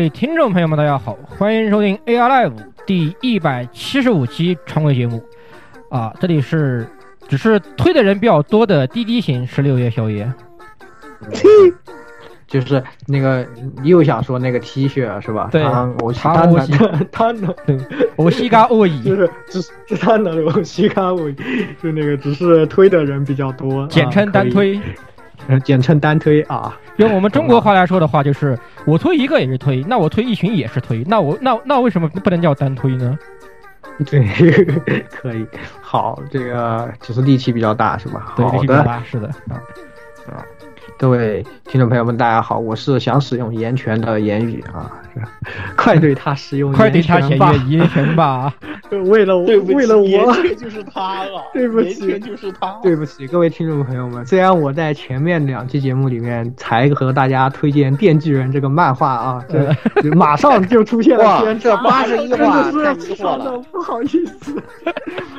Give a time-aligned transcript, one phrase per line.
[0.00, 2.54] 位听众朋友们，大家好，欢迎收听 AR Live
[2.86, 5.22] 第一百七十五期常规节目。
[5.90, 6.86] 啊，这里是
[7.28, 10.32] 只是推的人比较多的滴滴型十六夜宵夜。
[12.46, 13.46] 就是那个
[13.82, 15.50] 你又想说那个 T 恤是吧？
[15.52, 16.72] 对他我他我西
[17.12, 17.54] 他的
[18.16, 21.30] 我西嘎沃伊，就是只是是他的我西嘎我，
[21.82, 24.80] 就那个只是推的人比较多，简称单推。
[25.64, 26.74] 简称单推啊。
[27.00, 33.18] 用我们中国话来说的话，就是我推一个也是推，那我推一群也是推，那我那那为什么不能叫单推呢？
[34.06, 34.24] 对，
[35.10, 35.46] 可以。
[35.80, 38.34] 好，这个只是力气比较大是吧？
[38.36, 39.28] 对，好力气比较的，大，是的。
[40.26, 40.44] 啊，
[40.98, 44.99] 各位听众朋友们，大家好，我是想使用言权的言语啊，是
[45.76, 48.54] 快对他使用快对他言权吧写月言权吧！
[49.06, 52.78] 为了我对，为了岩我，泉就是他了， 对不起就是他。
[52.82, 59.72] 对不起，各位听众朋友们，虽然我在前面两期节目里面才和大家推荐《电锯人》这个漫画啊，这
[60.02, 64.08] 这马上就出现了，偏差，这八十一真话的太迷惑是非常的了，不好意
[64.40, 64.60] 思，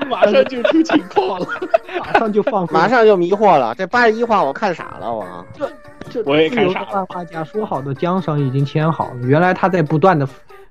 [0.09, 1.47] 马上就出情况了。
[1.99, 3.75] 马上就放马上就迷惑了。
[3.75, 5.25] 这八十一话我看傻了，我
[5.57, 5.69] 这
[6.09, 10.27] 这我也自由的看傻了漫画家说好的缰绳已经牵好了，原来他在不断的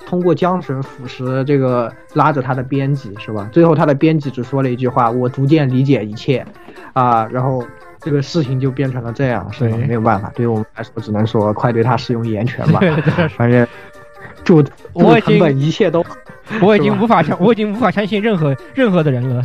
[0.07, 3.49] 通过缰绳腐蚀这个拉着他的编辑是吧？
[3.53, 6.45] 最后他的编辑只说了一句话：“我逐渐理解一切。”
[6.95, 7.65] 啊，然后
[8.01, 9.77] 这个事情就变成了这样，是吧？
[9.77, 12.81] 没有办法，对于我们来说，只能说快对他使用言权吧。
[13.37, 13.67] 反正
[14.43, 16.05] 祝我已经本一切都
[16.63, 19.45] 我已经无法相，我已经无法相信任何任何的人了。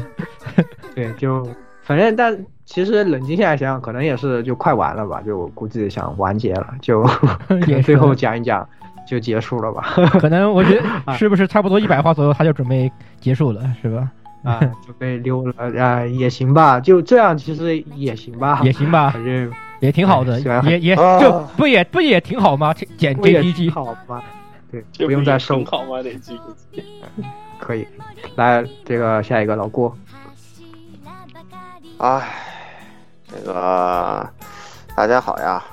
[0.96, 1.48] 对，就
[1.82, 2.36] 反正但
[2.66, 7.08] 其实冷静下来想想，可能也是就快完了吧，就估计想完结了，就
[7.68, 8.68] 也最后讲一讲
[9.08, 9.84] 就结束了吧。
[10.20, 14.10] 可能我觉 啊得是不是差不多一百话左右他就准备结束了，是吧？
[14.44, 20.40] 啊，就被溜了啊，也行吧，就这样其实也行吧，也行吧，反正也挺好的，
[20.70, 22.74] 也也啊就不也不也挺好吗？
[22.98, 24.22] 减不也挺 JPG 好吗，
[24.72, 26.02] 对，这不用再收，好吗？
[26.04, 26.84] 得记不记？
[27.60, 27.88] 可以。
[28.36, 29.96] 来，这个下一个老郭，
[31.98, 32.22] 哎，
[33.28, 34.30] 这个
[34.96, 35.64] 大家好呀，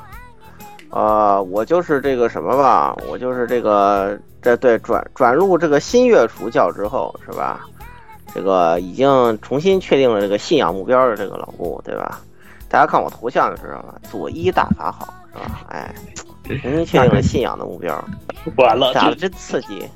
[0.92, 7.66] 呃，我就是这个什么吧，我就是这个这对转转入这个新月厨教之后是吧？
[8.34, 12.20] 这个已经重新确定了这个信仰目标的这个老顾对吧？
[12.68, 15.60] 大家看我头像就知道了，左一大法好是吧？
[15.68, 15.94] 哎，
[16.44, 18.02] 重新确定了信仰的目标，
[18.56, 19.86] 完了，打的真刺激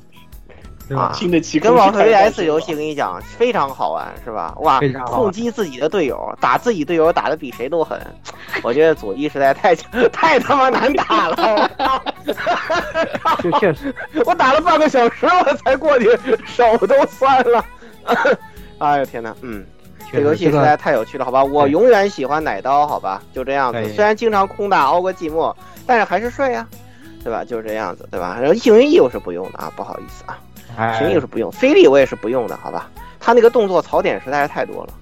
[0.88, 1.12] 对吧啊！
[1.12, 4.54] 新的期跟网飞 VS 游戏跟你讲非常好玩，是吧？
[4.60, 8.00] 哇痛击自己的队友，打自己队友打的比谁都狠。
[8.62, 9.74] 我觉得佐伊实在太
[10.12, 11.70] 太他妈难打了，
[13.58, 13.94] 确实，
[14.24, 16.08] 我打了半个小时我才过去，
[16.46, 17.64] 手都酸了。
[18.78, 19.66] 哎呦天哪，嗯，
[20.12, 21.42] 这游戏实在太有趣了，好吧？
[21.42, 23.20] 我永远喜欢奶刀，好吧？
[23.32, 23.92] 就这样子。
[23.92, 25.52] 虽然经常空大熬个寂寞，
[25.84, 26.66] 但是还是帅呀，
[27.24, 27.44] 对吧？
[27.44, 28.38] 就是这样子，对吧？
[28.40, 30.38] 然后幸运翼我是不用的啊，不好意思啊。
[30.76, 32.88] 哎行，翼是不用，菲利我也是不用的，好吧？
[33.18, 34.92] 他那个动作槽点实在是太多了，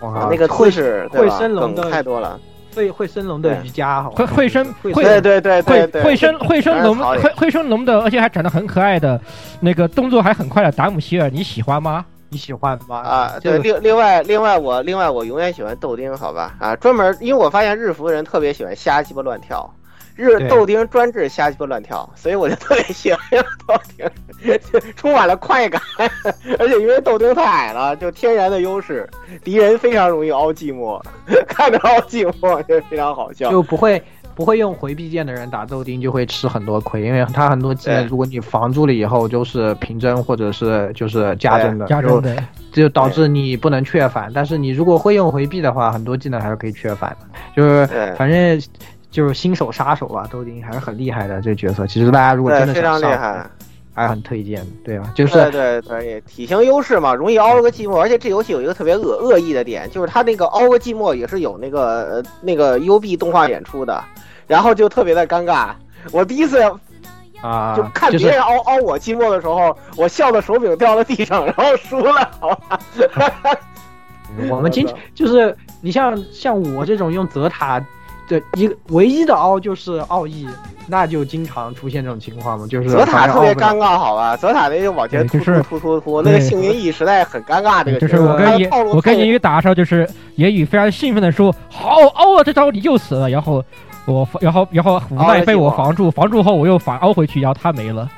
[0.00, 2.38] 啊哇，那个姿势会升龙的太多了，
[2.74, 9.20] 会会升龙的瑜伽，好会会升会会对对对对会，会升会升龙会会升龙的，而且还长得很可爱的，
[9.60, 12.04] 那个动作还很快的达姆希尔，你喜欢吗？
[12.30, 12.96] 你喜欢吗？
[12.96, 16.54] 啊，对，另另外另外我另外我永远喜欢豆丁，好吧？
[16.58, 19.83] 啊，专门因为我发现日服的人特别喜欢瞎鸡巴乱跳，对
[20.16, 23.20] 日豆丁专治瞎鸡巴乱跳，所以我就特别喜欢
[23.66, 24.54] 豆丁，
[24.96, 25.80] 充满了快感，
[26.58, 29.08] 而且因为豆丁太矮了，就天然的优势，
[29.42, 31.02] 敌人非常容易凹寂寞，
[31.48, 33.50] 看着凹寂寞就非常好笑。
[33.50, 34.00] 就不会
[34.36, 44.30] 不会用回避键的人打豆丁就会吃很多亏，因为他很多技能如果你防住了以后就是平帧或者是就是加帧的，就加针的，就导致你不能确反。
[44.34, 47.26] 但是你如果会用回避的话，很多技能还是可以确反的。
[47.56, 48.60] 就是反正
[49.14, 51.86] 就是新手杀手吧，豆丁还是很厉害的这个角色。
[51.86, 53.48] 其实大家如果真的，非常厉害。
[53.96, 55.12] 还是很推荐的，对吧？
[55.14, 64.02] 就是对对对，体型优势嘛，容易凹个寂寞，而且这游戏有一个特别恶恶意的点，就是它那个凹个寂寞也是有那个呃那个 UB 动画演出的，
[64.48, 65.68] 然后就特别的尴尬。
[66.10, 66.60] 我第一次
[67.40, 72.80] 啊，就看别人凹凹我寂寞的时候，我笑的手柄掉到地上，然后输了，好吧？
[74.50, 74.84] 我们经
[75.14, 77.80] 就是你像像我这种用泽塔
[78.28, 80.46] 的一个唯一的凹就是奥义，
[80.86, 84.36] 那就经常出现这种情况嘛，就是泽塔特别尴尬，好吧？
[84.36, 93.64] 泽塔那就往前突突突突突，那个幸运翼实在很尴尬，这个就是我跟我跟太言语打的时候，就是言语非常兴奋的说：“好凹啊，这招你又死了。”然后
[94.06, 98.08] 我然后然后无奈被我防住，防住后我又反凹回去，然后他没了。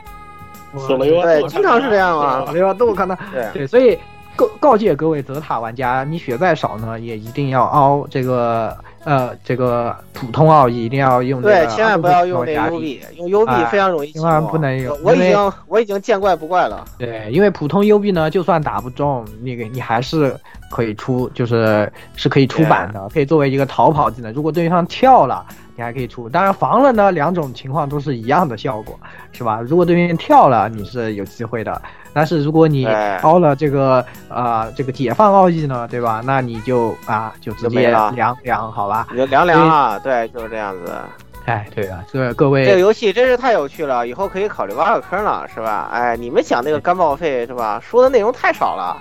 [0.77, 2.45] 死了又对，经常是这样啊。
[2.53, 3.17] 没有都看到。
[3.33, 3.99] 对对，所以
[4.35, 8.77] 告告诫各位泽塔玩家，你血再少呢，也一定要凹这个
[9.07, 16.85] 呃这个普通奥义，一定要用这对，个千万不要用那加 UB，用 UB 哎非常容易千万不能用我已经我已经见怪不怪了。
[16.99, 20.37] 对，因为普通 UB 呢，就算打不中，那个你还是
[20.71, 24.33] 可以出，就是是可以出版的，可以作为一个逃跑技能。
[24.33, 26.29] 如果对方跳了，你还可以出。
[26.29, 28.99] 当然防了呢，两种情况都是一样的效果，
[29.31, 29.61] 是吧？
[29.61, 31.81] 如果对面跳了，你是有机会的。
[32.17, 36.23] 但是如果你对凹了这个呃这个解放奥义呢，对吧？
[36.25, 39.07] 那你就啊就直接凉凉，好吧？
[39.13, 40.95] 你就凉凉啊，对，就是这样子。
[41.45, 45.91] 哎，对啊，这各位这个游戏真是太有趣了，以后可以考虑挖个坑了，是吧？
[45.93, 47.79] 哎，你们讲那个干报废是吧？
[47.85, 48.97] 说的内容太少了，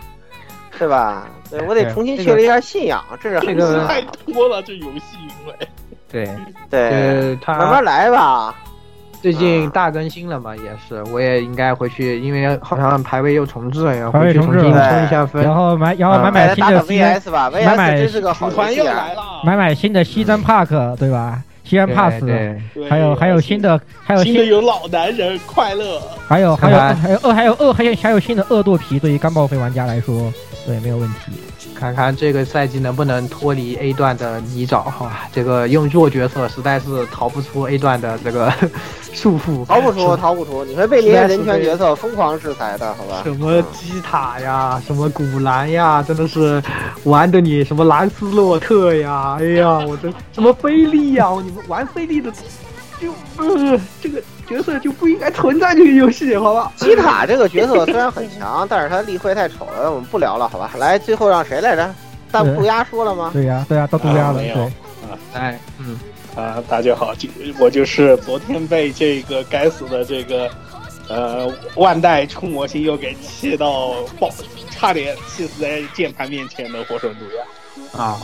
[0.78, 1.30] 是吧？
[1.50, 3.40] 对我得重新确立一下信仰，这是
[3.88, 4.02] 太
[4.34, 5.56] 多了，这游戏因为
[6.12, 6.30] 对
[6.70, 8.54] 对，慢慢来吧。
[9.26, 15.42] 最近嗯大更新了嘛，也是，我也应该回去，因为好像排位又重置了，要排回去重位重置了新冲一下分。
[15.44, 19.16] 然后买然后嗯买买新的西安 VS 吧买买，VS 真是个好组团又来。
[19.16, 21.42] 了，买买新的西山 Park 对吧？
[21.64, 22.22] 西安对 Pass，
[22.88, 30.32] 还有还有新的还有新新的有老男人快乐，还有还有还有恶还有恶还有还有新的恶堕皮，对于干报废玩家来说，
[30.68, 31.32] 对没有问题。
[31.74, 35.28] 看看这个赛季能不能脱离 A 段的泥沼，好吧？
[35.32, 38.54] 这个用弱角色实在是逃不出 A 段的这个
[39.14, 43.22] 束缚，逃不出，逃不出，你会被这些人权角色疯狂制裁的，好吧？
[43.24, 46.62] 什么基塔呀，什么古兰呀，真的是
[47.04, 52.32] 玩的你什么兰斯洛特呀，哎呀，我的什么菲利呀，你们玩菲利的
[53.02, 56.72] 就呃这个角色就不应该存在这个游戏，好吧？
[56.78, 60.72] 吉塔这个角色虽然很强，但是他立绘太丑了，我们不聊了，好吧？
[60.78, 61.94] 来，最后让谁来着？
[62.32, 63.30] 大对杜鸦说了吗？
[63.34, 65.98] 对呀对呀，到杜鸦了，没有啊，哎，嗯，
[66.36, 70.50] 啊，大家好，就我就是昨天被这个该死的这个
[71.08, 74.30] 呃万代出模型又给气到爆，
[74.70, 78.02] 差点气死在键盘面前的火神毒鸦。
[78.02, 78.18] 啊，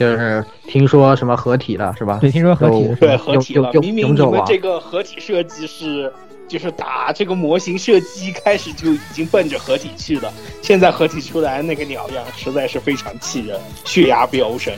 [0.00, 2.16] 就是听说什么合体了是吧？
[2.22, 3.70] 对，听说合体了对，合体了。
[3.74, 6.10] 明明你们这个合体设计是，
[6.48, 14.72] 就是打这个模型设计一开始就已经奔着合体去的，现在合体出来那个鸟样，实在是非常气人，血压飙升。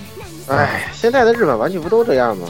[0.48, 2.48] 哎，现在的日本玩具不都这样吗？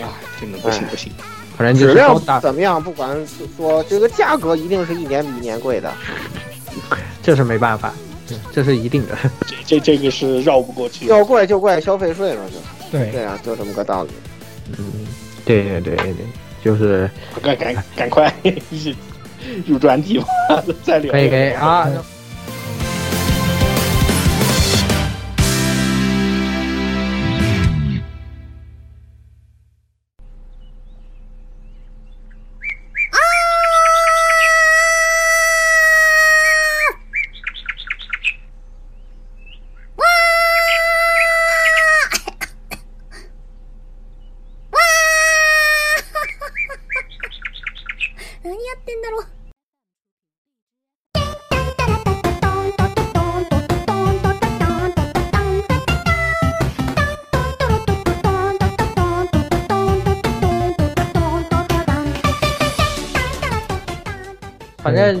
[0.00, 1.12] 啊，真的不行不行。
[1.54, 2.82] 反正就是质量怎么样？
[2.82, 3.14] 不管
[3.58, 5.92] 说这个价格一定是一年比一年贵的。
[7.22, 7.92] 这是没办法，
[8.52, 9.16] 这是一定的。
[9.66, 11.06] 这这这个是绕不过去。
[11.06, 14.10] 要怪就怪消费税嘛，就对，对啊，就这么个道理。
[14.78, 15.06] 嗯，
[15.44, 16.14] 对对对对，
[16.64, 17.10] 就是
[17.42, 18.32] 赶赶赶快
[19.66, 20.26] 入专题吧，
[20.82, 21.12] 再聊。
[21.12, 21.88] 可以可以啊。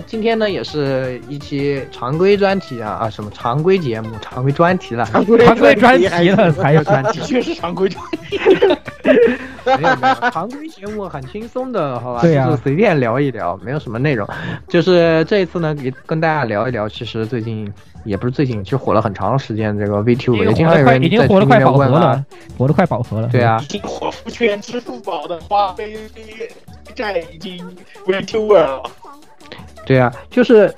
[0.06, 7.20] 今天呢也是一期常规专题啊啊什么常规节目常规专题了，常规常规专题了才有专的题。
[7.20, 8.38] 确是常规专题。
[9.02, 12.22] 对没有没有，常规节目很轻松的，好吧？
[12.22, 14.26] 对呀就是随便聊一聊，没有什么内容。
[14.68, 17.72] 就是这一次呢，给跟大家聊一聊，其实最近
[18.04, 22.24] 也不是最近，其实火了很长时间这个 VTuber，也已经快，已经在群里火得快面问啊饱和了，，
[22.58, 23.28] 火得快饱和了。
[23.28, 25.94] 对啊，已经火福圈支付宝的花呗
[26.94, 27.64] 债已经
[28.06, 28.82] VTuber 了。
[29.90, 30.72] 对啊，就是，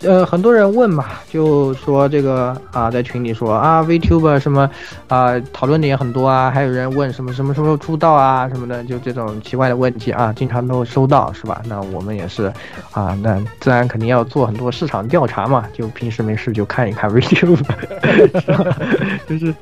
[0.00, 4.68] 呃，很多人问嘛，就说这个啊，在群里说啊，VTuber 什么
[5.06, 11.62] 啊，讨论的也很多啊，还有人问什么什么时候出道啊什么的，就这种奇怪的问题啊，经常都收到，是吧？
[11.66, 12.52] 那我们也是
[12.90, 17.56] 啊，那自然肯定要做很多市场调查嘛，就平时没事就看一看 VTuber，
[18.40, 18.76] 是吧？
[19.28, 19.54] 就是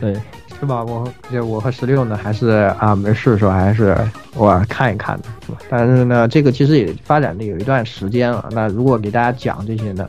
[0.00, 0.16] 对，
[0.58, 0.82] 是吧？
[0.84, 2.48] 我就我和十六呢，还是
[2.78, 3.96] 啊没事的时候还是
[4.36, 5.58] 偶尔看一看的，是吧？
[5.68, 8.48] 但是呢，这个其实也发展的有一段时间了。
[8.50, 10.08] 那如果给大家讲这些呢，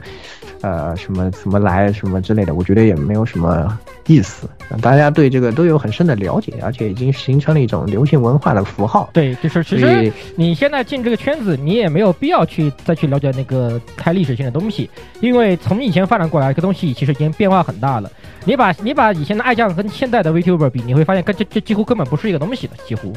[0.61, 3.77] 呃，什么什么来什么之类的，我觉得也没有什么
[4.07, 4.49] 意思。
[4.81, 9.09] 大家对这个都有很深的了解，而且已经形成了一种流行文化的符号。
[9.13, 14.89] 对，就是其实你现在进这个圈子，你也没有必要去再去了解那个太历史性的东西，
[15.21, 18.11] 因为从以前发展过来，这个东西其实已经变化很大了。
[18.43, 23.13] 你把你把以前的爱将跟现在的 VTuber 比，你会发现跟这这几乎根本不是一个东西的，几乎。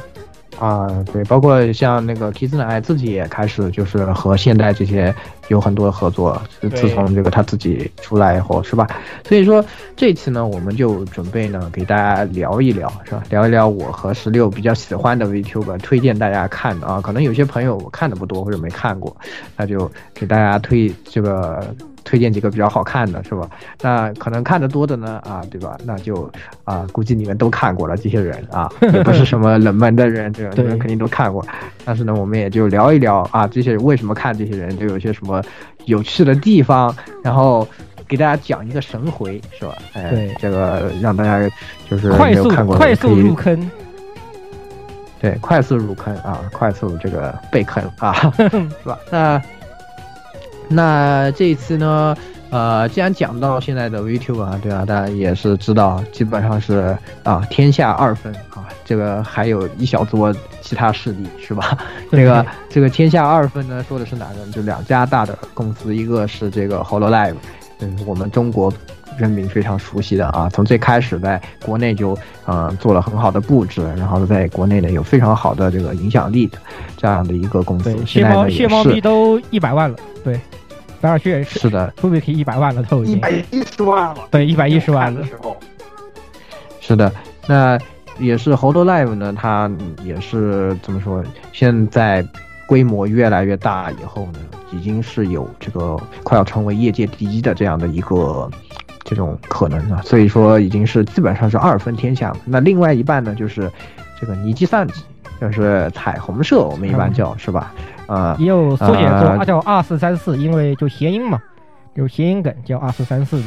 [0.60, 5.12] 啊，对，包括像那个 Kiss 奶自己也开始就是和现代这些
[5.48, 8.86] 有很多合作，自从这个他自己出来以后，是吧？
[9.26, 9.64] 所以说
[9.96, 13.22] 这次呢，我们就准备呢给大家聊一聊，是吧？
[13.30, 17.00] 聊一聊我和十六比较喜欢的 VTuber，推荐大家看的啊。
[17.00, 19.16] 可能有些朋友我看的不多或者没看过，
[19.56, 21.74] 那就给大家推这个。
[22.10, 23.48] 推荐几个比较好看的，是吧？
[23.80, 25.78] 那可能看的多的呢，啊，对吧？
[25.84, 26.28] 那就
[26.64, 31.46] 啊，估计你们都看过了，这些人啊， 也不是什么冷门的人，这个你对们肯定都看过。
[31.84, 35.40] 但是呢，我们也就聊一聊啊，这些人为什么看这些人，都有些什么
[35.84, 37.64] 有趣的地方，然后
[38.08, 39.72] 给大家讲一个神回，是吧？
[39.92, 41.48] 哎，对这个让大家
[41.88, 43.70] 就是快速看过快速入坑，
[45.20, 48.98] 对，快速入坑啊，快速这个被坑啊， 是吧？
[49.12, 49.40] 那
[50.72, 52.16] 那这一次呢，
[52.50, 61.76] 呃，既然讲到现在的 VTuber 啊，对啊，大家也是知道，基本上是啊，天下二分啊，这个还有一小撮其他势力，是吧？
[62.12, 64.46] 这个这个天下二分呢，说的是哪个？
[64.52, 67.34] 就两家大的公司，一个是这个 Hololive，
[67.80, 68.72] 嗯，我们中国
[69.18, 76.58] 人民非常熟悉的啊，从最开始在国内就呃做了很好的布置，然后在国内呢有非常好的这个影响力的
[76.96, 80.40] 这样的一个公司对，，现在呢也谢猫谢猫咪是都一百万了，对，
[81.00, 85.56] 白尔血是是的 b i k 一百万了都已经，一百一十万了，对，一百一十万的，时候，
[86.80, 87.10] 是的，
[87.46, 87.78] 那
[88.18, 89.70] 也是 Hold Live 呢，它
[90.04, 91.24] 也是怎么说？
[91.52, 92.26] 现在
[92.66, 94.38] 规模越来越大以后呢，
[94.72, 98.50] 已经是有这个快要成为业界第一的这样的一个
[99.02, 100.02] 这种可能了。
[100.02, 102.36] 所以说，已经是基本上是二分天下了。
[102.44, 103.70] 那另外一半呢，就是
[104.20, 105.02] 这个尼基散吉，
[105.40, 107.72] 就是彩虹社，我们一般叫、是吧？
[108.12, 111.40] 啊、也有缩写呃做叫二四三四，因为就谐音嘛，
[111.94, 113.44] 有谐音梗叫二四三四的。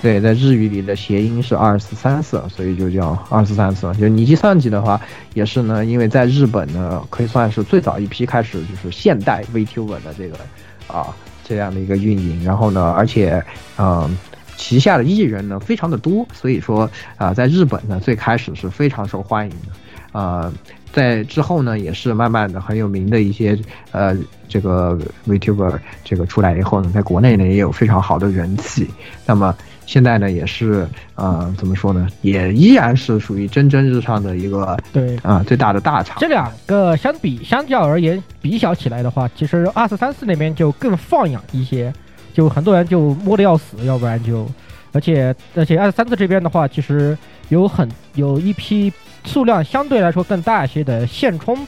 [0.00, 3.86] 对，在日语里的谐音是二四三四，所以就叫二四三四。
[3.92, 4.98] 就是尼基散吉的话，
[5.34, 10.38] 也是呢，因为在日本呢，可以算是最早一批开始就是现代 VTuber 的这个
[10.86, 12.42] 啊这样的一个运营。
[12.42, 13.44] 然后呢，而且
[13.76, 14.16] 嗯、
[14.56, 20.18] 旗下的艺人呢非常的多，所以说啊、在日本呢最开始是非常受欢迎的。
[20.18, 20.50] 啊，
[20.92, 23.58] 在之后呢，也是慢慢的很有名的一些
[23.92, 24.16] 呃
[24.48, 28.88] 这个 VTuber 这个出来以后呢，在国内呢也有非常好的人气。
[29.24, 29.54] 那么
[29.86, 36.28] 现在呢，也是呃怎么说呢，也依然是属于蒸蒸日上的一个对，啊、最大的大厂这。
[36.28, 41.92] 两个相比相较而言比较起来的话，其实二四三四那边就更放养一些，
[42.32, 44.48] 就很多人就摸得要死，要不然就，
[44.92, 47.18] 而且而且二四三四这边的话，其实
[47.48, 48.92] 有很有一批
[49.24, 51.66] 数量相对来说更大一些的现充，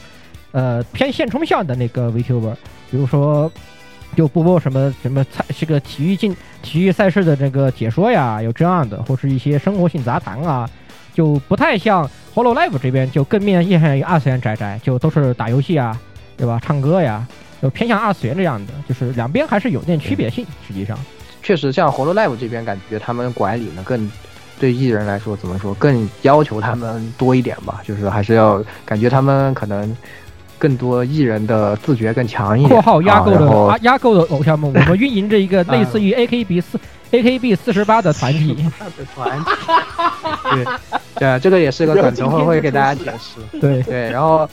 [0.51, 2.55] 呃偏现充向的那个 VTuber，
[2.89, 3.51] 比如说。
[4.15, 10.69] 就播播什么什么赛这个体育竞体育赛事的这个解说呀，有这样的，或是一些生活性杂谈啊，
[11.15, 15.99] 就不太像 Hololive 这边就更面向于二次元宅宅，就都是打游戏啊，
[16.37, 16.61] 对吧？
[16.63, 17.27] 唱歌呀，
[17.59, 20.45] 就偏向二次元这样的，就是两边还是有点区别性。
[20.67, 20.95] 实际上，
[21.41, 24.11] 确实，像 Hololive 这边，感觉他们管理呢更
[24.59, 29.95] 对艺人来说怎么说，更要求他们多一点吧，就是还是要感觉他们可能
[30.57, 32.69] 更多艺人的自觉更强一点。
[32.69, 36.79] 括号压购的压购的偶像们，我们运营着一个类似于 AKB 四
[37.11, 38.55] AKB 四十八的团体。
[38.79, 39.51] 的团体，
[40.55, 40.65] 对，
[41.15, 43.59] 对，这个也是个梗，等会会给大家解释。
[43.59, 44.49] 对，对，然后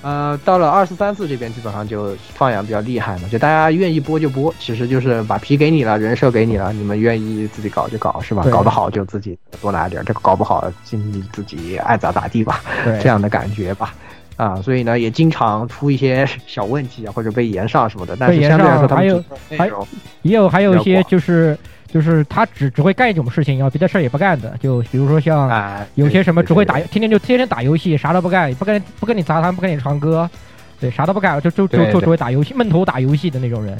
[0.00, 8.44] 呃，到了二四三四这边基本上就放养比较厉害嘛，就大家愿意播就播，其实就是把皮给你了，人设给你了，你们愿意自己搞就搞，是吧？
[8.50, 12.62] 搞得好就自己多拿点儿，这个搞不好你自己爱咋咋地吧，
[13.02, 13.92] 这样的感觉吧。
[14.38, 18.16] 啊，所以呢，也经常出一些小问题啊，或者被延上什么的。
[18.16, 19.86] 但是相对来说，上还有他们制作内容
[20.22, 30.30] 也有还有一些就是就是他只只会干一种事情，然后别的事儿也不干的，就比如说像啊，有些什么只会打，对天天就天天打游戏，啥都不干，不跟不跟你杂谈，不跟你唱歌，
[30.78, 33.76] 对，啥都不干，就就就就只会打游戏，闷头打游戏的那种人，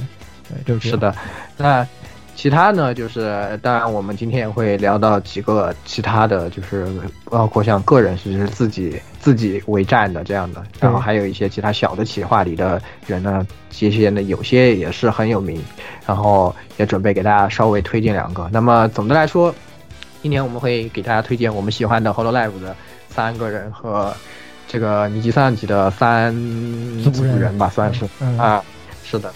[0.48, 1.14] 对，就是是的，
[1.56, 1.86] 那
[2.34, 6.86] 其他呢，就是当然我们今天也会聊到几个其他的，就是
[7.24, 15.62] 包括像个人其实自己自己为战的这样的，然后还有一些其他小的企划里的人呢，这些呢有些也是很有名，
[16.06, 18.49] 然后也准备给大家稍微推荐两个。
[18.50, 19.54] 那么总的来说，
[20.23, 22.75] 今年我们会给大家推荐我们喜欢的 Hololive 的
[23.11, 24.16] 三个人和
[24.66, 26.32] 这个尼基桑吉的三
[27.12, 28.08] 组人人吧，算是。
[28.20, 28.64] 嗯啊，
[29.04, 29.30] 是的。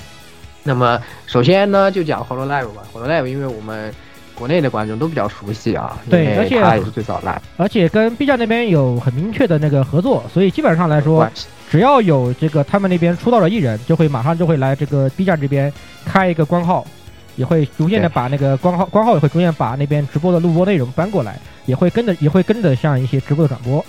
[0.63, 2.83] 那么首先呢，就讲 Hololive 吧。
[2.95, 3.93] Hololive，因为我们
[4.35, 7.41] 国内的观众都比较熟悉啊，对而且他也是最早来。
[7.57, 11.29] 而且跟 B 站那边有很明确的那个合作，所以基本上来说
[11.71, 15.73] 只要有这个他们那边出道的艺人，就会马上就会来这个 B 站这边
[16.05, 16.87] 开一个官号，
[17.37, 23.85] 也会逐渐的把那个官号官号也会逐渐把那边直播的录播内容搬过来，也会跟着也会跟着像一些直播的转播，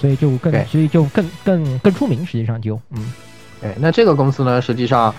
[0.00, 2.78] 所以就更所以就更更更出名，实际上就。
[2.90, 3.12] 嗯。
[3.60, 5.14] 对，那这个公司呢，实际上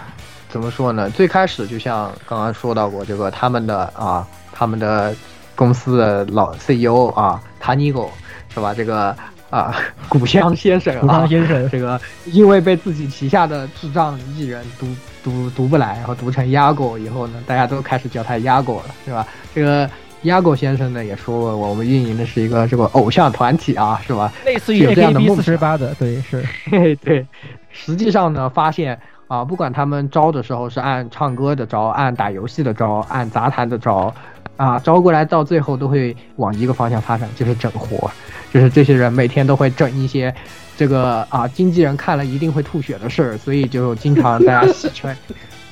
[0.50, 1.10] 怎么说呢？
[1.10, 4.27] 最开始就像刚刚说到过，这个他们的啊，
[4.63, 5.13] 他们的
[5.58, 8.10] 公司的老 CEO 啊，塔尼狗
[8.53, 8.74] 是吧？
[8.74, 9.13] 这个
[9.50, 9.75] 啊，
[10.08, 14.88] 古香先生古香，先生这个因为被自己旗下的智障艺人读
[15.22, 19.27] 读读不来，然后读成鸭狗以后呢，大家都开始叫他鸭狗了，是吧？
[19.53, 19.89] 这个
[20.22, 24.32] 鸭狗先生呢也说过，我们运营的是一个这个偶像团体啊，是吧？
[24.46, 26.41] 类似于有这样的 AKB 梦想四十八的，对是，
[26.72, 27.27] 嘿，对，
[27.70, 34.13] 实际上呢，发现啊，不管他们招的时候是按唱歌的招，按打游戏的招，按杂谈的招，
[34.58, 38.10] 啊，招过来到最后都会往一个方向发展，就是整活，
[38.54, 40.34] 就是这些人每天都会整一些
[40.78, 45.16] 这个啊经纪人看了一定会吐血的事儿，所以就经常大家戏称。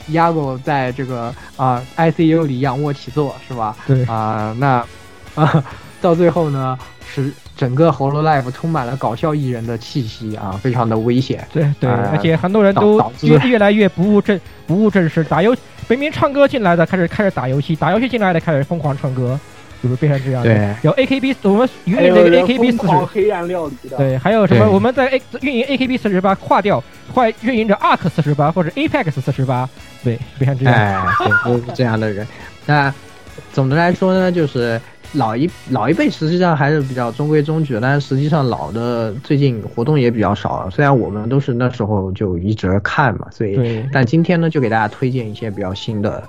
[0.10, 3.78] 鸭狗 在这个啊 ICU 里仰卧起坐是吧？
[3.86, 4.84] 对啊，那
[5.36, 5.63] 啊
[6.02, 6.78] 到最后呢，
[7.13, 11.45] 是整个 Holo Life 充满了搞笑艺人的气息啊，非常的危险。
[11.52, 15.56] 对对，呃而且很多人都越越来越不务正不务正事，打游
[15.89, 19.38] 明明唱歌进来的开始开始打游戏，打游戏进来的开始疯狂唱歌，
[19.84, 20.54] 就是变成这样的。
[20.54, 26.82] 对有 AKB 我们运营那个 AKB 疯四十，狂黑暗料理的，对，还有什么我们在 A 运营 AKB 四十八划掉，
[27.13, 29.67] 换运营着 ARK 四十八或者 Apex 四十八，
[30.04, 30.74] 对，变成这样。
[30.74, 32.26] 哎，对，都是这样的人。
[32.65, 32.93] 那
[33.52, 34.80] 总的来说呢，就是
[35.13, 40.69] 老一老一辈实际上还是比较中规中矩的，但是实际上老的最近活动也比较少。
[40.69, 46.24] 虽然我们都是那时候就一直看嘛，所以但今天呢，就给大家推荐一些比较新的。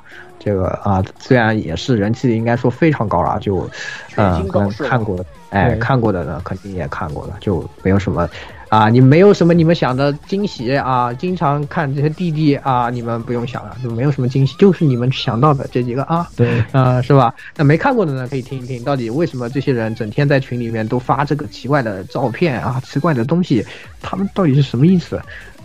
[0.45, 3.61] 这个啊，虽然也是人气应该说非常高了，就，
[4.09, 8.29] 全嗯，可能新搞事看过的，哎，看过的呢，肯定也看过了，就没有什么，
[8.73, 17.35] 啊，你没有什么你们想的惊喜啊，经常看这些弟弟啊，你们不用想了，就没有什么惊喜，就是你们想到的这几个啊，对，呃，是吧？
[17.55, 23.63] 那没看过的呢，可以听一听，到底为什么这些人整天在群里面都发这个奇怪的照片啊，奇怪的东西，
[24.01, 25.21] 他们到底是什么意思？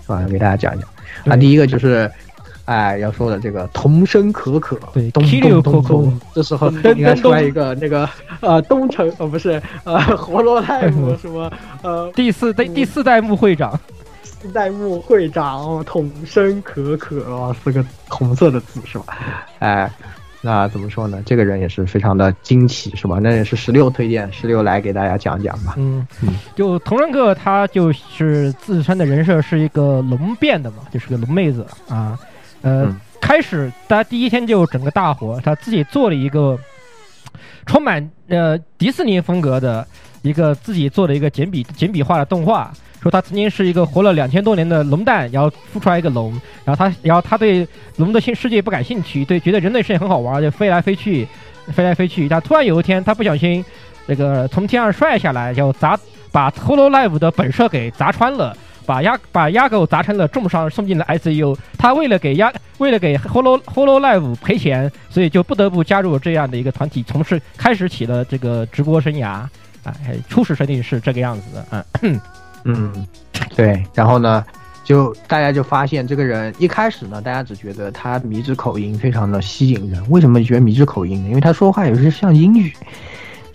[0.06, 0.26] 是吧？
[0.30, 0.90] 给大家讲一讲。
[1.34, 2.12] 啊，第一个就是。
[2.68, 8.08] 哎，要说的这个童声可可，对咚咚咚咚，这时候噔应该出来一个那个
[8.42, 11.52] 呃东城呃不是呃活络赖姆 什么
[11.82, 13.80] 呃 第四代第四代目会长，
[14.22, 19.18] 四代目会长哦童声可可哦，四个红色的字是吧？
[19.60, 19.90] 哎，
[20.42, 21.24] 那怎么说呢？
[21.26, 23.18] 这个人也是非常的惊奇是吧？
[23.22, 25.76] 那也是十六推荐，十六来给大家讲讲吧。
[25.78, 32.20] 嗯嗯，就同人哥他就是自称的人设是一个龙变的嘛，就是个龙妹子啊，
[32.68, 33.00] 呃，嗯。
[33.20, 36.58] 开始他第一天就整个大火，他自己做了一个
[37.66, 39.86] 充满呃迪士尼风格的
[40.22, 46.32] 一个自己做的一个简笔简笔画的动画，说他曾经是一个活了两千多年的龙蛋，然后孵出来一个龙，
[46.64, 51.28] 然后他然后他对龙的新世界不感兴趣，对觉得人类世界很好玩，就飞来飞去，
[51.74, 53.66] 飞来飞去，但突然有一天他不小心
[54.08, 56.00] 这个从天上摔下来，就砸
[56.32, 58.56] 把 Hololive 的本社给砸穿了。
[58.88, 61.56] 把鸭把鸭狗砸成了重伤，送进了 ICU。
[61.78, 69.46] 他为了给鸭为了给 Holo Hololive 赔钱，所以就不得不加入这样的一个团体，从事开始起了这个直播生涯。
[69.84, 69.96] 啊，
[70.28, 72.20] 初始设定是这个样子的，嗯，
[72.66, 73.08] 嗯，
[73.56, 73.82] 对。
[73.94, 74.44] 然后呢，
[74.84, 80.04] 就大家就发现这个人一开始呢，大家只觉得他迷之口音非常的吸引人。
[80.10, 81.30] 为什么觉得迷之口音呢？
[81.30, 82.74] 因为他说话有些像英语。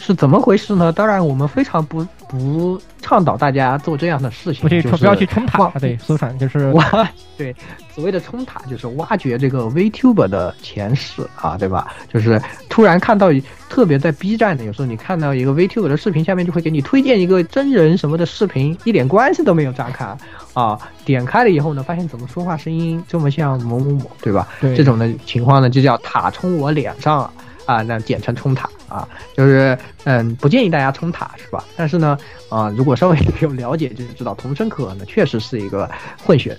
[0.04, 0.92] 是怎么回事呢？
[0.92, 7.54] 当然，我们非常不不倡导大家做这样的事情，不去就是不要去冲塔挖，对，苏产就是挖 对
[7.94, 11.86] 所谓的冲塔，就是挖掘这个 VTuber 的前世啊，对吧？
[12.12, 13.30] 就是突然看到，
[13.68, 20.18] 特别在 B 站的，有时候你看到一个 VTuber 的视频，下面就会给你推荐一个真人什么的视频，一点关系都没有，乍看
[20.52, 24.48] 啊，点开了以后呢，发现怎么说话声音这么像某某某，对吧？
[24.60, 27.30] 对这种的情况呢，就叫塔冲我脸上
[27.66, 31.64] 啊，那简称冲塔啊，就是嗯，不建议大家冲塔是吧？
[31.76, 35.90] 但是呢，啊，如果稍微 有了解，就知道童声可呢确实是一个
[36.24, 36.56] 混血，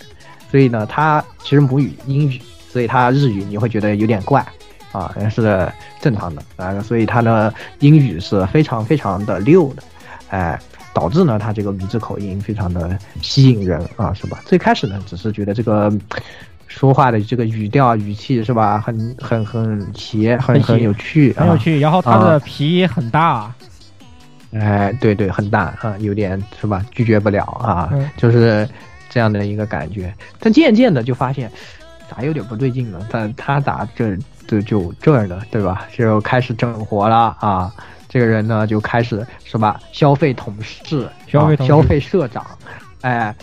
[0.50, 4.46] 所以呢，他其实母语英语，所以他日语你会觉得有点怪
[4.92, 9.84] 啊，那是正常的啊，所以他呢英语是非常非常的溜的，
[10.30, 10.60] 哎。
[10.96, 14.39] 导致呢，他这个名字口音非常的吸引人啊，是吧？
[14.46, 15.92] 最开始呢，只是觉得这个
[16.76, 21.42] 说话的这个语调、语气是吧，很很很邪，很很有趣，啊。
[21.42, 23.54] 很有趣，然后他的皮很大，
[24.54, 26.84] 哎，对对，很大啊，有点是吧？
[26.90, 28.68] 拒绝不了啊，嗯就是
[29.08, 30.12] 这样的一个感觉。
[30.40, 31.50] 但渐渐的就发现，
[32.10, 33.08] 咋有点不对劲了？
[33.08, 35.86] 他他咋这这就这儿呢，对吧？
[35.96, 37.72] 就开始整活了啊！
[38.10, 39.80] 这个人呢，就开始是吧？
[39.92, 42.44] 消费同事，消费啊消费社长，
[43.02, 43.34] 哎。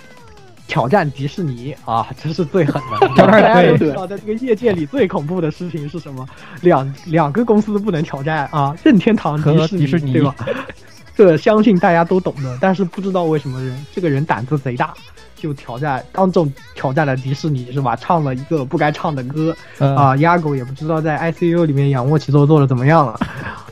[0.71, 3.09] 挑战迪士尼啊，这是最狠的。
[3.17, 6.25] 挑战大家都知道，在这个业界里最恐怖的事情是什么？
[6.63, 10.33] 两两个公司不能挑战啊，任天堂、和迪士迪士尼对吧？
[11.17, 14.95] 这相信大家都懂的，但是不知道为什么人这个人胆子贼大，
[15.35, 17.97] 就挑战当众挑战了迪士尼是吧？
[17.97, 23.19] 唱了一个不该唱的歌呃啊，鸭狗也不知道在 ICU 里面仰卧起坐做的怎么样了，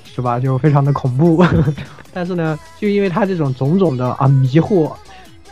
[0.04, 0.40] 是吧？
[0.40, 1.46] 就非常的恐怖。
[2.12, 4.92] 但是呢，就因为他这种种种的啊迷惑、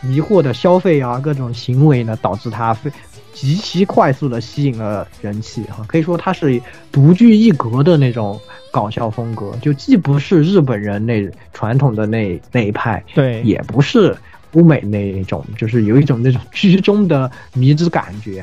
[0.02, 2.90] 迷惑的消费啊各种行为呢，导致他非
[3.32, 14.16] 极其快速的吸引了人气哈、可以说他是独具一格的那种搞笑风格，就既不是日本人那传统的那那一派，对，也不是
[14.54, 18.42] 欧美那一种，就是有一种那种居中的迷之感觉。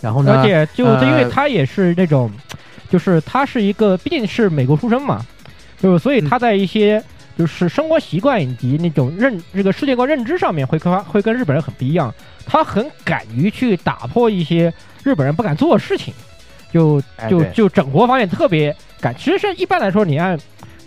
[0.00, 2.30] 然后呢，而且就呃因为他也是那种，
[2.88, 5.26] 就是他是一个，毕竟是美国出生嘛，
[5.80, 7.02] 就是所以他在一些
[7.36, 12.12] 就是生活习惯以及那种认这个世界观认知上面会跟会跟日本人很不一样，
[12.46, 16.12] 他很敢于去打破一些日本人不敢做的事情，
[16.72, 19.14] 就就就整活方面特别敢。
[19.16, 20.38] 其实是一般来说，你按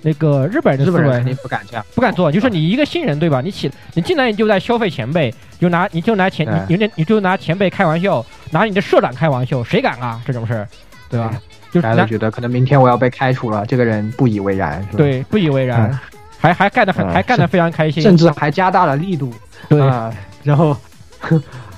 [0.02, 3.42] 那个日本人的思维日本人肯定不敢这样，不敢做，就是你一个新人对吧？
[3.42, 10.68] 你起你进来你就在消费前辈，就拿你就拿前哎你你你就拿前辈开玩笑，拿你的社长开玩笑，谁敢啊这种事儿，
[11.10, 11.34] 对吧？
[11.72, 14.98] 就是拿大家都觉得可能明天我要被开除了，这个人不以为然，是吧？
[14.98, 16.00] 对不以为然嗯，
[16.40, 19.34] 还还干得很嗯还干得非常开心，甚至还加大了力度。
[19.68, 20.76] 对啊，然后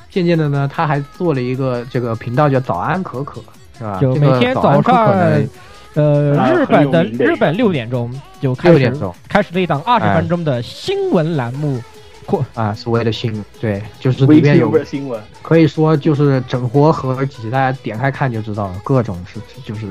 [0.10, 3.42] 渐渐的呢，他还做了一个这个频道叫早安可可，
[3.78, 3.98] 是吧？
[4.02, 5.14] 就每天早上
[5.94, 11.82] 呃啊日本的日本六点钟就开始六点钟开始了一档二十哎分钟的新闻栏目，
[12.26, 19.88] 或啊，所谓的新对，就是里面有新闻，可以说就是整活合集，大家点开看就知道了，各种是就是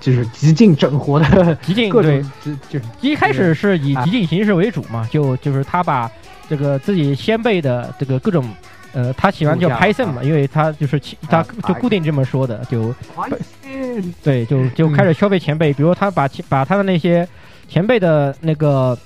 [0.00, 2.20] 就是极尽整活的 极尽各对。
[2.20, 4.04] 种就是就是一开始是以啊。
[4.04, 6.10] 极尽形式为主嘛，就就是他把
[6.48, 8.48] 这个自己先辈的这个各种。
[8.92, 17.28] 呃，他喜欢叫 Python 嘛，因为他就是他啊就固定这么说的，就哎对，就就开始消费前辈，比如他把前把他的那些
[17.68, 18.96] 前辈的那个，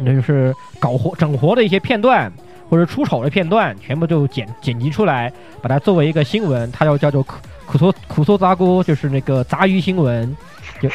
[0.00, 2.32] 那就是搞活整活的一些片段
[2.68, 7.24] 或者出丑的片段，全部就剪剪辑出来，把它作为一个新闻，它要叫做
[7.66, 10.34] 苦搓苦搓杂锅，就是那个杂鱼新闻，
[10.80, 10.88] 就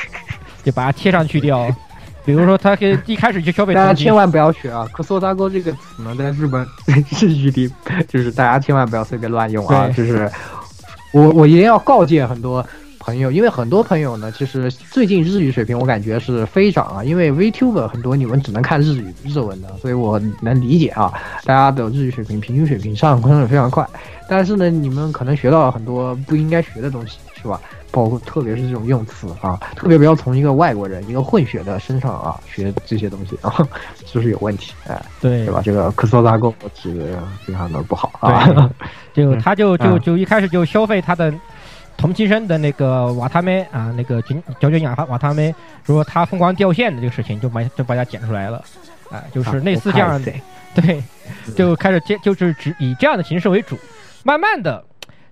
[0.64, 1.68] 就把它贴上去掉。
[2.24, 4.88] 比如说，他跟一开始就消费大家千万不要学啊！
[4.94, 7.72] 可搜杂锅这个词呢，在日本 日语里，
[8.08, 9.88] 就是大家千万不要随便乱用啊！
[9.90, 10.32] 就是
[11.14, 12.64] 我我一定要告诫很多
[13.02, 21.12] 朋友，因为很多朋友呢，其实最近日语水平我感觉是飞涨啊，因为 VTuber 很多你们只能看日语日文的，所以我能理解啊，
[21.44, 23.86] 大家的日语水平平均水平上升的非常快，
[24.30, 27.60] 但是呢，你们可能学到了很多不应该学的东西，是吧？
[27.94, 33.54] 包括特别是这种用词啊，特别不要从一个外国人、一个混血的身上啊学这些东西啊，
[34.08, 35.62] 就是有问题，哎，对对吧？
[35.62, 38.72] 这个科索拉沟是非常的不好啊。
[39.14, 41.34] 对，就 他就就嗯就一开始就消费他的
[42.02, 45.54] 同期生的那个瓦塔妹啊，那个卷角卷雅瓦塔妹，
[45.86, 48.58] 说他疯狂掉线的这个事情，就把就把它剪出来了，
[49.12, 50.34] 啊，就是类似这样的，
[50.74, 51.04] 对，
[51.56, 53.78] 就开始接就是只以这样的形式为主，
[54.24, 54.84] 慢慢的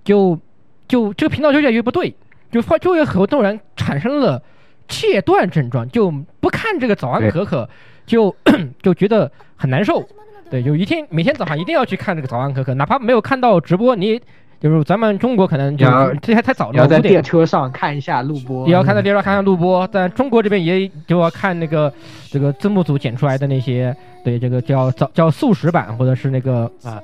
[0.03, 0.39] 就
[0.87, 2.15] 就这个频道就越来越不对，
[2.51, 4.39] 就发就有很多人产生了
[4.87, 7.67] 戒断症状，就不看这个早安可可，
[8.05, 8.35] 就
[8.83, 10.07] 就觉得很难受。
[10.51, 14.21] 对，有一天每天早上一定要去看这个早安可可，哪怕没有看到直播，你
[14.59, 15.85] 就是咱们中国可能就
[16.21, 21.91] 这还太早了，要在五点列车上看一下录播，也要看到列车看看录播，但中国这边也就要看那个
[22.29, 26.99] 这个字幕组剪出来的那些，对这个叫早叫速食版或者是那个啊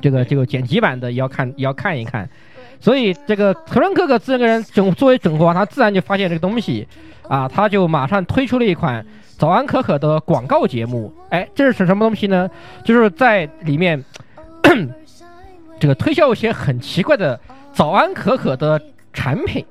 [0.00, 2.28] 这个这个剪辑版的也要看也要看一看。
[2.80, 6.86] 所以这个特伦克克这个人整作为整活王，他自然就发现这个东西
[7.28, 9.04] 啊，他就马上推出了一款
[9.38, 11.12] 早安可可的广告节目。
[11.30, 12.50] 哎，这是什么东西呢？
[12.84, 14.04] 就是在里面
[15.78, 17.38] 这个推销一些很奇怪的
[17.72, 18.80] 早安可可的
[19.12, 19.64] 产品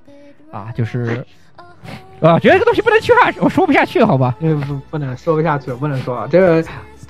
[0.52, 1.26] 啊，就是
[2.22, 4.36] 啊，觉得这个东西不能去啊，我说不下去，好吧？
[4.42, 6.64] 呃不不能说不下去，不能说啊这个。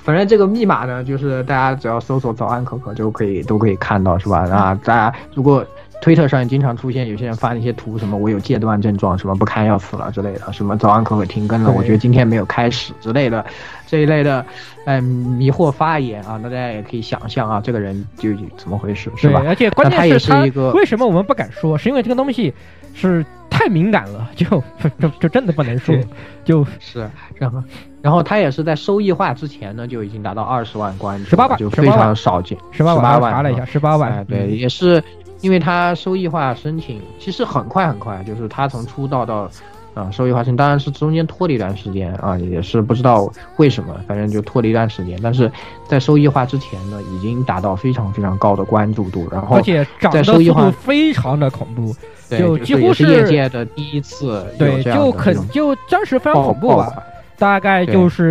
[0.06, 4.48] 反正这个密码呢，就是大家只要搜索“早安可可”就可以都可以看到，是吧？
[4.48, 5.66] 啊，大家如果
[6.00, 13.44] 推特上也经常出现有些人发那些图，什么我有戒断症状，什么不堪要死了之类的，什么早安可可停更了，我觉得今天没有开始之类的，
[13.86, 14.44] 这一类的，
[14.84, 19.42] 哎，迷惑发言啊，那大家也可以想象啊，这个人究竟怎么回事，是对，吧？
[19.46, 21.78] 而且关键是他是一个为什么我们不敢说？
[21.78, 22.52] 是因为这个东西
[22.94, 24.44] 是太敏感了，就
[24.98, 25.96] 就就真的不能说，
[26.44, 27.62] 就是然后，
[28.02, 35.02] 然后他也是在收益化之前呢，就已经达到二十万关注18了，万就非常少见，十八18万，万查了一下，十八哎，万，对，嗯也是
[35.42, 39.48] 因为他收益化申请其实很快很快，就是他从出道到
[39.96, 45.18] 啊收益化申请，当然是中间拖了一段时间啊，也是不知道为什么，反正就拖了一段时间。
[45.22, 45.50] 但是
[45.88, 51.96] 在收益化之前呢，已经达到非常非常高的关注度，然后而且涨的速在收益化度非常的恐怖，
[52.28, 57.02] 对就几乎也是是业界的第一次对，就的这种肯就当时非常恐怖吧，
[57.38, 58.30] 大概就是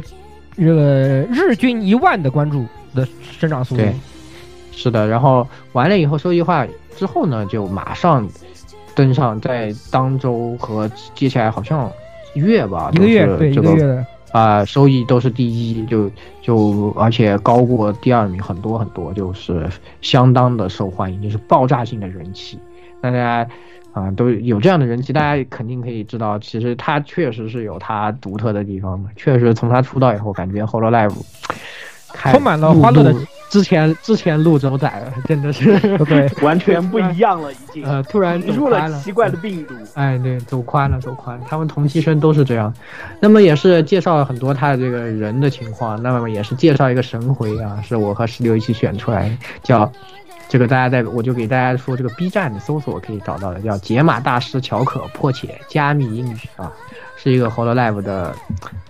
[0.56, 3.08] 这个日均一万的关注的
[3.39, 3.93] 增长速度对，
[4.71, 8.28] 是的，然后完了以后收益化之后呢，就马上
[8.95, 11.91] 登上在当周和接下来好像
[12.34, 16.10] 月吧，一个月这个个月的，啊、收益都是第一，就
[16.41, 19.67] 就而且高过第二名很多很多，就是
[20.01, 22.58] 相当的受欢迎，就是爆炸性的人气。
[23.01, 23.47] 大家
[23.93, 29.10] 啊、都有这样的人气，大家肯定可以知道，其实他确实是有他独特的地方的。
[29.15, 31.15] 确实从他出道以后，感觉 Hololive
[31.47, 31.54] 开
[32.31, 33.15] 充满了欢乐的
[33.49, 39.73] 之前之前录周仔了，真的是对， 完全不一样了，已经呃突然入宽了奇怪的病毒。
[39.93, 41.39] 哎，对，走宽了，走宽。
[41.47, 42.73] 他们同期生都是这样。
[43.19, 49.89] 那么也是介绍了很多他的这个人的情况，那么也是介绍一个神回啊，是我和石榴一起选出来的，叫
[50.49, 56.71] 这个大家在我就给大家说这个 B 站的搜索可以找到的，叫解码大师乔可破解加密英语啊，
[57.15, 58.36] 是一个 Hololive 的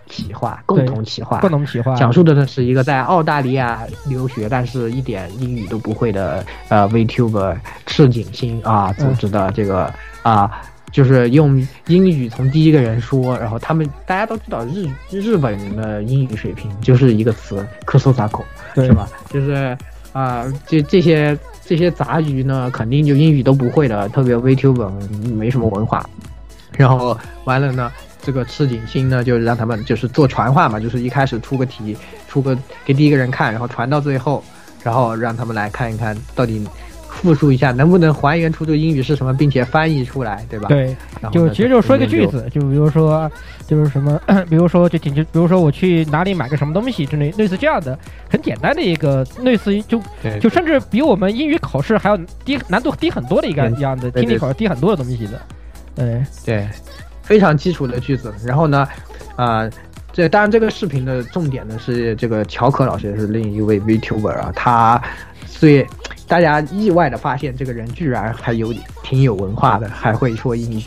[0.09, 10.49] 企划，共同企划，共同企划，讲述的呢是一个在澳大利亚留学，但是一点英语都不会的呃 VTuber 赤井星啊组织的这个啊、
[10.91, 18.43] 就是用英语从第一个人说，然后他们大家都知道日日本人的英语水平就是一个词科索杂口。
[18.73, 18.87] 对。
[18.87, 19.07] 是吧？
[19.29, 19.77] 就是
[20.13, 24.89] 啊、这这些这些杂鱼呢，肯定就英语都不会的，特别 VTuber
[25.35, 26.05] 没什么文化，
[26.71, 27.91] 然后完了呢，
[28.25, 31.95] 这个赤井星呢，就让他们就是做传话嘛，就是一开始出个题，
[32.27, 34.43] 出个给第一个人看，然后传到最后，
[34.83, 36.67] 然后让他们来看一看到底
[37.07, 40.67] 复述一下能不能还原出这个英语是什么，并且翻译出来，对吧？。
[40.67, 40.87] 对，
[41.21, 43.31] 然后就其实就说一个句子，就比如说，
[43.67, 47.97] 就是什么，比如说就挺就比如说我去哪里买个什么东西之类类似这样的
[48.29, 50.01] 很简单的一个类似于就
[50.41, 55.41] 就甚至比我们英语考试还要低难度低很多的一个一样的听力考试低很多的东西的，
[55.95, 56.67] 对对，
[57.25, 58.33] 非常基础的句子。
[58.45, 58.87] 然后呢，
[59.35, 59.69] 啊、
[60.13, 65.01] 这当然这个视频的重点呢是这个乔可老师是另一位 VTuber 啊，他
[65.45, 65.85] 最
[66.27, 70.83] 大家意外的发现这个人居然还有挺有文化的，还会说英语，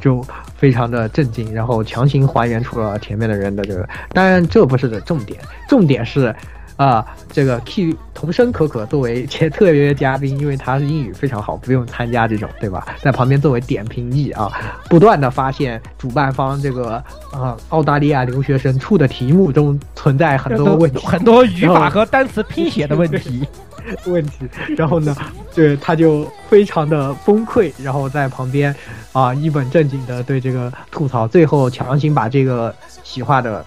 [0.00, 0.24] 就
[0.56, 3.88] 非常的震惊，然后强行还原出了前面的人的这个。
[4.12, 6.34] 当然这不是的重点，重点是。
[6.76, 12.86] 啊，这个 Q 童声可可作为前特约嘉宾，因为他是英语非常好，不用参加这种，对吧？
[13.02, 14.50] 在旁边作为点评役啊，
[14.88, 23.46] 不断的发现主办方这个啊澳大利亚留学生出的题目中存在很多问题，很多语法和单词拼写的问题，
[24.06, 25.16] 问题，然后呢，
[25.54, 28.74] 对他就非常的崩溃，然后在旁边
[29.12, 33.64] 啊一本正经的对这个吐槽，最后强行把这个企划的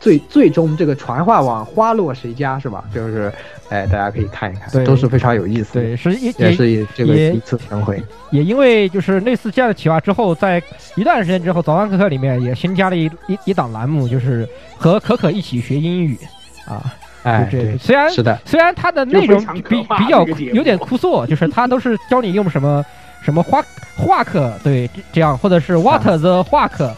[0.00, 2.82] 最最终这个传话网花落谁家是吧？
[2.92, 3.32] 就是
[3.68, 8.02] 哎，大家可以看一看对，都是非常有意思的，对，是也也也是这个也一次神回。
[8.30, 10.60] 也因为就是类似这样的企划之后，在
[10.96, 16.18] 一段时间之后，早安可可里面也新加了一一一档栏目，就是和可可一起学英语
[16.66, 16.92] 啊。
[17.22, 22.82] 哎，对，虽然是的，虽然它的内容比比较有点枯燥，就是它都是教你用什么
[23.20, 23.62] 什么花
[23.94, 26.96] 画课，对这这样，或者是 what the 画课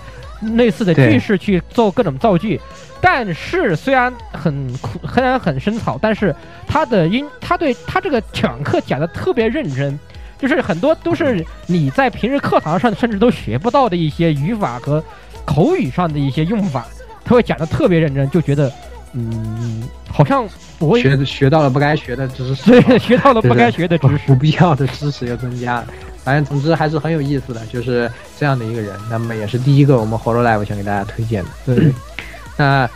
[0.54, 2.60] 类似的句式去做各种造句。
[3.00, 6.32] 但是虽然很苦，虽然很深草，但是
[6.68, 9.98] 他的音，他对他这个讲课讲的特别认真，
[10.38, 15.02] 就是很多都是你在平时课堂上甚至都学不到的一些语法和
[15.44, 16.86] 口语上的一些用法，
[17.24, 18.72] 他会讲的特别认真，就觉得
[19.14, 24.36] 嗯，好像我会学学到了不该学的知识，对学到了不该学的知识不。
[24.36, 25.86] 必要的知识又增加了。
[26.24, 28.94] 反正总之还是很有意思的，就是这样的一个人。
[29.10, 31.50] 那么也是第一个我们 Holo Live 想给大家推荐的。
[31.66, 31.92] 对，
[32.56, 32.88] 那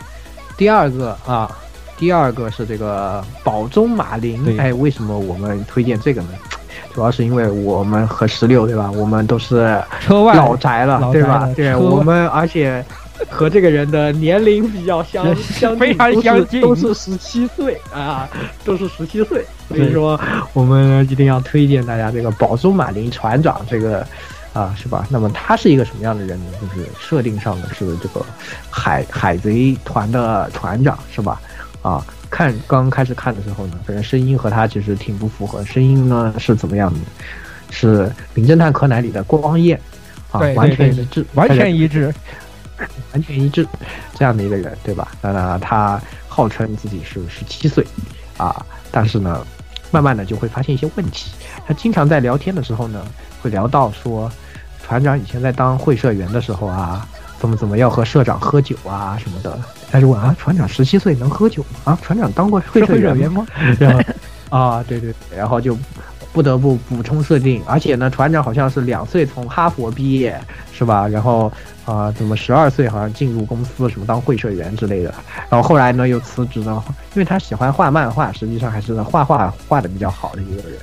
[0.55, 1.49] 第二个啊，
[1.97, 4.59] 第二个是这个宝中马林。
[4.59, 6.29] 哎，为什么我们推荐这个呢？
[6.93, 8.89] 主要是因为我们和十六对吧？
[8.91, 12.83] 我们都是车外老宅了，老对吧对我们，而且
[13.29, 18.29] 和这个人的年龄比较相 相非常相近都是十七岁啊，
[18.63, 19.45] 都是十七岁。
[19.67, 20.19] 所以说，
[20.53, 24.05] 我们一定要推荐大家这个宝珠马林船长这个。
[24.53, 25.05] 啊，是吧？
[25.11, 26.45] 那么他是一个什么样的人呢？
[26.59, 28.25] 就是设定上的是这个
[28.71, 31.39] 海海贼团的船长，是吧？
[31.83, 35.63] 啊，看刚开始看的时候呢，反正声音和他其实挺不符合。
[35.63, 36.99] 声音呢是怎么样的？
[37.69, 39.79] 是《名侦探柯南》里的光彦
[40.31, 42.11] 啊，完全一致，完全一致。
[43.13, 43.67] 完全一致
[44.15, 45.09] 这样的一个人，对吧？
[45.21, 47.85] 那呢，他号称自己是十七岁
[48.37, 49.45] 啊，但是呢，
[49.91, 51.31] 慢慢的就会发现一些问题。
[51.65, 53.05] 他经常在聊天的时候呢，
[53.41, 54.31] 会聊到说，
[54.83, 57.07] 船长以前在当会社员的时候啊，
[57.39, 59.59] 怎么怎么要和社长喝酒啊什么的。
[59.89, 61.79] 他就问啊，船长十七岁能喝酒吗？
[61.93, 63.45] 啊，船长当过会社员员吗？
[63.79, 64.01] 然后
[64.49, 65.77] 啊，对对，对然后就
[66.37, 70.39] 不得不补充设定，而且呢，船长好像是两岁从哈佛毕业，
[70.71, 71.07] 是吧？
[71.07, 71.51] 然后
[71.83, 75.11] 啊、怎么十二岁好像进入公司什么当会社员之类的，
[75.49, 76.83] 然后后来呢又辞职了，
[77.15, 80.77] 因为他喜欢画漫画，实际上还是画画画的比较好的一个人。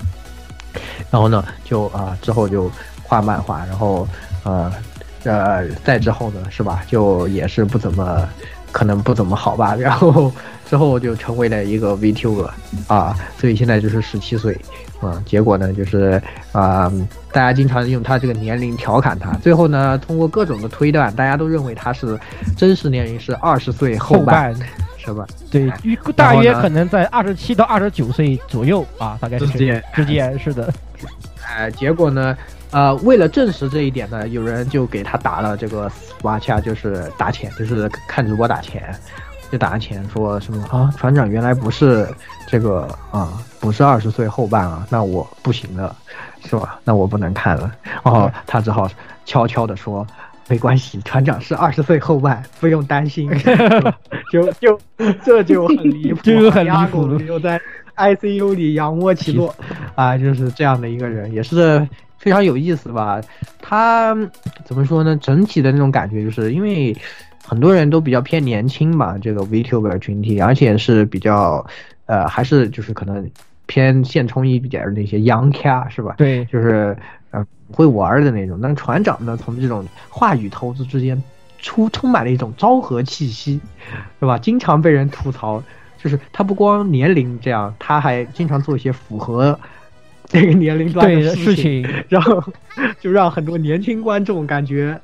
[1.08, 2.68] 然后呢，就啊、之后就
[3.04, 4.08] 画漫画，然后
[4.42, 4.72] 呃
[5.22, 6.82] 呃再之后呢，是吧？
[6.88, 8.28] 就也是不怎么，
[8.72, 9.76] 可能不怎么好吧。
[9.76, 10.32] 然后
[10.68, 12.48] 之后就成为了一个 VTuber
[12.88, 14.58] 啊，所以现在就是十七岁，
[15.00, 16.20] 啊，结果呢就是
[16.52, 16.90] 啊、
[17.33, 22.18] 大家经常用他这个年龄调侃他，最后呢通过各种的推断，大家都认为他是
[22.57, 24.54] 真实年龄是二十岁后后半，
[24.96, 25.26] 是吧？
[25.50, 25.70] 对，
[26.16, 30.72] 大约可能在二十七到二十九岁左右啊，大概是之间之间是的，
[31.46, 32.35] 哎，结果呢，
[32.70, 35.90] 呃，为了证实这一点呢，有人就给他打了这个
[36.22, 38.83] 瓦恰，就是打钱，就是看直播打钱，
[39.54, 42.08] 就打钱说什么啊，船长原来不是
[42.48, 45.94] 这个啊，不是二十岁后半啊，那我不行了，
[46.44, 46.80] 是吧？
[46.82, 47.70] 那我不能看了。
[48.04, 48.90] 然后他只好
[49.24, 50.04] 悄悄的说。
[50.46, 53.30] 没关系，船长是二十岁后半，不用担心。
[54.30, 54.78] 就就
[55.24, 57.58] 这就很离谱，这个很离谱又在
[57.96, 59.54] ICU 里仰卧起坐，
[59.94, 61.88] 啊，就是这样的一个人，也是
[62.18, 63.20] 非常有意思吧。
[63.62, 64.14] 他
[64.66, 65.16] 怎么说呢？
[65.16, 66.94] 整体的那种感觉，就是因为
[67.46, 71.64] 很多人都比较偏年轻嘛，这个 VTuber 群体，而且是比较
[72.07, 73.30] 呃，还是就是可能
[73.66, 76.14] 偏现充一点的那些洋咖是吧？
[76.16, 76.96] 对，就是
[77.30, 78.59] 呃会玩的那种。
[78.62, 81.22] 但是船长呢，从这种话语投资之间
[81.59, 83.61] 出充满了一种昭和气息，
[84.20, 84.38] 是吧？
[84.38, 85.62] 经常被人吐槽，
[85.98, 89.59] 就是他不光年龄这样，他还经常做一些符合
[90.28, 92.42] 这个年龄段对的事情然后
[92.98, 94.98] 就让很多年轻观众感觉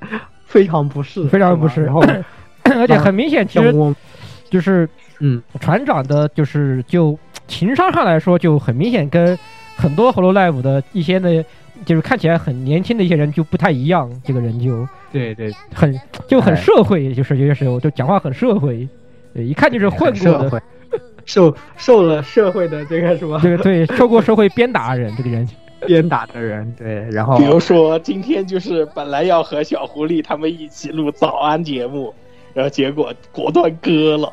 [0.51, 1.85] 非常不适，非常不适。
[1.85, 2.03] 然后
[2.65, 3.95] 而且很明显，其实我
[4.51, 4.89] 就是
[5.21, 9.39] 嗯，船长的，就是就情商上来说，就很明显跟
[9.77, 11.45] 很多 Holo Live 的一些呢，
[11.85, 14.11] 就是看起来很年轻的一些人就不太一样。
[14.25, 18.87] 这个人就对对，很就很哎社会，就是有些时候就讲话很社会，
[19.33, 20.61] 对，一看就是混过的，社会。
[21.27, 25.49] 受受了社会的这个什么这个对受过社会鞭打的人，这个人
[25.87, 32.15] 鞭打的人，对，然后比如说今天就是本来要和小狐狸他们一起录早安节目，
[32.53, 34.31] 然后结果果断割了。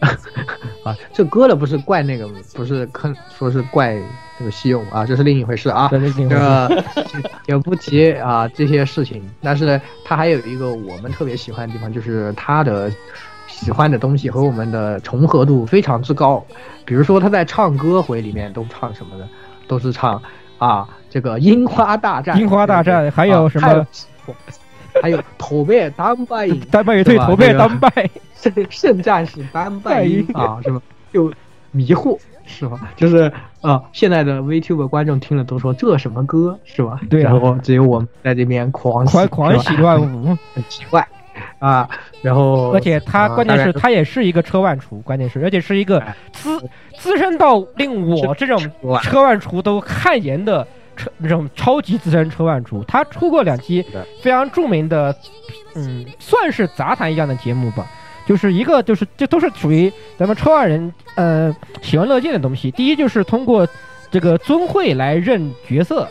[0.84, 3.96] 啊，这割了不是怪那个，不是坑，说是怪
[4.38, 5.88] 这个西勇啊，这是另一回事啊。
[5.90, 6.84] 这是另一回个
[7.46, 12.92] 也不提啊这些事情，但是他还有一个我们特别喜欢的地方，就是他的
[13.46, 16.44] 喜欢的东西和我们的重合度非常之高。
[16.84, 19.26] 比如说他在唱歌回里面都唱什么呢？
[19.66, 20.20] 都是唱
[20.64, 23.68] 啊这个樱花大战，樱花大战还有什么？
[23.68, 23.86] 啊
[25.02, 27.90] 还有头背单拜营，单拜对头背单拜，
[28.36, 30.80] 圣圣战士单 拜营啊，是吧？
[31.12, 31.32] 就
[31.72, 32.78] 迷惑是吧？
[32.94, 37.00] 就是啊，现在的 VTuber 观众听了都说这什么歌是吧？
[37.10, 37.32] 对啊。
[37.32, 41.04] 然后只有我们在这边狂狂喜狂喜乱舞， 很奇怪
[41.64, 41.88] 啊。
[42.22, 46.58] 然后而且他啊关键是他也是一个车万厨，关键是而且是一个哎资
[46.98, 48.58] 资深到令我这种
[49.02, 52.82] 车万厨都汗颜的车这种超级资深车万厨。
[52.84, 53.84] 他出过两期
[54.22, 55.14] 非常著名的，
[55.74, 57.86] 嗯，算是杂谈一样的节目吧。
[58.26, 62.70] 就是一个就是这都是属于咱们车万人呃喜闻乐见的东西。
[62.70, 63.68] 第一就是通过
[64.10, 66.08] 这个尊会来认角色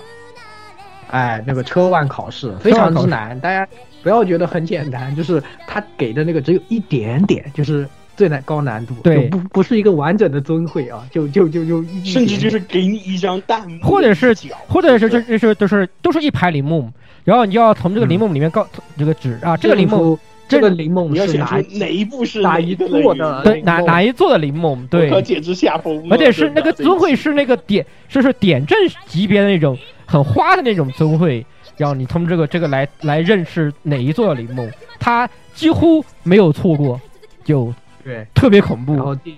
[1.10, 3.68] 哎，那个车万考试非常之难，大家
[4.04, 9.28] 不要觉得很简单， 就是他给的那个只有一点点，就是最难高难度，对。
[9.30, 16.91] 不不是一个完整的尊会啊，就就就就一甚至就是给你一张弹幕，或者是角，或者是这这是都是都是一排铃木，
[17.24, 25.10] 然后你就要从这个铃木里面告这个纸啊，这个铃木木这个铃木是哪哪一部是哪一座的对哪哪一座的铃木，对。
[25.10, 26.16] 我，简直吓疯了！
[26.16, 28.78] 而且是那个尊会是那个点，就是点阵
[29.08, 29.76] 级别的那种
[30.06, 31.43] 很花的那种尊会，
[31.78, 34.69] 然后你从这个这个来来认识哪一座陵墓，
[34.99, 36.99] 他，几乎没有错过，
[37.43, 38.95] 就对，特别恐怖。
[38.95, 39.38] 然后第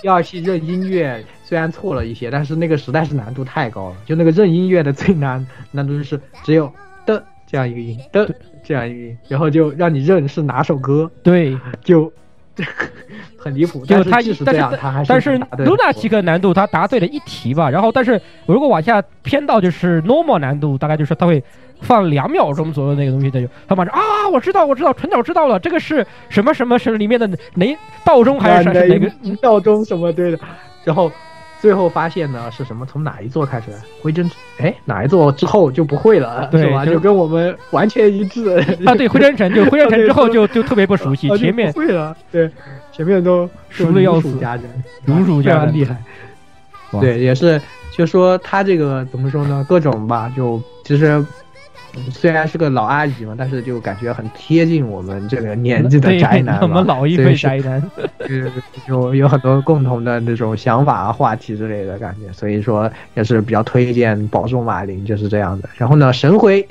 [0.00, 6.70] 第二期认音乐虽然错了一些，但是那个实在是难度太高了，就那个认音乐的最难难度就是只有
[7.06, 8.28] 的这样一个音的
[8.64, 12.12] 这样一个音，然后就让你认是哪首歌，对， 就
[13.38, 13.84] 很离谱。
[13.86, 21.42] 就他但是这样，但他还是但是答对了 Lunatic 难度他答对了一题吧，然后但是如果往下偏到就是 Normal 难度，大概就是他会
[21.80, 29.06] 放两秒钟左右那个东西的，他马上啊，我知道我知道，纯角知道了，这个是什么什么什么里面的哪道中还是啊是哪个？
[29.22, 30.38] 哪道中什么对的，
[30.84, 31.10] 然后
[31.60, 32.86] 最后发现呢是什么？
[32.86, 33.66] 从哪一座开始？
[34.02, 36.84] 回真哎哪一座之后就不会了，是吧？
[36.84, 42.50] 就就跟我们完全一致啊，对，灰真城就灰真城之后就就特别不熟悉，前面不会了，对，
[42.92, 44.64] 前面都熟的要死如数家珍，
[45.04, 45.96] 如数家珍厉害。
[47.00, 47.60] 对，也是，
[47.96, 49.66] 就说他这个怎么说呢？
[49.68, 51.26] 各种吧，就其实嗯
[52.10, 57.82] 虽然是个老阿姨嘛，但是就感觉很贴近我们这个年纪的宅男我们老一辈宅男，
[58.20, 58.52] 就是
[58.88, 65.68] 有有很多共同的那种想法啊、话题之类的感觉，所以说也是比较推荐宝中马林就是这样的。
[65.76, 66.66] 然后呢，神回。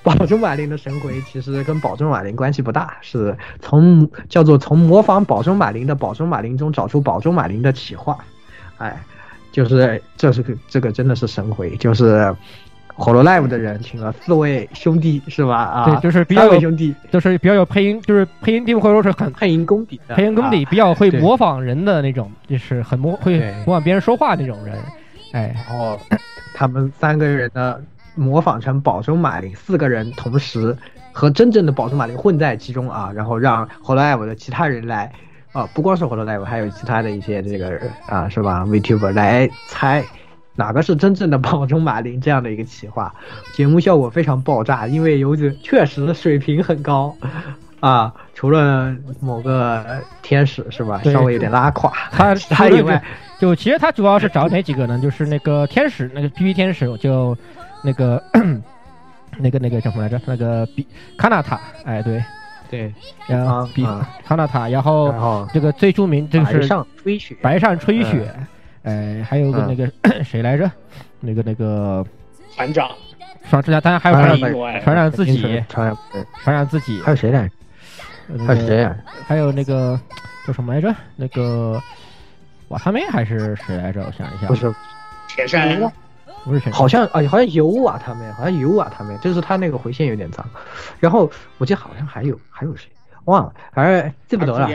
[0.00, 8.16] 宝中马林的神回其实跟宝中马林关系不大，是从叫做从模仿宝中马林的宝中马林中找出宝中马林的企划，
[8.78, 9.02] 哎，
[9.52, 12.34] 就是这是个这个真的是神回，就是
[12.98, 15.56] 火罗 live 的人请了四位兄弟是吧？
[15.56, 24.76] 啊，对，就是比较有兄弟就是比较有配音，就是配音地位或者说是很配音功底的，配音功底啊比较会模仿人的那种，就是很模会模仿别人说话那种人，
[25.30, 25.96] 哎，然后
[26.52, 27.76] 他们三个人呢
[28.16, 30.76] 模仿成宝中马林，四个人同时
[31.12, 35.12] 和真正的宝中马林混在其中啊，然后让 Hololive 的其他人来
[35.52, 40.04] 啊，不光是 Hololive，还有其他的一些这个人啊，是吧？VTuber 来猜。
[40.58, 43.14] 哪个是真正的宝中马林这样的一个企划，
[43.54, 47.14] 节目效果非常爆炸，因为游子确实水平很高，
[47.78, 53.00] 啊，除了某个天使是吧，稍微有点拉垮，他 他以外，
[53.38, 54.98] 就其实他主要是找哪几个呢？
[55.00, 57.38] 就是那个天使，那个 P P 天使，就
[57.84, 58.20] 那个
[59.38, 60.20] 那个 那个叫什么来着？
[60.26, 60.84] 那个比
[61.16, 62.20] 卡纳塔，哎对，
[62.68, 62.92] 对，
[63.28, 63.86] 然后比
[64.24, 68.34] 卡纳塔，然后这个最著名这个是白上吹雪，白上吹雪，
[68.88, 69.92] 哎，还有个嗯那个
[70.24, 70.70] 谁来着？
[71.20, 72.04] 那个那个
[72.54, 72.90] 船长，
[73.50, 75.96] 船长，当然还有船长船长意外船长自己，船
[76.44, 77.54] 长自己，还有谁来着？
[78.28, 78.96] 那还有谁个呀？
[79.26, 79.98] 还有那个
[80.46, 80.94] 叫什么来着？
[81.16, 81.80] 那个
[82.68, 84.02] 瓦他妹还是谁来着？
[84.06, 84.72] 我想一下，不是，
[85.28, 85.78] 铁山，
[86.44, 86.70] 不是谁？
[86.72, 90.44] 好像啊，好像有瓦他们，好像有瓦他们，就是他那个回线有点脏。
[91.00, 92.88] 然后我记得好像还有还有谁
[93.24, 94.68] 忘了，反正记不得了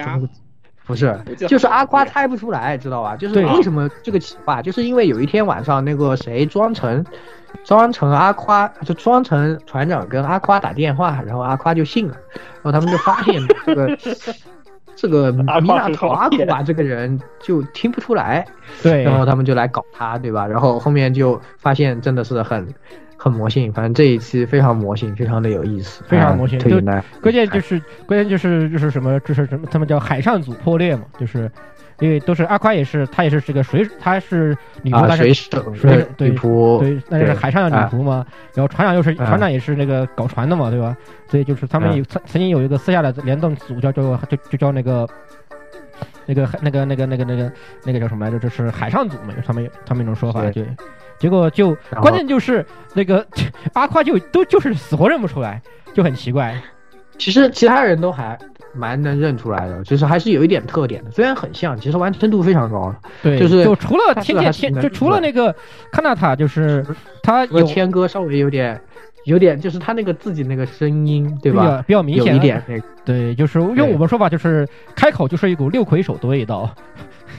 [0.86, 1.18] 不不是
[1.48, 3.16] 就是阿夸猜不出来，知道吧？
[3.16, 7.04] 就是为什么这个企划，就是因为有一天晚上那个谁装成
[7.64, 12.18] 装成阿夸，就装成船长跟阿夸打电话，然后阿夸就信了，
[12.62, 13.98] 然后他们就发现 这个
[14.96, 18.46] 这个米娜很好骗陶阿古巴这个人就听不出来，
[18.82, 20.46] 对，然后他们就来搞他，对吧？
[20.46, 22.68] 然后后面就发现真的是很
[23.18, 26.82] 很魔性，反正这一期非常魔性，非常的有意思，非常魔性就。
[27.22, 31.50] 关键就是关键就是就是什么，就是什么，他们叫海上组破裂嘛，就是
[32.00, 40.96] 因为都是阿夸也是，他也是这个水，他是女仆，啊，但是水手水对女仆，对，那是海上的女啊仆嘛，然后船长又是啊船长也是那个搞船的嘛，对吧？
[41.28, 45.08] 所以就是他们嗯有曾曾经有一个私下的联动组叫叫就就叫那个。
[46.26, 47.52] 那个那个那个那个那个
[47.84, 48.40] 那个叫什么来着？
[48.40, 50.68] 就是海上组嘛，他们有他们一种说法，对对。
[51.20, 53.26] 结果就关键就是那个
[53.74, 55.62] 阿夸就都就是死活认不出来，
[55.94, 56.56] 就很奇怪。
[57.18, 58.38] 其实其他人都还
[58.74, 62.94] 蛮能认出来的，就是还是有一点特点的，虽然很像，其实完成度非常高。
[63.22, 65.56] 对，就是就除了天天就除了那个
[65.92, 66.84] 康纳塔，就是
[67.22, 68.82] 他有天哥稍微有点，
[69.26, 71.82] 有点就是他那个自己那个声音，对吧比较？
[71.84, 76.68] 比较明显的一点那个，对，就是用我们说法，就是开口就是一股六魁首的味道。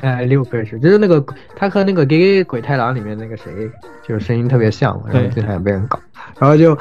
[0.01, 1.25] 哎， 六个是，就是那个
[1.57, 3.71] 他和那个《给给鬼太郎》里面那个谁，
[4.07, 5.99] 就是声音特别像，然后经常也被人搞，
[6.39, 6.77] 然后就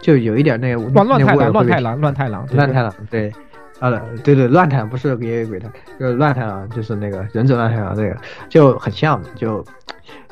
[0.00, 3.32] 就有一点那个乱乱太郎，乱太郎，乱太郎，对乱太郎，对，
[3.80, 3.90] 啊，
[4.22, 8.16] 对对，乱太郎不是给给鬼太，就是乱太郎，就是那个忍者乱太郎，那个
[8.48, 9.64] 就很像，就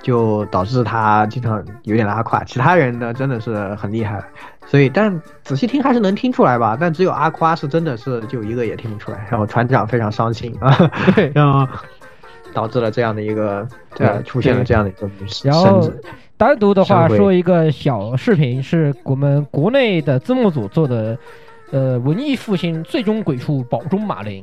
[0.02, 2.42] 就导致他经常有点拉胯。
[2.44, 4.22] 其他人呢，真的是很厉害，
[4.66, 6.76] 所以但仔细听还是能听出来吧。
[6.78, 10.56] 但只有阿夸是真的是就一个也听不出来，然后船长非常伤心。
[10.60, 11.66] 啊，对， 然后
[12.56, 15.06] 导致了这样的一个呃出现了这样的一个
[15.44, 15.92] 然后
[16.38, 21.18] 单独的话说一个小视频，是我们国内的字幕组做的，
[21.70, 24.42] 呃，文艺复兴最终鬼畜保中马林。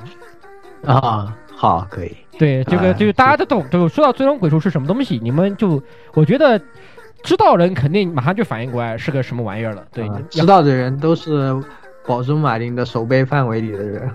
[0.86, 5.82] 啊，好可以，对，这个哎就是大家都懂，就说到最终鬼畜是什么东西，你们就
[6.14, 6.62] 我觉得
[7.24, 9.84] 知道人肯定马上就反应过来是个什么玩意儿了。
[9.92, 11.52] 对，啊知道的人都是
[12.06, 14.12] 保中马林的守备范围里的人，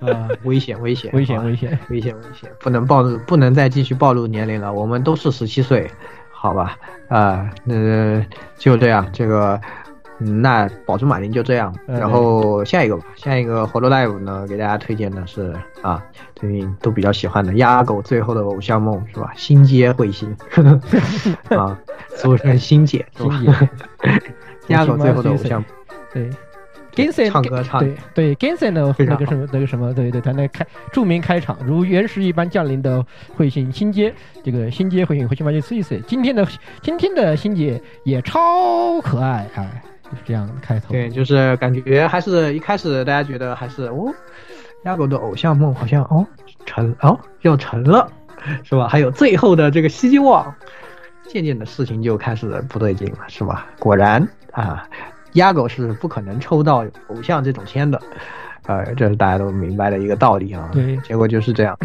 [0.00, 1.78] 啊，危险危险危险危险。
[1.88, 4.72] 危险危险，不能暴露，不能再继续暴露年龄了。
[4.72, 5.90] 我们都是十七岁，
[6.30, 6.76] 好吧？
[7.08, 8.22] 啊、那、
[8.58, 9.58] 就这样，这个，
[10.18, 11.74] 嗯，那宝珠马林就这样。
[11.86, 16.02] 嗯然后下一个吧，下一个 Holo Live 呢，给大家推荐的是啊，
[16.34, 19.32] 最近都比较喜欢的鸭狗最后的偶像梦是吧？
[19.36, 20.36] 新街彗星
[21.48, 21.78] 啊，
[22.10, 23.40] 俗称新姐是吧？
[24.68, 25.64] 鸭狗最后的偶像梦，
[26.12, 26.30] 对。
[26.94, 33.04] Gensen 唱歌唱对对 Gensen 的那个什么那个什么，对对，他那开著名开场如原石一般降临的
[33.36, 36.44] 彗星新街，这个新街彗星彗星发现 C C，今天的
[36.82, 40.90] 今天的新姐也超可爱，哎，就是这样开头。
[40.90, 44.12] 对，就是感觉还是一开始大家觉得还是哦，
[44.84, 46.26] 亚狗的偶像梦好像哦
[46.66, 48.10] 成哦要成了，
[48.64, 48.88] 是吧？
[48.88, 50.52] 还有最后的这个希望，
[51.28, 53.66] 渐渐的事情就开始不对劲了，是吧？
[53.78, 54.88] 果然啊，
[55.38, 58.00] 鸭狗是不可能抽到偶像这种签的，
[58.66, 60.68] 呃，这是大家都明白的一个道理啊。
[60.72, 61.76] 对结果就是这样，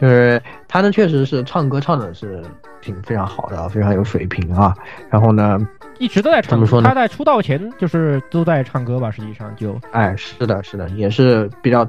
[0.00, 2.42] 就是他呢确实是唱歌唱的是
[2.80, 4.74] 挺非常好的，非常有水平啊。
[5.08, 5.58] 然后呢，
[5.98, 11.84] 一直都在唱歌，怎么说呢他在出道前就是都在唱歌吧，实际上就哎，是的，是的，也是比较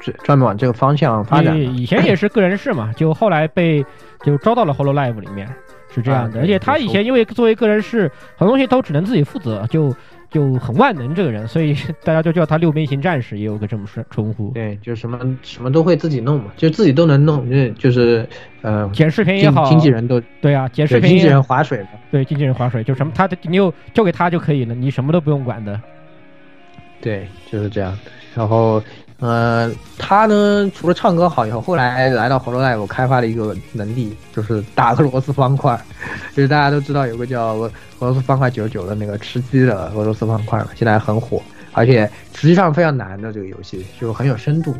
[0.00, 1.58] 专专门往这个方向发展的。
[1.58, 3.84] 以以前也是个人事嘛，就后来被
[4.22, 5.48] 就招到了 Holo Live 里面，
[5.88, 6.40] 是这样的。
[6.40, 9.94] 而且他以前因为作为个人事，很多东西都只能自己负责，就
[10.30, 11.74] 就很万能这个人，所以
[12.04, 14.50] 大家就叫他六边形战士，也有个这么称称呼。
[14.50, 18.28] 对，就什么什么都会自己弄嘛，就自己都能弄，就就是
[18.62, 21.88] 呃，剪视频也好，经纪人都对啊，剪视频经纪人划水嘛。
[22.10, 25.80] 对经纪人划水，就什么他的你有交给他就可以了，你什么都不用管的。
[27.00, 27.96] 对，就是这样。
[28.34, 28.82] 然后，
[29.18, 35.78] 呃，他呢，除了唱歌好以后，后来来到 Holo Live 开发了一个能力，就是打俄罗斯方块。
[36.34, 41.40] 就是大家都知道有个叫俄俄罗斯方块九九的那个吃鸡的俄罗斯方块嘛，现在很火，
[41.72, 44.74] 而且实际上非常难的这个游戏，就很有深度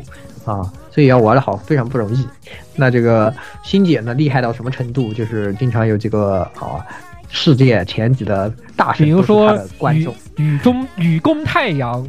[0.45, 2.27] 啊，所以要玩的好非常不容易。
[2.75, 3.33] 那这个
[3.63, 5.11] 星姐呢，厉害到什么程度？
[5.13, 6.85] 就是经常有这个啊。
[7.29, 12.07] 世界前几的大神都是比如说他的观雨众，雨中雨宫太阳，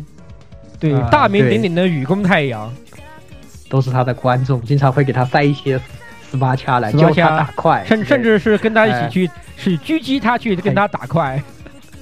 [0.78, 2.72] 对，啊大名鼎鼎的雨宫太阳。
[3.70, 5.78] 都是他的观众，经常会给他塞一些
[6.30, 11.38] 十八掐来教他掐打快，甚甚至是跟他一起哎去，是狙击他去跟他打快。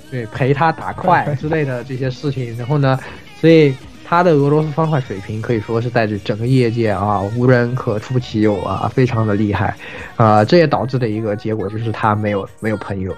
[0.08, 2.56] 对陪他打快 之类的这些事情。
[2.56, 2.96] 然后呢，
[3.40, 3.74] 所以
[4.08, 9.76] 他的俄罗斯方块水平可以说是在这整个业界啊无人可出其右啊，非常的厉害。
[10.14, 13.12] 啊、这也导致的一个结果就是他没有没有朋友，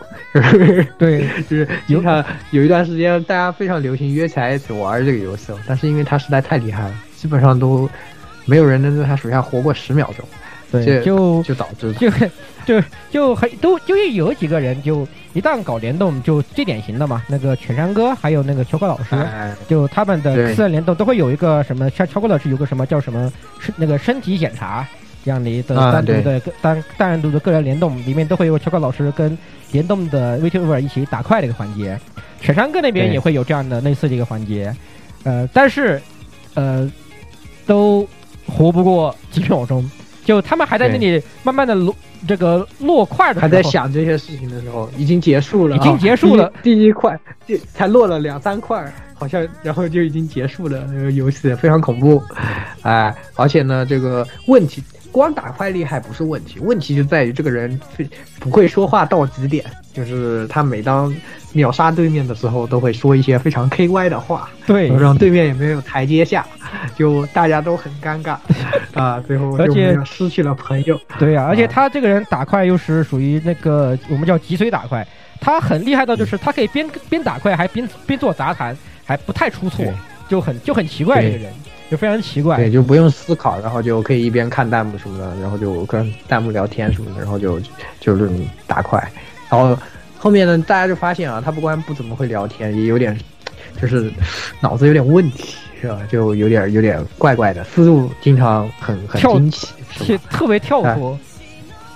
[0.97, 7.89] 对，就是经常有一段时间大家非常流行约起来一起玩这个游戏，但是因为他实在太厉害了，基本上都
[8.47, 10.27] 没有人能在他手下活过十秒钟。
[10.71, 12.11] 对，就就导致就
[12.69, 24.87] 就就很都就有几个人就一旦搞联动，就最典型的嘛，那个犬山哥还有那个秋哥老师，哎，就他们的对私人联动都会有一个什么，像秋哥老师有个什么叫什么身那个身体检查
[25.25, 29.37] 这样的一个啊单独的个单单独的个人联动，里面都会有秋哥老师跟
[29.73, 31.99] 联动的 VTuber 一起打快的一个环节，
[32.39, 34.75] 犬山哥那边也会有这样的类似的一个环节，
[35.25, 35.99] 呃，但是
[36.53, 36.91] 呃
[37.67, 38.07] 都
[38.47, 39.91] 活不过几秒钟。
[40.29, 46.53] 就他们还在那里慢慢的落这个落块的时候，还在想这些事情的时候，已经结束了啊，已经结束了。
[46.63, 50.87] 第 一第一块，第才落了两三块，好像然后就已经结束了。
[50.93, 52.23] 那个游戏非常恐怖，
[52.83, 61.15] 哎，而且呢，这个问题光打快厉害不是问题，问题就在于这个人非不会说话到极点，就是他每当
[61.53, 66.47] 秒杀对面的时候，都会说一些非常 K Y 的话，对，让对面也没有台阶下，
[66.97, 68.37] 就大家都很尴尬。
[68.95, 71.01] 啊，最后而且失去了朋友。
[71.19, 75.07] 对呀、而且啊他这个人打快又是属于那个我们叫脊髓打快，
[75.41, 79.85] 他很厉害到就是他可以边边打快还边边做杂谈，还不太出错，
[80.29, 81.53] 就很就很奇怪这个人，
[81.91, 82.71] 就非常奇怪对，。
[82.71, 87.61] 就不用思考，然后就可以一边看弹幕什么的，然后就跟弹幕聊天什么的，然后就
[88.01, 88.31] 就是
[88.67, 88.99] 打快，
[89.51, 89.77] 然后
[90.19, 93.19] 后面呢，大家就发现啊，他不光不怎么会聊天，也有点
[93.81, 94.13] 就是
[94.61, 96.01] 脑子有点问题，是吧？
[96.11, 99.69] 就有点有点怪怪的，思路经常很很跳惊奇，
[100.01, 101.19] 且 特别跳脱，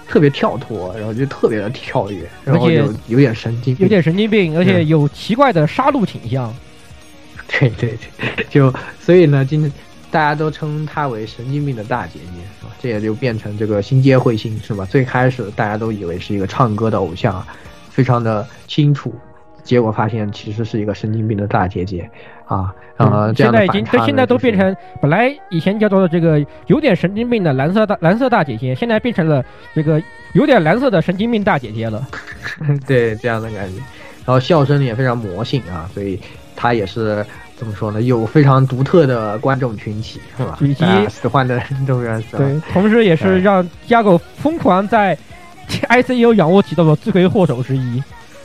[0.08, 6.54] 特别跳脱，然后就特别的跳跃，然后就有有点神经病，有点神经病，而且嗯有奇怪的杀戮倾向。
[7.78, 9.70] 对对对，就所以呢，今
[10.10, 12.72] 大家都称她为神经病的大姐姐，是吧？
[12.80, 14.84] 这也就变成这个新街彗星，是吧？
[14.84, 17.44] 最开始大家都以为是一个唱歌的偶像，
[17.90, 19.14] 非常的清楚，
[19.62, 22.10] 结果发现其实是一个神经病的大姐姐
[22.46, 22.74] 啊。
[22.98, 29.42] 呃，现在已经，现在都就是变成本来以前叫做这个有点神经病的蓝色大蓝色大姐姐，现在变成了
[29.74, 30.00] 这个
[30.34, 32.06] 有点蓝色的神经病大姐姐了。
[32.86, 33.76] 对这样的感觉，
[34.24, 36.20] 然后笑声也非常魔性啊，所以
[36.54, 37.24] 她也是
[37.62, 38.02] 怎么说呢？
[38.02, 40.58] 有非常独特的观众群体，是吧？
[40.60, 42.42] 以及喜欢的人都非常喜欢。
[42.42, 45.16] 对，同时也是嗯让鸭狗疯狂在
[45.68, 48.02] ICU 仰卧起坐的罪魁祸首之一。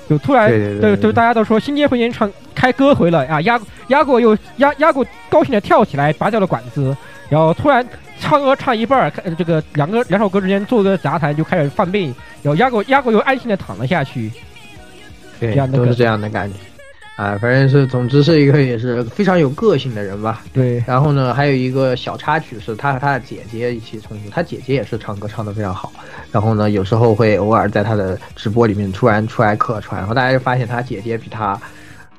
[0.08, 6.96] 就突然，对对大家都说新街会演唱开歌回来啊，鸭鸭过又鸭鸭过高兴的跳起来，拔掉了管子，
[7.28, 7.84] 然后突然
[8.20, 12.14] 唱歌唱一半儿，这个两个两首歌之间做个杂谈，就开始犯病，
[12.44, 14.32] 然后鸭狗鸭狗又安心的躺了下去。
[15.40, 16.60] 对这样，的都是这样的感觉。
[17.18, 20.44] 啊，反正是，总之是一个也是非常有个性的人吧。
[20.54, 25.92] 对，然后呢，还有一个小插曲是他和他的姐姐一起重组，他姐姐也是唱歌唱得非常好。
[26.32, 31.60] 然后呢，有时候会偶尔在他的直播里面突然出来客串，然后大家就发现他姐姐比他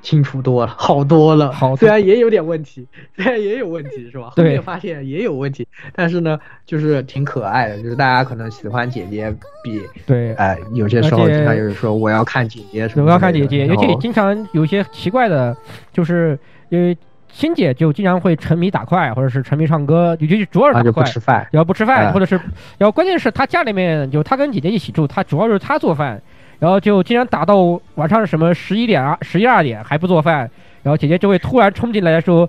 [0.03, 1.53] 清楚多了，好多了。
[1.53, 2.87] 好虽然也有点问题，
[3.17, 4.31] 虽然也有问题是吧？
[4.31, 15.57] 后面发现也有问题，但是呢，就是挺可爱的，就是大家可能喜欢姐姐比对，哎、有些时候经常就是说我要看姐姐什么的，我要看姐姐，而然后且经常有一些奇怪的，
[15.93, 16.39] 就是
[16.69, 16.97] 因为
[17.31, 22.37] 欣姐就经常会沉迷打快，或者是沉迷唱歌，尤其是主要是啊就打快，不吃饭，然后不吃饭，哎或者是，
[22.79, 26.21] 然后关键是他家里面就他跟姐姐一起住，他主要是他做饭，
[26.59, 30.51] 然后就经常打到晚上什么十一点啊、十一二点还不做饭，
[30.83, 32.49] 然后姐姐就会突然冲进来说：“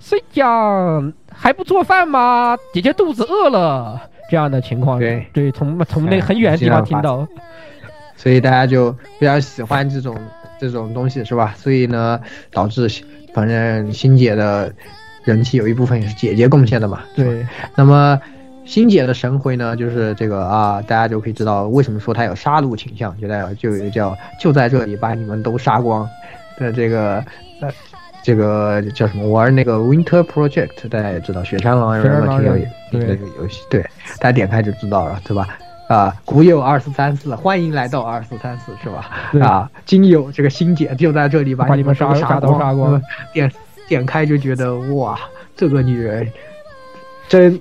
[0.00, 2.56] 睡觉还不做饭吗？
[2.72, 7.24] 姐姐肚子饿了。”这样的情况，对对，从从那哎个很远的地方听到，
[8.16, 8.90] 所以大家就
[9.20, 10.18] 比较喜欢这种
[10.58, 11.54] 这种东西是吧？
[11.56, 12.20] 所以呢，
[12.50, 12.88] 导致
[13.32, 14.74] 反正欣姐的
[15.22, 17.04] 人气有一部分也是姐姐贡献的嘛。
[17.14, 18.20] 对，那么
[18.66, 26.08] 欣姐的神回呢，就是这个啊，大家就可以知道为什么说她有杀戮倾向，就代表就叫就在这里把你们都杀光
[26.58, 27.24] 的这个
[27.60, 27.70] 呃。
[28.24, 29.28] 这个叫什么？
[29.28, 32.54] 玩那个 Winter Project，大家也知道，雪山狼人雪山狼人
[32.90, 33.80] 挺有对这个游戏，对，
[34.18, 35.46] 大家点开就知道了，对吧？
[35.86, 39.08] 啊，古有二四三四，欢迎来到二四三四，是吧？
[39.46, 43.02] 啊，今有这个星姐就在这里把把你们杀杀都光，杀光嗯
[43.32, 43.52] 点
[43.86, 45.16] 点开就觉得哇，
[45.54, 46.28] 这个女人
[47.28, 47.56] 真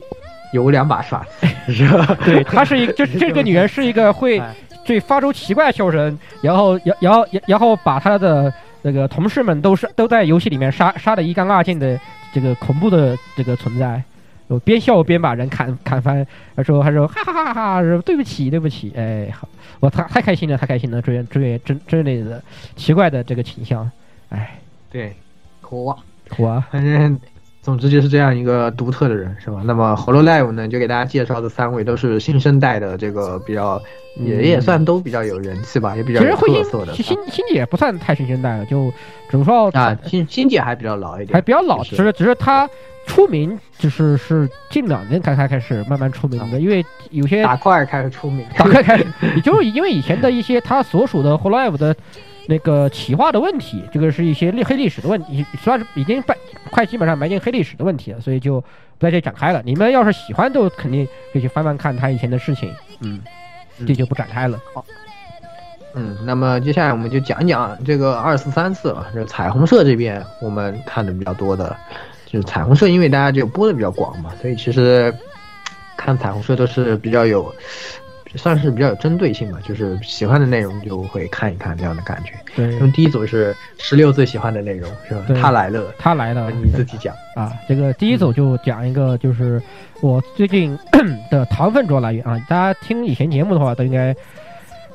[0.56, 2.18] 有两把刷子， 是吧？
[2.24, 4.56] 对，她是一个， 就是这个女人是一个会哎。
[4.88, 8.54] 对发出奇怪笑声，然后然然后然后把她的
[8.84, 12.00] 那个同事们都是都在游戏里面杀杀的一干二净的
[12.32, 14.00] 这个恐怖的这个存在，
[14.46, 16.24] 我边笑边把人砍砍翻，
[16.56, 19.50] 他说他说哈哈哈哈哈，说对不起对不起，哎好，
[19.80, 22.40] 我太太开心了太开心了，这这这这类的
[22.76, 23.90] 奇怪的这个倾向，
[24.30, 24.60] 哎，
[24.92, 25.16] 对，
[25.62, 25.98] 苦啊。
[26.30, 26.64] 苦啊。
[26.72, 27.20] 反 正
[27.66, 29.60] 总之就是这样一个独特的人，是吧？
[29.66, 33.82] 那么 Hololive 呢，就给大家介绍的三位都是新生代的这个比较，
[34.18, 38.94] 也也算都比较有人气吧，也比较其实慧特色的心新新姐不算太新生代了，就
[39.32, 39.98] 只能说啊。
[40.06, 42.70] 新新姐还比较老一点，还比较老，是只是只是他
[43.08, 51.96] 出名，就是是近两年才才开始慢慢出名的，因为有些打怪开始出名，打怪开始， 也就是因为以前的一些他所属的 Hololive 的
[52.48, 56.38] 那个企划的问题，这个是一些历黑历史的问题，算是已经快
[56.72, 59.62] 快基本上埋进黑历史的问题了，所以就不在这里展开了。
[59.66, 62.72] 你们要是喜欢，都肯定可以去翻翻看他以前的事情，
[63.02, 63.22] 嗯，
[63.88, 64.60] 这就不展开了。
[64.74, 64.86] 好
[65.98, 69.08] 嗯，那么接下来我们就讲讲这个二四三四吧。
[69.14, 71.74] 这个彩虹社这边我们看的比较多的，
[72.26, 75.14] 就是彩虹社，因为大家就播的比较广嘛，所以其实
[75.96, 77.50] 看彩虹社都是比较有，
[78.36, 82.34] 算是比较有针对性吧，就是喜欢的内容就会看一看这样的感觉。
[82.56, 85.26] 对那么第一组是十六最喜欢的内容是吧？
[85.42, 87.14] 他来了，他来了，你自己讲。
[87.36, 89.62] 啊，这个第一组就讲一个，就是
[90.02, 90.78] 我最近
[91.30, 92.40] 的糖分主要来源啊。
[92.48, 94.16] 大家听以前节目的话，都应该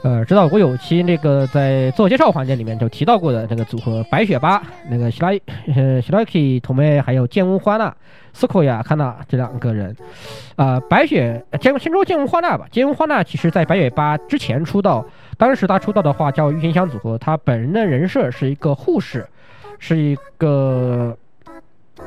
[0.03, 5.30] 呃知道，我有期那个在自我介绍环节里面就提到过的那个组合白雪八，那个希拉
[5.74, 7.94] 呃希拉 k 同妹还有剑屋花娜、
[8.32, 9.94] 斯科亚康纳这两个人。
[10.57, 15.05] 啊、白雪先先说剑屋花娜吧，剑屋花娜其实在白雪八之前出道，
[15.36, 19.26] 当时她出道的话叫郁金香组合，她本人的人设是一个护士，
[19.78, 21.16] 是一个。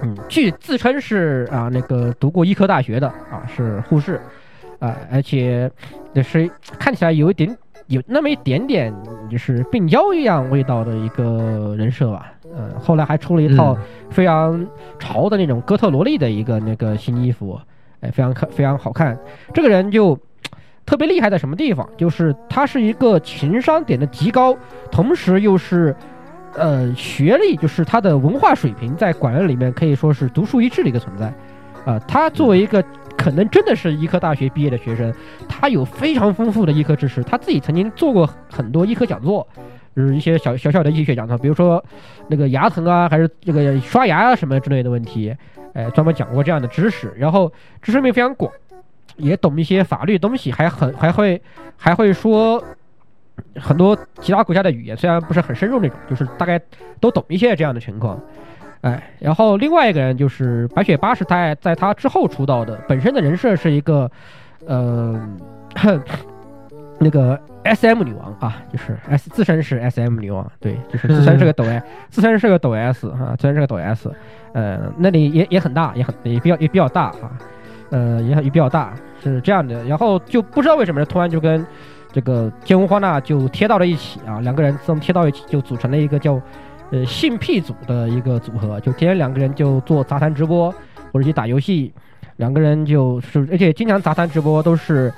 [0.02, 4.20] 嗯，据自称是啊，那个读过医科大学的啊，是护士，
[4.80, 5.70] 啊，而且
[6.14, 7.56] 也是看起来有一点
[7.88, 8.94] 有那么一点点
[9.30, 12.32] 就是病娇一样味道的一个人设吧。
[12.56, 13.76] 嗯，后来还出了一套
[14.10, 14.66] 非常
[15.00, 17.60] 潮的那种哥特萝莉的一个那个新衣服，
[18.02, 19.18] 哎，非常可非常好看。
[19.54, 20.18] 这个人就
[20.86, 21.90] 特别厉害在什么地方？
[21.98, 24.56] 就是他是一个情商点的极高，
[24.92, 25.96] 同时又是，
[26.56, 31.34] 呃，学历就是他的文化水平在管院里面可以说是独树一帜的一个存在。
[31.86, 32.82] 啊、他作为一个
[33.18, 35.14] 可能真的是医科大学毕业的学生，
[35.48, 39.48] 他有非常丰富的医科知识，他自己曾经做过很多医科讲座，
[39.96, 41.84] 就是一些小小小的医学讲座，比如说
[42.28, 45.34] 那个牙疼啊，还是这个刷牙啊什么之类的问题，
[45.74, 47.52] 哎，专门讲过这样的知识，然后
[47.82, 48.52] 知识面非常广，
[49.16, 51.42] 也懂一些法律东西，还很还会
[51.78, 52.62] 还会说
[53.56, 56.60] 很多其他国家的语言，虽然不是很深入那种，就是大概
[57.00, 58.20] 都懂一些这样的情况。
[58.84, 64.12] 哎，然后另外一个人就是白雪八是在在他之后出道的，本身的人设是一个，
[64.68, 65.18] 呃，
[67.00, 74.12] 那个 S M 女王啊，就是 S 自身是 S M 女王，对，就是自身是个抖 S，、自身是个抖 S 哈、自身是个抖 S，
[74.54, 77.32] 呃，那里也也很大，也很也比较也比较大啊，
[77.90, 79.82] 呃，也也比较大，是这样的。
[79.86, 81.66] 然后就不知道为什么突然就跟
[82.12, 86.40] 这个剑无花娜就贴到了一起啊，两个人自动贴到一起，就组成了一个叫
[86.94, 90.72] 呃性癖组的一个组合，就天天两个人就做杂谈直播
[91.12, 91.92] 或者去打游戏，
[92.38, 95.12] 两个人就是而且经常杂谈直播都是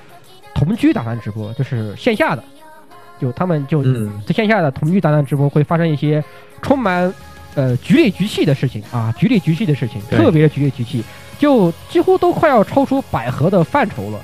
[0.53, 2.41] 同居杂谈直播，就是线下的，
[3.19, 6.23] 就他们就嗯在线下的同居杂谈直播会发生一些
[6.61, 7.13] 充满
[7.55, 11.03] 呃局里局气的事情啊，局里局气的事情，特别的局里局气，
[11.37, 14.19] 就几乎都快要超出百合的范畴了。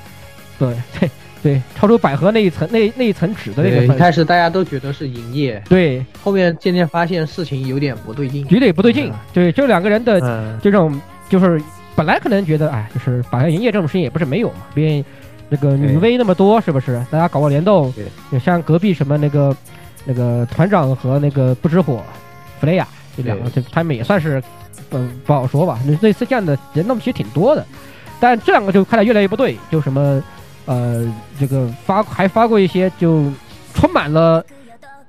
[0.58, 1.10] 对对
[1.42, 3.94] 对对，超出百合那一层那那一层纸的那个范畴。
[3.96, 8.46] 开始大家都觉得是营业，对，后面渐渐发现事情有点不对劲。
[8.48, 9.12] 有点不对劲。
[9.32, 11.60] 对，就两个人的嗯，这种就是
[11.94, 15.04] 本来可能觉得，哎，就是百合营业这种事情也不是没有嘛，毕竟
[15.48, 17.04] 那个女对 V 那么多，是不是？
[17.10, 19.54] 大家搞个联动对，也像隔壁什么那个
[20.04, 22.02] 那个团长和那个不知火
[22.60, 22.86] 弗雷亚
[23.16, 24.42] 这两个，这他们也算是，
[24.92, 25.78] 嗯、不好说吧。
[25.86, 27.66] 类类似这样的联动其实挺多的，
[28.18, 30.22] 但这两个就看来越来越不对，就什么
[30.66, 33.30] 呃，这个发还发过一些就
[33.74, 34.44] 充满了。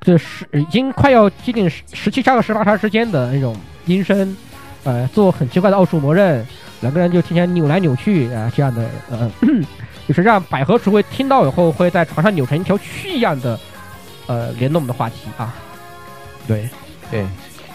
[0.01, 4.35] 这十已经快要接近十十七杀和十八杀之间的那种音声，
[4.83, 6.45] 呃，做很奇怪的奥数魔刃，
[6.81, 9.31] 两个人就天天扭来扭去啊、这样的，呃，
[10.05, 13.57] 就是让百合厨会听到以后会在床上扭成一条蛆一样的，
[14.27, 15.55] 呃，联动的话题啊。
[16.45, 16.67] 对，
[17.09, 17.25] 对，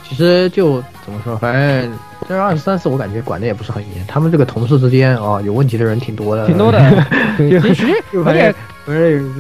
[0.09, 1.93] 其实就怎么说，反正
[2.27, 6.79] 这二十三四我感觉管的也不是很严，他们这个同事之间哦，有问题的人挺多的，挺多的。
[7.37, 7.93] 对，其实
[8.25, 8.55] 而且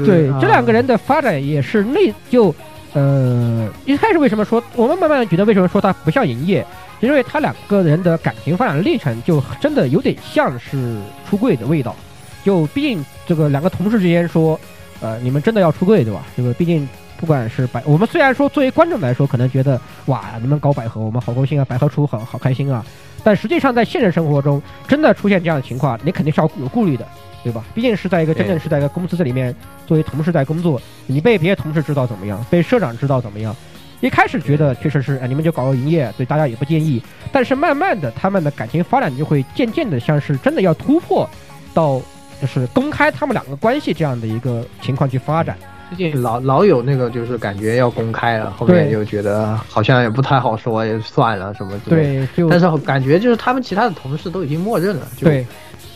[0.04, 2.54] 对啊这两个人的发展也是内就
[2.92, 6.64] 呃一开始为什么说我们慢慢地觉得为什么说他不像营业，
[7.00, 10.98] 因为他两个人的感情发展历程就真的有点像是
[11.28, 11.96] 出柜的味道。
[12.44, 14.58] 就毕竟这个两个同事之间说，
[15.00, 16.22] 呃，你们真的要出柜对吧？
[16.36, 16.88] 这个毕竟
[17.18, 22.84] 不管是百，我们虽然说作为观众来说，可能觉得哇，你们搞百合，我们好高兴啊，百合出好好开心啊。
[23.24, 27.06] 但实际上在现实生活中，真的出现这样的情况，你肯定是要有顾虑的，
[27.42, 27.64] 对吧？
[27.74, 29.54] 毕竟是在一个真正是在一个公司这里面
[29.84, 33.54] 作为同事在工作，你被别的同事知道怎么样，被社长知道怎么样。
[34.00, 37.02] 一开始觉得确实是，哎，你们就搞个营业，对大家也不介意。
[37.32, 41.28] 但是慢慢的，他们的感情发展就会渐渐的像是真的要突破
[41.74, 42.00] 到
[42.40, 45.58] 就是公开他们两个关系这样的一个情况去发展。
[45.88, 52.26] 最近老老有那个就是感觉要公开了，后面就觉得好像也不太好说，也算了什么之类的。
[52.34, 55.46] 对，但是感觉就是他们其他的同事都已经默认了，就对。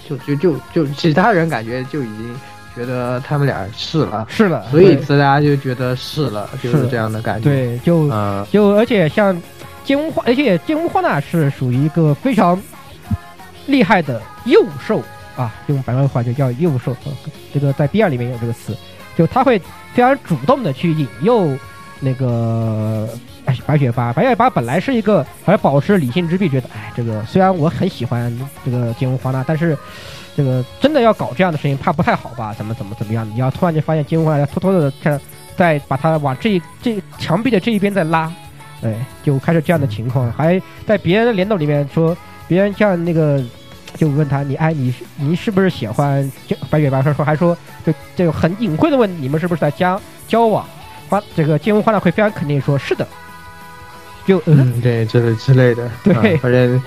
[0.05, 2.35] 就就就就其他人感觉就已经
[2.75, 9.41] 觉得他们俩是了，是了，所以大家就觉得是了，就是是这样的感觉。，对就嗯，就而且像
[9.85, 12.61] 金乌花，而且金乌花呢是属于一个非常
[13.67, 15.01] 厉害的幼兽
[15.37, 17.13] 啊，用白话话就叫幼兽，呃
[17.55, 18.77] 这个在 B 二里面有这个词，
[19.17, 19.59] 就他会
[19.95, 21.57] 非常主动的去引诱
[22.01, 23.09] 那个
[23.45, 29.77] 哎白雪发，白雪发本来是一个还保持理性之壁，觉得哎这个虽然我很喜欢这个金乌花娜，但是。
[30.35, 32.55] 这个真的要搞这样的事情，怕不太好吧？
[32.57, 33.29] 怎么怎么怎么样？
[33.29, 35.21] 你要突然间发现金乌花娜偷偷的在
[35.55, 38.33] 在把它往这这墙壁的这一边再拉，
[38.83, 42.17] 哎，就开始这样的情况，还在别人的联动里面说，
[42.49, 43.45] 别人像那个
[43.97, 47.03] 就问他，你哎，你是你是不是喜欢就白雪白？
[47.03, 50.67] 说说还说就这个很隐晦的问你们是不是在交交往？
[51.09, 53.07] 花这个金文花呢会非常肯定说是的，
[54.27, 55.91] 就嗯嗯，对，之类之类的。
[56.03, 56.83] 对嗯反正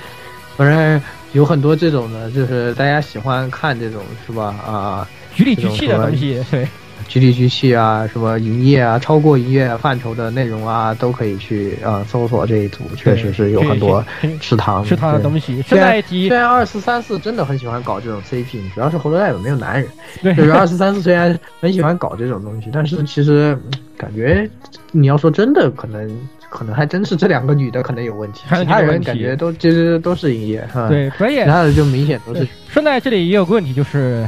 [0.58, 1.01] 反正
[1.34, 4.56] 有很多这种的，就是大家喜欢看这种是吧？
[4.66, 6.68] 啊，局里局气的东西，对
[7.08, 15.62] 局里局气啊，什么营业啊，超过营业范畴的内容啊，都可以去啊、搜索这一组，确实是有很多对吃糖吃糖的东西。
[15.62, 19.88] 顺带一提虽，然二四三四真的很喜欢搞这种 CP，主要是活动代表没有男人。
[20.22, 24.49] 对就是二四三四虽然很喜欢搞这种东西，但是其实嗯感觉
[24.91, 26.10] 你要说真的，可能
[26.49, 34.28] 可能还真是这两个女的可能有问题，其他人感觉都其实都是营业哈。，对，可以其他的就明显都是顺带这里也有个问题，就是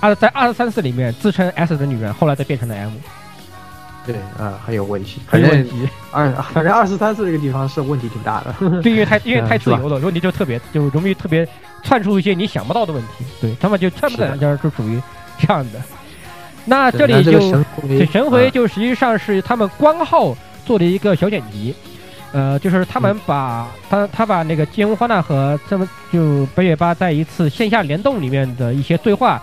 [0.00, 2.92] 二在二十三四里面自称 S 的女人，后来再变成了 M，
[4.06, 5.20] 对啊，很有问题。
[5.26, 5.88] 很有问题。
[6.12, 8.54] 二反正二十三四这个地方是问题挺大的。
[8.82, 11.46] 对，因为太因为太自由了，问题就特别就容易特别
[11.82, 13.24] 窜出一些你想不到的问题。
[13.40, 15.00] 对他们就他们是的两家就属于
[15.38, 15.80] 这样的。
[16.64, 21.72] 那这里就这神回对神回啊就实际上是他们官号做的一个小剪辑，
[22.32, 29.40] 呃，就是他们把、他他把那个金花娜和这么就北野八在一次线下联动里面的一些对话，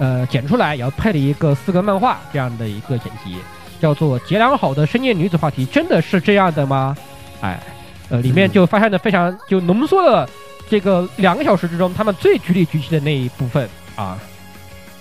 [0.00, 3.36] 呃，剪出来，然后配了一个四格漫画这样的一个剪辑，
[3.78, 6.96] 叫做《结良好的深夜女子话题》，真的是这样的吗？
[7.42, 7.60] 哎，
[8.08, 10.26] 呃，里面就发现的非常就浓缩了
[10.70, 14.18] 这个两个小时之中他们最局里局气的那一部分啊。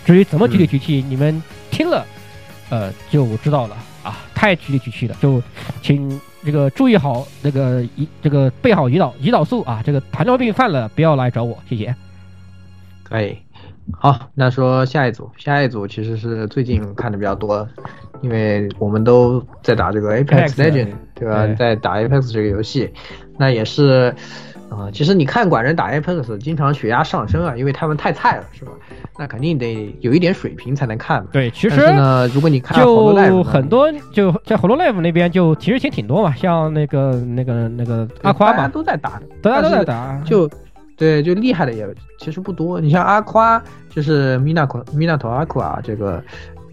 [0.05, 1.41] 至于怎么局里局气，你们
[1.71, 2.05] 听了，
[2.69, 5.41] 呃，就知道了啊，太局里局气了，就
[5.81, 11.95] 请这个注意好那个胰这个备好胰岛胰岛素啊，这个糖尿病犯了不要来找我，谢谢。
[13.03, 13.37] 可以。
[13.97, 17.67] 好，那说下一组，下一组其实是最近看的比较多，
[18.21, 21.45] 因为我们都在打这个 Apex Legend，对吧？
[21.45, 22.93] 对在打 Apex 这个游戏，
[23.37, 24.13] 那也是，
[24.69, 28.71] 啊、其实你看管人打 Apex，经常血压上升啊，因为他们太菜了，是吧？
[29.17, 31.29] 那肯定得有一点水平才能看嘛。
[31.33, 40.49] 对，其实呢，如果你看就很多就在 Hololive 那边就其实挺挺多嘛，像那个那个那个阿夸大家嘛，都在打，大家都在打，就
[40.99, 41.87] 对，就厉害的也
[42.19, 42.79] 其实不多。
[42.79, 46.21] 你像阿夸，就是 Mina Mina 头阿夸这个，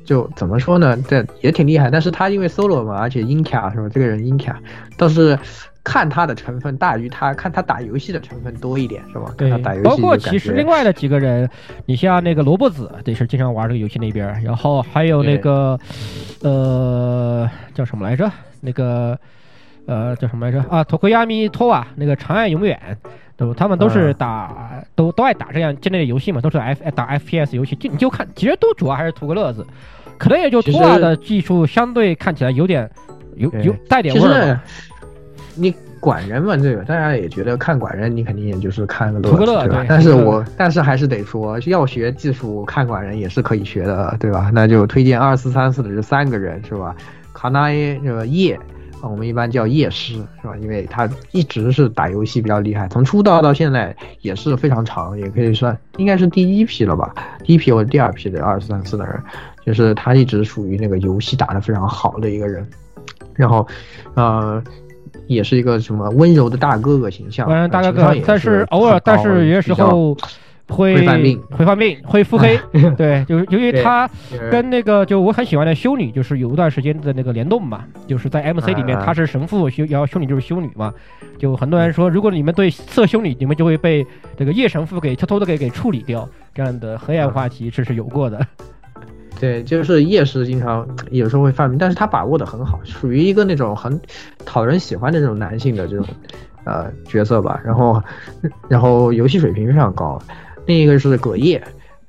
[0.04, 0.96] 就怎么说呢？
[1.08, 3.88] 这也挺厉害，但是他因为 solo 嘛，而且阴卡是吧？
[3.88, 4.60] 这个人阴卡，
[4.98, 5.38] 倒是
[5.84, 9.26] 看他的成分大于他看他打游戏的成分多一点，是吧？
[9.28, 11.48] 看对他打游，戏包括其实另外的几个人，
[11.84, 15.78] 你像那个萝卜子，这是经常玩这个游戏那边，然后还有那个，
[16.42, 18.28] 呃，叫什么来着？
[18.60, 19.16] 那个，
[19.86, 20.62] 呃，叫什么来着？
[20.68, 22.78] 啊，托克亚米托瓦，那个长爱永远，
[23.36, 23.54] 对吧？
[23.56, 29.64] 他们都是嗯打，都都爱打这样这类的游戏嘛，都是 F 打 FPS 游戏，就你就看，其实都主要还是图个乐子，
[30.18, 32.90] 可能也就其托瓦的技术相对看起来有点，
[33.36, 34.58] 有有带点味儿。
[35.54, 39.86] 你管人嘛，这个大家也觉得看管人，你肯定也就是看个乐图个乐子，对吧对？
[39.88, 44.50] 但是我但是还是得说，要学技术看管人也是可以学的，对吧？
[44.52, 46.94] 那就推荐二四三四的这三个人是吧？
[47.32, 48.58] 卡纳耶是吧叶。
[49.02, 50.56] 啊我们一般叫夜师是吧？
[50.60, 57.14] 因为他一直是打游戏比较厉害，从出道到现在也是非常长，也可以算应该是第一批了吧？
[57.44, 59.22] 第一批或者第二批的二四三四的人，
[59.64, 62.66] 就是他一直属于那个游戏打得非常好的一个人。
[63.34, 63.66] 然后，
[64.14, 64.62] 呃，
[65.26, 70.16] 也是一个什么温柔的大哥哥形象，当然大哥哥但是偶尔但是有些时候
[70.68, 72.58] 会会犯病会犯病，会腹黑。
[72.96, 74.08] 对，就是由于他
[74.50, 80.92] 跟那个就我很喜欢的修女，就是有一段时间的那个联动嘛，就是在 MC 里面啊他是神父，修然后修女就是修女嘛。
[81.38, 84.06] 就很多人说，如果你们对色修女，你们就会被
[84.36, 88.44] 这个夜神父给偷偷的给给处理掉，这样的黑暗话题这是有过的。
[89.38, 94.00] 对，就是夜市经常有时候会犯病，但是他把握的很好，属于一个那种很
[94.46, 96.06] 讨人喜欢的这种男性的这种
[96.64, 97.60] 呃角色吧。
[97.62, 98.02] 然后，
[98.66, 100.18] 然后游戏水平非常高。
[100.66, 101.62] 另一个是葛叶，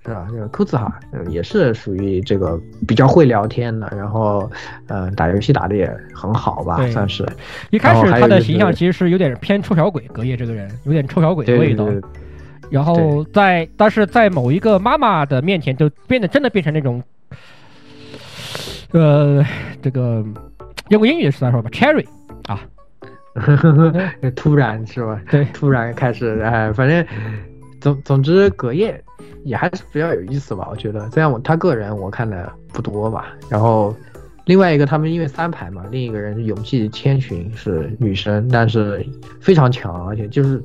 [0.05, 0.27] 是吧？
[0.31, 4.49] 这个库兹哈呃也是属于这个比较会聊天的，然后
[4.87, 7.25] 呃打游戏打的也很好吧，算是。
[7.69, 11.85] 一开始他的形象其实是有点偏臭小鬼，葛叶这个人有点臭小鬼的味道。
[11.85, 12.09] 对对对，
[12.69, 17.01] 然后在但是在某一个妈妈的面前，就变得真的变成那种，
[18.91, 19.45] 呃，
[19.81, 20.23] 这个
[20.89, 22.05] 用个英语的词来说吧，cherry
[22.47, 22.59] 啊，
[24.35, 25.21] 突然是吧？
[25.29, 27.05] 对突然开始哎，反正
[27.79, 29.03] 总总之葛夜
[29.43, 31.09] 也还是比较有意思吧，我觉得。
[31.11, 33.95] 虽然我他个人我看的不多吧，然后
[34.45, 39.05] 另外一个他们因为三排嘛，另一个人是勇气千寻是女生，但是
[39.39, 40.63] 非常强，而且就是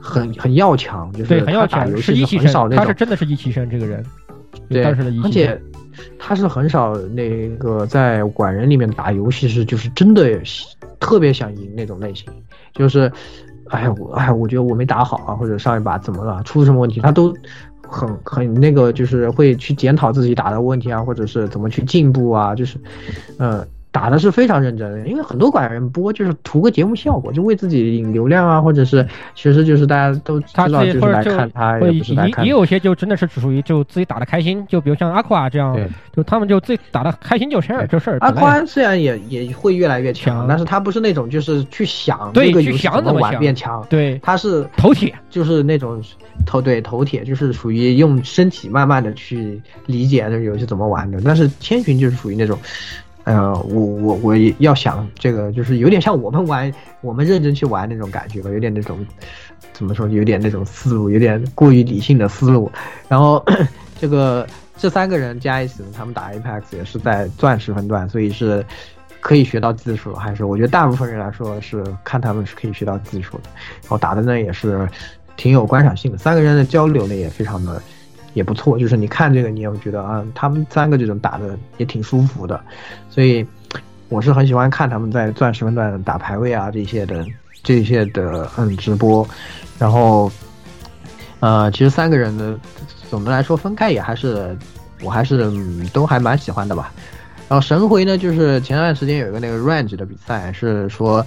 [0.00, 4.04] 很很要强，就是对，很要打游戏是一期生，很少那种他是真的是一期生这个人，
[4.68, 5.60] 对，当时的一期而且。
[6.18, 10.40] 他是很少那个在管人里面打游戏是就是真的
[10.98, 12.26] 特别想赢那种类型，
[12.72, 13.10] 就是，
[13.68, 17.34] 哎我哎我觉得我没打好啊，或者上一把怎么了，出什么问题，他都
[17.88, 22.78] 很很那个，就是会去检讨自己打的问题啊，或者是怎么去进步啊，就是，
[23.38, 23.66] 呃。
[23.94, 44.18] 打的是非常认真的，因为很多管人播就是图个节目效果，就为自己引流量啊，或者是其实就是大家都知他道就是来看他，也不是来看也也有些就真的是属于就自己打的开心，就比如像阿夸这样对，就他们就自己打的开心就事儿，就事儿阿宽虽然也也会越来越强，但是他不是那种就是去想这个游戏怎么玩变强，对。
[44.24, 46.02] 他是头铁，就是那种
[46.44, 51.20] 头对头铁，就是属于用身体慢慢的去理解这个游戏怎么玩的。
[51.24, 52.58] 但是千寻就是属于那种，
[53.24, 59.04] 呃，我我我也要想这个，就是有点像我们玩，我们认真去玩那种感觉吧，有点那种
[59.72, 62.70] 怎么说，有点那种思路，有点过于理性的思路。
[63.08, 63.44] 然后
[63.98, 64.46] 这个
[64.76, 68.64] 这三个人加一起，他们打 Apex 也是在钻石分段，所以是
[69.20, 73.44] 可以学到技术，还是我觉得大部分人来说是看他们是可以学到技术的，
[73.82, 74.86] 然后打的呢也是
[75.36, 77.82] 挺有观赏性的，三个人的交流呢也非常的
[78.34, 82.60] 也不错，就是你看这个你也会觉得啊，他们三个这种打的也挺舒服的，
[83.08, 83.46] 所以
[84.08, 87.24] 我是很喜欢看他们在钻石分段打排位啊这些的
[87.62, 89.26] 这些的嗯直播，
[89.78, 90.30] 然后
[91.40, 92.58] 呃其实三个人的
[93.08, 94.56] 总的来说分开也还是
[95.02, 95.50] 我还是、
[95.92, 96.92] 都还蛮喜欢的吧。
[97.46, 101.24] 然后神回呢，就是前段时间有一个那个 range 的比赛，是说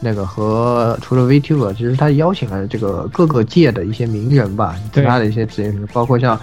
[0.00, 6.38] 那个和除了 VTuber，其实他邀请了这个各个界的一些名人吧，其他的一些职业人，包括像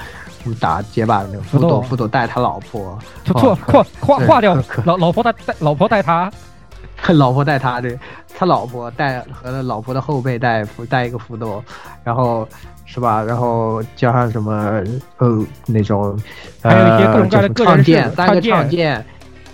[0.60, 1.70] 打结巴的那个福福斗。
[1.70, 4.55] 斗，福斗带他老婆，错错哦划划掉
[4.86, 6.32] 老老婆带带老婆带他，
[7.14, 7.99] 老婆带他对，
[8.38, 11.64] 他老婆带和他老婆的后辈带福带一个福斗，
[12.03, 12.47] 然后
[12.86, 13.22] 是吧？
[13.24, 14.82] 然后加上什么
[15.18, 16.18] 呃那种，
[16.62, 19.05] 还有一些各种各样的呃个人唱剑，三个唱剑，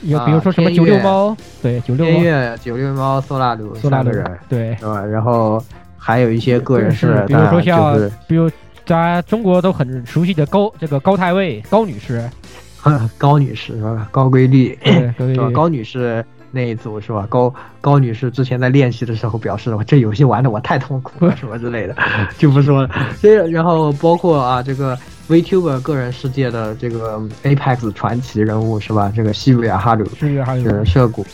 [0.03, 5.03] 有啊比如说什么九六猫，对九六天猫乐九六猫苏拉鲁苏拉鲁三个人，对，是吧？
[5.03, 5.63] 然后
[5.97, 8.49] 还有一些个人是是，比如说像比如
[8.85, 12.29] 大家中国都很熟悉的高这个高太尉高女士，
[13.17, 14.07] 高女士是吧？
[14.11, 14.77] 高瑰丽？
[15.53, 16.23] 高女士
[16.55, 17.25] 那一组是吧？
[17.27, 17.51] 高
[17.81, 21.95] 高女士之前在练习的时候表示，我这游戏玩的我太痛苦了，什么之类的，
[22.37, 22.89] 就不说了。
[23.17, 24.95] 所以然后包括啊这个
[25.27, 29.11] VTuber 个人世界的这个 Apex 传奇人物是吧？
[29.15, 31.25] 这个西鲁亚哈鲁是还有是涉谷，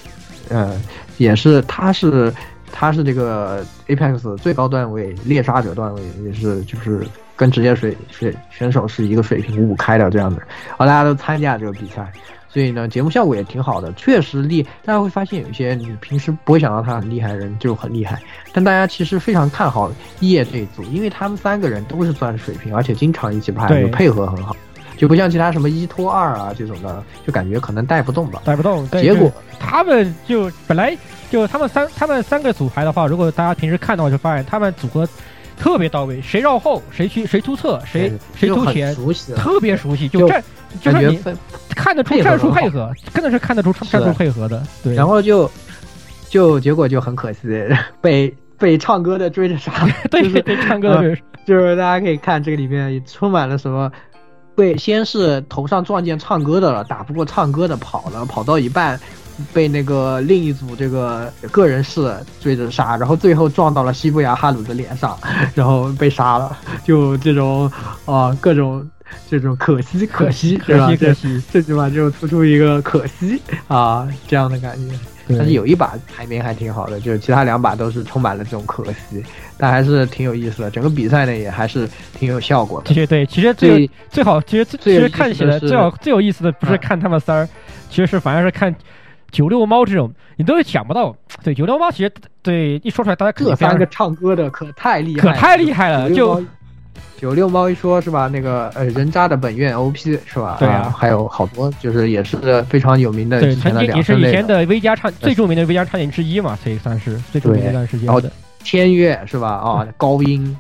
[0.48, 0.80] 呃，
[1.18, 2.34] 也是他是
[2.72, 7.06] 他是这个 Apex 最高段位猎杀者段位，也是就是
[7.36, 10.38] 跟职业水水选手是一个水平五五开的这样子，
[10.70, 12.10] 然后大家都参加这个比赛。
[12.52, 14.64] 所以呢，节目效果也挺好的，确实厉。
[14.84, 18.20] 大家会发现有一些你平时不会想到他很厉害的人就很厉害，
[18.52, 24.56] 但大家其实非常看好叶这一组，因为他们三个人都是钻石水平，而且经常一起拍，就配合很好，
[24.98, 28.42] 就不像其他什么一拖二啊这种的，就感觉可能带不动吧。
[28.44, 30.98] 带不动，结果他们就本来
[31.30, 35.08] 就他们三他们三个组牌的话，如果大家平时看到就发现他们组合
[35.56, 38.96] 特别到位，谁绕后谁去谁突侧谁谁突前，
[39.36, 40.44] 特别熟悉，就就战
[40.82, 41.38] 就是你分
[41.76, 44.94] 看得出配合战术配合，真的是看得出战术配合的，对。
[44.94, 45.50] 然后就
[46.30, 47.40] 就结果就很可惜，
[48.02, 49.72] 被被唱歌的追着杀。
[50.12, 51.02] 对就是对唱歌
[51.46, 53.92] 就是大家可以看这个里面充满了什么。
[54.56, 59.00] 被先是头上撞见唱歌的了，打不过唱歌的跑了，跑到一半
[59.54, 65.18] 被那个另一组这个个人士追着杀，然后最后撞到了西布亚哈鲁的脸上，
[65.56, 66.58] 然后被杀了。
[66.84, 67.72] 就这种
[68.04, 68.86] 啊、各种
[69.30, 70.88] 这种可惜可惜可是吧？
[70.88, 74.96] 这惜可惜，这句话就突出一个可惜啊这样的感觉。
[75.38, 79.24] 但是有一把排名还挺好的，就是其他两把都是充满了这种可惜，
[79.60, 80.72] 但还是挺有意思的。
[80.72, 81.88] 整个比赛呢也还是
[82.18, 82.96] 挺有效果的其。
[82.96, 87.48] 实对，其实最最最好，其实最其实看起来最好最有意思的不是嗯看他们仨儿，
[87.92, 88.76] 其实是反而是看
[89.30, 91.16] 九六猫这种，你都想不到。
[91.44, 96.44] 对九六猫，其实对一说出来大家肯定非常这三个唱歌的可太厉害了，可太厉害了，就
[97.20, 98.28] 九六猫一说是吧？
[98.28, 100.56] 那个呃人渣的本愿 OP 是吧？
[100.60, 108.32] 对啊还有好多就是也是非常有名的对之前的曾经也是以前的 V 加唱最著名的 V 加唱点之一嘛，所以算是最著名的一段时间然后的。
[108.64, 109.50] 天乐是吧？
[109.50, 110.58] 啊，高音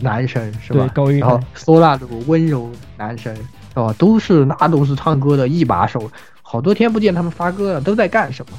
[0.00, 0.80] 男神是吧？
[0.80, 3.36] 对高音然后索拉鲁温柔男神
[3.74, 6.10] 哦，都是那都是唱歌的一把手，
[6.42, 8.58] 好多天不见他们发歌了，都在干什么？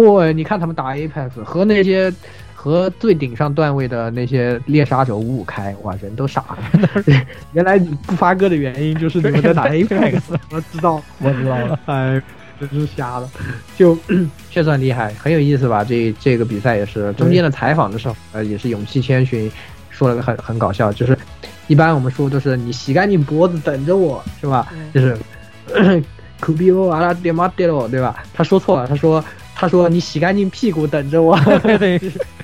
[0.00, 2.12] 哇，你看他们打 Apex 和那些
[2.66, 7.04] 和最顶上段位的那些猎杀者五五开，哇，人都傻了。
[7.52, 11.78] 原来你不发歌的原因就是你们在打 Apex，我知道，我知道了。
[11.86, 12.20] 哎，
[12.58, 13.30] 真是瞎了，
[13.76, 13.96] 就
[14.50, 15.84] 确实很厉害，很有意思吧？
[15.84, 19.48] 这这个比赛也是中间的采访的时候，呃，也是勇气千寻，
[19.88, 21.16] 说了个很很搞笑，就是
[21.68, 24.66] 一般我们说都是你洗干净脖子等着我，是吧？
[24.92, 25.16] 就是。
[26.38, 28.22] 苦逼欧阿拉爹妈爹喽，对吧？
[28.34, 31.34] 他说错了，他说他说你洗干净屁股等着我，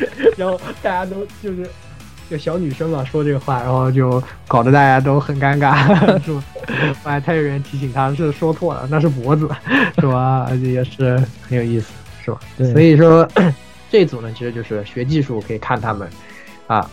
[0.36, 1.68] 然后大家都就是
[2.28, 5.74] 就小女生嘛说这个话，然后就搞得大家都很尴尬，
[6.24, 6.44] 是吧？
[7.02, 9.48] 后来太有人提醒他是说错了，那是脖子，
[9.98, 10.46] 是吧？
[10.48, 11.16] 而且也是
[11.48, 11.92] 很有意思，
[12.24, 12.38] 是吧？
[12.56, 13.28] 对所以说
[13.90, 16.08] 这组呢，其实就是学技术可以看他们
[16.66, 16.88] 啊，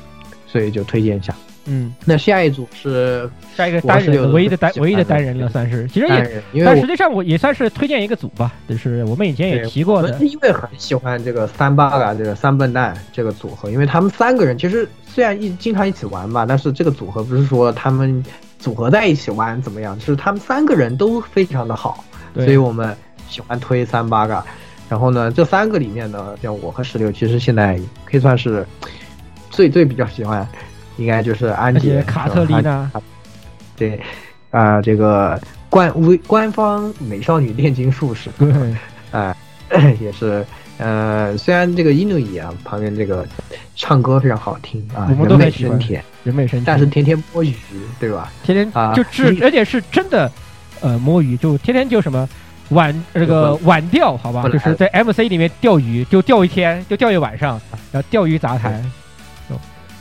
[0.48, 1.34] 所以就推荐一下。
[1.68, 5.88] 嗯，那下一组是下一个单人唯一的单唯一的单人了，算是。
[5.90, 6.08] 其实
[6.54, 18.24] 也，但实际上我也算是推荐一个组吧，就是我们以前也提过的因为很喜欢这个三八嘎这个三笨蛋这个组合，因为他们三个人其实虽然一经常一起玩吧，但是这个组合不是说他们
[18.58, 22.04] 组合在一起玩怎么样，就是他们三个人都非常的好，
[22.34, 22.96] 所以我们
[23.28, 24.44] 喜欢推三八嘎。
[24.90, 28.66] 然后呢，这三个里面呢，像我和石榴，其实现在可以算是
[29.50, 30.48] 最最比较喜欢，
[30.98, 32.92] 应该就是安而杰、卡特琳娜，
[33.76, 34.00] 对，
[34.52, 35.40] 啊、这个
[35.70, 38.76] 官微官方美少女炼金术士，对，
[39.12, 39.36] 啊、
[40.02, 40.46] 也是。
[40.80, 43.26] 呃，虽然这个伊努伊啊旁边这个
[43.76, 47.52] 唱歌非常好听啊，人美声甜，人美声甜，但是天天摸鱼，
[48.00, 48.32] 对吧？
[48.44, 50.32] 天天啊就是，你而且是真的，
[50.82, 52.30] 呃，摸鱼，就天天就什么
[52.70, 57.60] 晚这个晚钓，好吧，就是在 MC 里面钓鱼，就钓一天，就钓一晚上，
[57.92, 58.80] 然后钓鱼杂谈，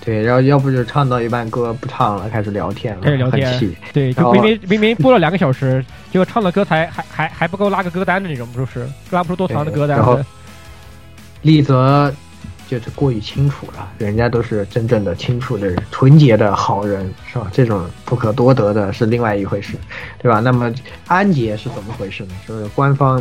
[0.06, 10.24] 对，然后要不就唱到一半歌不唱了，开始聊天了，开始聊天对，就明明明明播了两个小时，结果唱的歌才还还还不够拉个歌单的那种，不是拉不出多长的歌单然后的，
[11.42, 12.14] 丽泽
[12.68, 17.48] 就是过于清楚了，人家都是真正的清楚的人，纯洁的好人，是吧？
[17.52, 19.74] 这种不可多得的是另外一回事，
[20.22, 20.38] 对吧？
[20.38, 20.72] 那么
[21.08, 22.34] 安杰是怎么回事呢？
[22.46, 23.20] 就是官方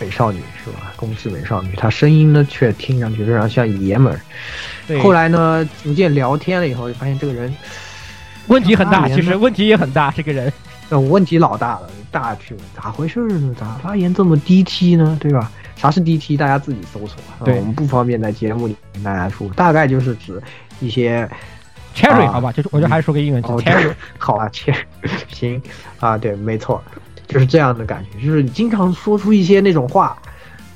[0.00, 0.92] 美少女是吧？
[0.96, 4.20] 公式美少女，她声音呢却听上去非常像爷们儿。
[4.86, 7.54] 对，后来呢，逐渐聊天了以后，就发现这个人
[8.48, 10.52] 问题很大，其实问题也很大，这个人，
[10.88, 13.54] 那问题老大了，大去了，咋回事呢？
[13.58, 15.16] 咋发言这么低 T 呢？
[15.20, 15.50] 对吧？
[15.76, 16.38] 啥是 DT？
[16.38, 17.20] 大家自己搜索。
[17.38, 20.40] 啊对我们不方便在节目里跟大家说，大概就是指
[20.80, 21.28] 一些
[21.94, 24.76] Cherry 啊好吧，就是我就还是说个英文字哦 Cherry， 好啊，，cherry，
[25.28, 25.60] 行
[26.00, 26.82] 啊，对，没错，
[27.26, 30.16] 就是这样的感觉，就是你经常说出一些那种话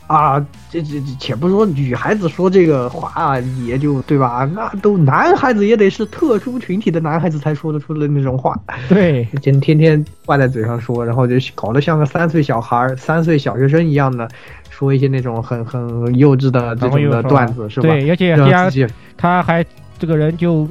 [0.07, 0.39] 啊，
[0.71, 4.49] 这这这，且不说女孩子说这个话啊，也就对吧？
[4.55, 14.29] 那都男孩子也得是特殊群体的男孩子才说得出的那种话，对， 就天天挂在嘴上说，然后就搞得像个三岁小孩、三岁小学生一样的。
[14.71, 15.83] 说一些那种很很
[16.17, 17.89] 幼稚的这种的段子是吧？
[17.91, 19.63] 对，而且让他自己他还
[19.99, 20.67] 这个人就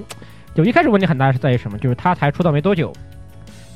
[0.55, 1.77] 就一开始问题很大是在于什么？
[1.77, 2.91] 就是他才出道没多久，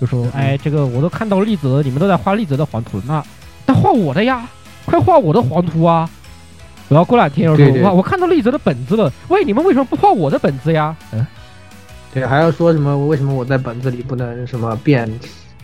[0.04, 3.24] 就说嗯哎，这个我都看到丽泽，你们都在画丽泽的黄图，那
[3.66, 4.46] 那画我的呀，
[4.86, 6.10] 快画我的黄图啊！
[6.90, 10.94] 然后过两天又说哇，我看到丽泽的本子了，喂，你们为什么不画我的本子呀？
[11.14, 11.26] 嗯，
[12.14, 12.98] 对，还要说什么？
[13.08, 15.10] 为什么我在本子里不能什么变，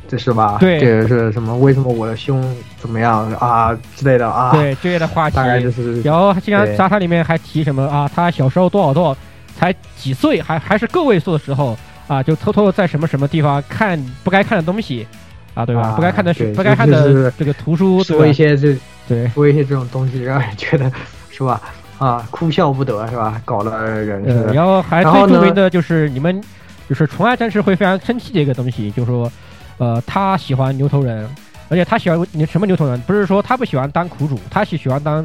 [0.08, 0.56] 这是吧？
[0.62, 1.54] 对这个是什么？
[1.58, 2.42] 为什么我的胸
[2.80, 5.36] 怎么样啊之类的啊？，对，这类的话题。
[5.36, 8.10] 大概就是然后经常对杂谈里面还提什么啊？
[8.16, 9.18] 他小时候多少多少，
[9.58, 11.78] 才几岁，还还是个位数的时候
[12.10, 15.08] 啊，就偷偷在什么什么地方看不该看的东西
[15.54, 15.82] 啊，对吧？
[15.84, 18.26] 啊不该看的书，不该看的这个图书，说？
[18.26, 18.76] 一些这
[19.08, 20.92] 对说一些这种东西，让人觉得
[21.30, 21.62] 是吧？
[22.00, 23.40] 啊，哭笑不得是吧？
[23.46, 26.42] 搞得人然后还最著名的就是你们
[26.90, 29.32] 就是宠爱战士会非常生气的一个东西，就是说，
[29.78, 31.30] 呃，他喜欢牛头人，
[31.70, 33.00] 而且他喜欢你什么牛头人？
[33.02, 35.24] 不是说他不喜欢当苦主，他是喜欢当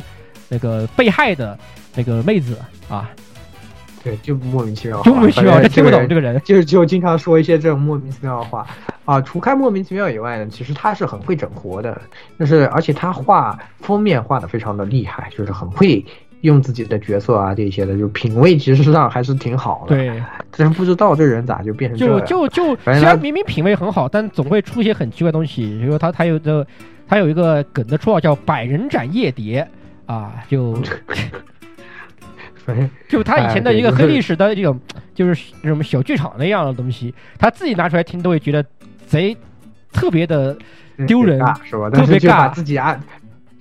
[0.51, 1.59] 那个被害的
[1.95, 2.59] 那个妹子
[2.91, 3.09] 啊，
[4.05, 6.39] 对，就莫名其妙，就莫名其妙，反这听不懂这个人。
[6.45, 8.67] 就是就经常说一些这种莫名其妙的话
[9.07, 9.19] 啊。
[9.23, 11.99] 除开莫名其妙以外呢，其实他是很会整活的，
[12.39, 16.05] 就是而且他画封面画的非常的厉害，就是很会
[16.43, 20.23] 用自己的角色啊这些的，就品味其实上还是挺好的。，对，
[20.55, 22.27] 但是不知道这人咋就变成这就样。
[22.27, 25.63] 就就虽然明明品味很好，但总会出一些很奇怪的东西。
[25.79, 26.67] 比如说他他有的
[27.09, 29.67] 他有一个梗的绰号叫百人斩夜蝶
[30.05, 30.79] 啊，就
[33.09, 34.79] 就他以前的一个黑历史的这种，
[35.15, 38.65] 就是什么小剧场那样的东西，他自己拿出来听都会觉得
[39.07, 39.37] 贼
[39.93, 40.57] 特别的
[41.07, 41.91] 丢人是吧？
[41.91, 43.01] 特别尬自己安，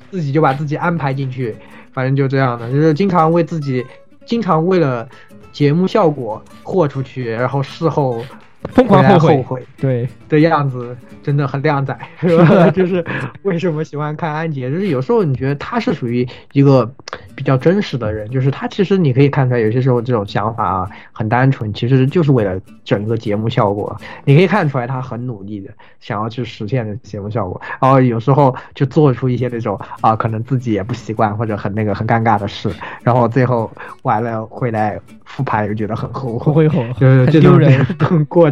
[0.09, 1.55] 自己就把自己安排进去，
[1.91, 3.85] 反正就这样的，就是经常为自己，
[4.25, 5.07] 经常为了
[5.51, 8.23] 节目效果豁出去，然后事后
[8.71, 9.37] 疯狂后悔。
[9.37, 9.65] 后悔。
[9.77, 10.07] 对。
[10.29, 12.67] 的样子，真的很靓仔， 是吧？
[12.71, 13.05] 就是
[13.43, 16.91] 为什么喜欢看安杰，就是有时候你觉得他是属于一个
[17.35, 23.95] 比较真实的人，就是他其实你可以看出来，有些时候这种想法啊很单纯，其实就是为了整个节目效果。
[24.25, 32.71] 你可以看出来他很努力的想要去实现的节目效果，然后有时候就做出一些那种啊，可能自己也不习惯或者很那个很尴尬的事，
[33.03, 33.71] 然后最后
[34.01, 37.59] 完了回来复盘又觉得很后悔，后悔后就是很这种丢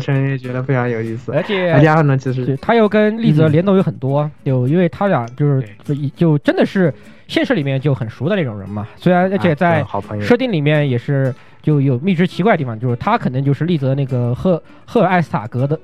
[0.01, 0.07] 人。
[0.07, 1.31] 这种过程也觉得非常有意思。
[1.31, 6.93] 而且再加上呢，其实他又跟丽泽嗯联动有很多，有因为他俩就是就就真的是
[7.27, 8.87] 现实里面就很熟的那种人嘛。
[8.95, 9.85] 虽然而且啊在
[10.21, 15.79] 设定里面也是就有秘之奇怪的地方，就是他可能就是丽泽那个赫赫尔艾斯塔格的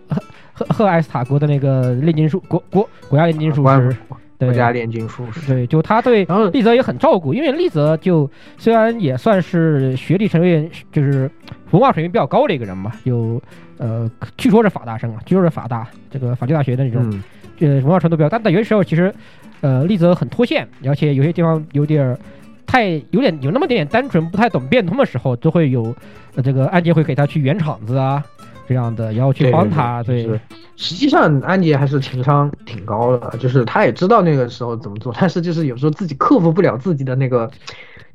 [0.53, 3.95] 赫赫艾斯塔国的那个炼金术国国国家炼金术师。
[4.09, 11.29] 对国家炼金术士，对，就他对丽泽也很照顾，因为丽泽就虽然也算是学历成员，就是
[11.71, 13.41] 文化水平比较高的一个人嘛，有
[13.77, 17.23] 呃，据说是法大生啊，据说是法大这个法律大学的那种，嗯，
[17.59, 18.39] 呃，文化程度比较大。
[18.43, 19.13] 但有些时候其实，
[19.61, 22.19] 呃，丽泽很脱线，而且有些地方有点儿
[22.65, 25.95] 太有点有那么点点单纯，不太懂变通的时候，都会有、
[26.35, 28.23] 呃、这个案件会给他去圆场子啊
[28.67, 30.27] 这样的，然后去帮他，对
[30.75, 37.49] 实际上安杰还是情商挺高的，就是他也知道那个时候怎么做，但是就是有时候自己克服不了自己的那个，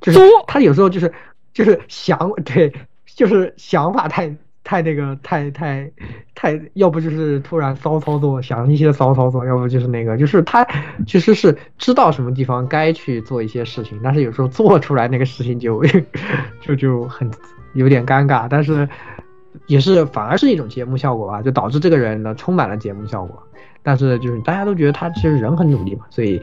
[0.00, 1.12] 就是他有时候就是
[1.52, 2.72] 就是想对，
[3.06, 5.90] 就是想法太太那个太太
[6.36, 10.64] 太，要不就是突然骚操作，想一些骚操作，要不就是那个，就是他
[11.04, 15.82] 其实是知道什么地方该去做一些事情，但是有时候做出来那个事情就
[16.62, 17.28] 就就很
[17.74, 18.88] 有点尴尬，但是
[19.66, 23.42] 也是反而是一种节目效果吧，就导致这个人呢充满了节目效果，
[23.82, 26.40] 但是就是大家都觉得他其实人很努力嘛，所以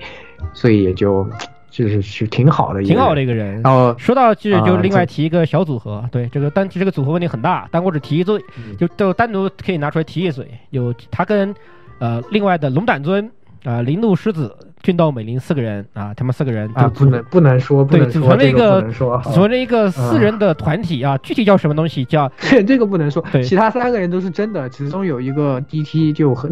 [0.53, 1.27] 所以也就
[1.69, 3.61] 就是是挺好的一个，挺好的一个人。
[3.61, 10.48] 然后说到这，就啊另外提一个小组合，对这个单这个组合问题很大，但我只提一嘴，嗯就就单独可以拿出来提一嘴。
[10.69, 11.53] 有他跟
[11.99, 13.30] 呃另外的龙胆尊
[13.65, 18.81] 啊、铃鹿狮子、俊道美玲四个人啊，他们四个人啊不能不能说不对能说这组成了一个
[19.23, 26.49] 组成了一个四人的团体啊，具体叫什么东西叫 这这个不能说，其他三个人都是真的，其中有一个 DT 就很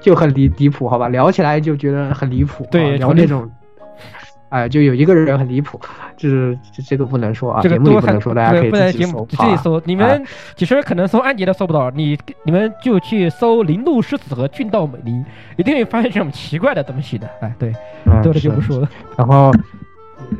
[0.00, 3.48] 就很离离谱，好吧，聊起来就觉得很离谱，对啊聊那种，
[4.50, 5.78] 哎，就有一个人很离谱，
[6.16, 9.80] 就是这这个不能说啊，这个节目里不能说，大家可对以自己搜，自己搜。
[9.84, 15.24] 你们啊其实可能搜安杰都搜不到，你你们就去搜林鹿狮子和俊道美玲，
[15.56, 17.28] 一定会发现这种奇怪的东西的。
[17.40, 17.72] 哎，对，
[18.06, 18.88] 嗯多了就不说了。
[19.16, 19.52] 然后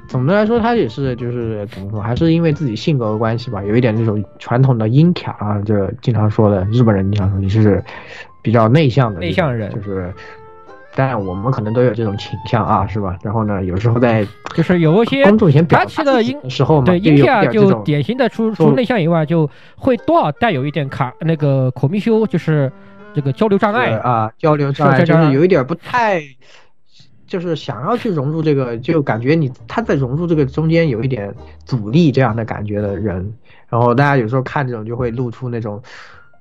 [0.09, 7.85] 总的来说，他也是就是怎么说，还是因为自己性格的关系吧，有一点那种传统的阴卡啊，就经常说的日本人经常说你是
[8.41, 10.13] 比较内向的内向人就是。
[10.99, 13.17] 但我们可能都有这种倾向啊，是吧？
[13.23, 14.27] 然后呢，有时候在
[14.57, 22.73] 就是有一些公众前表他达的音时候嘛，对音卡就典型的除做除内向以外，就会多少带有一点卡那个口蜜修，就是
[23.15, 23.99] 这个交流障碍对。
[23.99, 26.21] 啊，交流障碍就是有一点不太，
[27.29, 31.33] 就是想要去融入这个，就感觉你他在融入这个中间有一点
[31.65, 33.33] 阻力这样的感觉的人，
[33.69, 35.81] 然后大家有时候看这种就会露出那种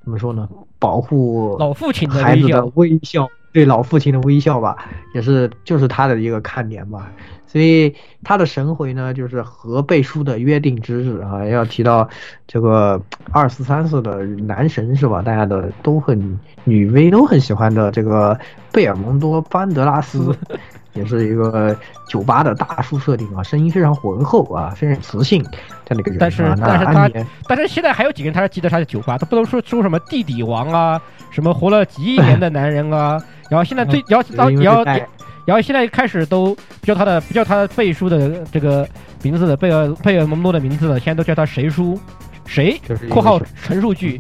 [0.04, 4.78] 怎么说呢，保护老父亲的孩子的微笑，微笑，对老父亲的微笑吧，
[5.16, 7.12] 也是就是他的一个看点吧。
[7.48, 7.92] 所以
[8.24, 12.08] 他的神回呢，就是和背书的约定之日啊，要提到
[12.46, 13.02] 这个
[13.32, 15.24] 二四三四的男神是吧？
[15.24, 18.40] 大家的都很女 V 都很喜欢的这个
[18.72, 20.38] 贝尔蒙多·班德拉斯，
[20.98, 21.76] 也是一个
[22.08, 25.44] 酒吧的大叔设定啊，声音非常浑厚啊，非常磁性
[25.86, 26.20] 这样的一个人啊。
[26.20, 27.10] 但是但是他
[27.48, 35.02] 但是现在还有几个人他是记得他是酒吧，他不能说说什么地底王啊，什么活了几亿年的男人啊，然后现在最然后然后然后
[35.46, 38.88] 然后现在开始都不叫他的不叫他背书的这个
[39.22, 41.98] 名字的贝尔贝尔蒙多的名字了，现在都叫他谁书
[42.46, 44.20] 谁就是一个（括号陈述句）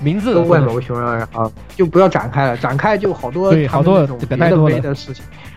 [0.00, 5.55] 名字都问某个熊人啊，就不要展开了，展开就好多对好多那种别的梗太多了的事情，对，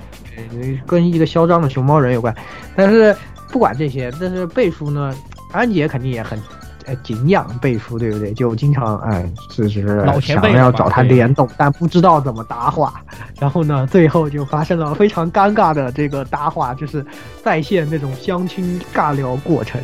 [0.85, 2.33] 跟一个嚣张的熊猫人有关。
[2.75, 3.15] 但是
[3.51, 5.13] 不管这些，但是贝叔呢，
[5.51, 6.39] 安杰肯定也很。
[6.85, 8.33] 呃，敬仰贝叔，对不对？
[8.33, 13.03] 就经常哎，就是老前辈想要找他联动，但不知道怎么搭话。
[13.37, 17.05] 然后呢，最后就发生了非常尴尬的这个搭话，就是
[17.43, 19.79] 在线那种相亲尬聊过程。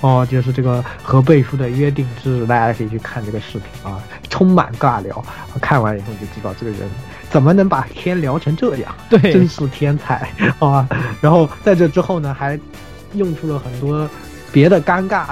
[0.00, 5.22] 哦，就是这个和贝叔的约定之日，大家可以去看这个视频啊，充满尬聊。
[5.60, 6.80] 看完以后就知道这个人
[7.30, 10.28] 怎么能把天聊成这样，对真是天才，
[10.58, 10.88] 好 吧？
[11.20, 12.58] 然后在这之后呢，还
[13.14, 14.08] 用出了很多
[14.52, 15.24] 别的尴尬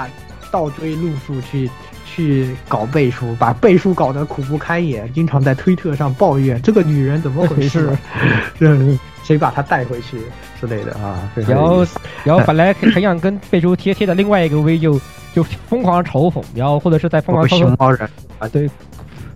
[0.49, 1.69] 倒追路数去。
[2.11, 7.95] 去搞背书，把背书搞得苦不堪言，经常在推特上抱怨这个女人怎么回事，
[8.59, 8.75] 这
[9.23, 10.17] 谁把她带回去
[10.59, 11.31] 之类的啊。
[11.47, 11.85] 然后
[12.25, 14.99] 然后本来很想跟背书贴贴的另外一个 V 就
[15.33, 18.09] 就疯狂嘲讽，然后或者是在疯狂嘲讽熊猫人
[18.39, 18.69] 啊，对，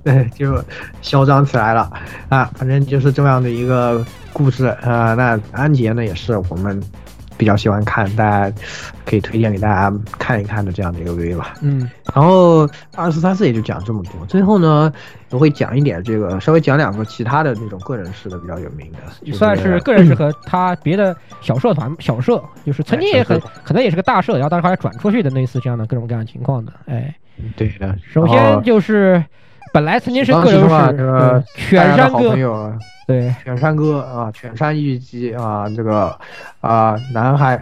[0.05, 0.61] 对，就
[1.01, 1.89] 嚣张起来了
[2.29, 2.51] 啊！
[2.55, 6.81] 反正就是这样的一个故事啊、那安杰呢，也是我们
[7.37, 8.55] 比较喜欢看，大家
[9.05, 11.53] 可以推荐给大家看一看的这样的一个 V 吧。
[11.61, 14.91] 嗯然后二四三四也就讲这么多，最后呢，
[15.29, 26.71] 我会讲一点这个，稍微讲两个其他的那种个人式的比较有名的，就算是个人是和他别的小社团小社，就是曾经也很哎可能也是个大社，然后但是后来转出去的类似这样的各种各样的情况的。
[26.85, 27.15] 哎，
[27.55, 27.97] 对的。
[28.11, 29.23] 首先就是
[29.73, 32.77] 本来曾经是个人是犬山哥，
[33.07, 36.15] 对犬山哥啊，犬山玉姬啊，这个
[36.61, 37.59] 啊，男孩，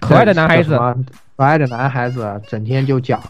[0.00, 0.76] 可爱的男孩子
[1.36, 3.22] 可爱的男孩子，整天就讲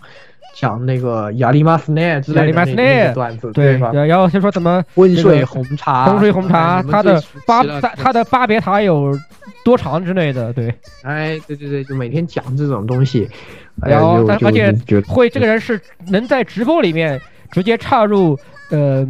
[0.55, 3.91] 讲那个亚历马斯内之类的段子，对，吧？
[3.93, 9.17] 然然后先说怎么温水红茶，温水红茶，哎你们它的巴了它它的巴别塔有
[9.63, 13.29] 多长之类的，对，哎，对对对，就每天讲这种东西，
[13.83, 14.75] 哎然后而且
[15.07, 15.79] 会这个人是
[16.09, 17.21] 能在直播里面
[17.53, 18.39] 直接插入
[18.71, 19.07] 呃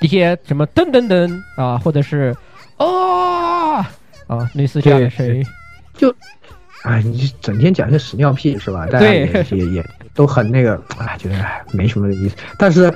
[0.00, 2.34] 一些什么噔噔噔啊，或者是
[2.76, 3.84] 哦
[4.26, 5.44] 啊类似这样的声音，
[5.94, 6.14] 就
[6.84, 8.86] 哎，你整天讲些屎尿屁是吧？
[8.86, 9.84] 大家也也也
[10.14, 12.36] 都很那个，哎，觉得哎没什么意思。
[12.56, 12.92] 但是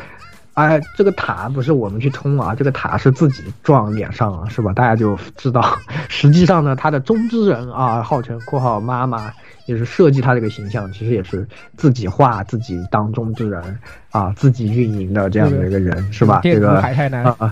[0.55, 4.73] 哎，这个塔不是我们去冲啊，这个塔是自己撞脸上了，是吧？
[4.73, 9.33] 大家就知道， 实际上呢，他的中之人啊，号称（括号妈妈）
[9.67, 11.47] 也是设计他这个形象，其实也是
[11.77, 13.79] 自己画、自己当中之人
[14.11, 16.41] 啊，自己运营的这样的一个人，是吧？
[16.43, 17.51] 这个海太男，啊，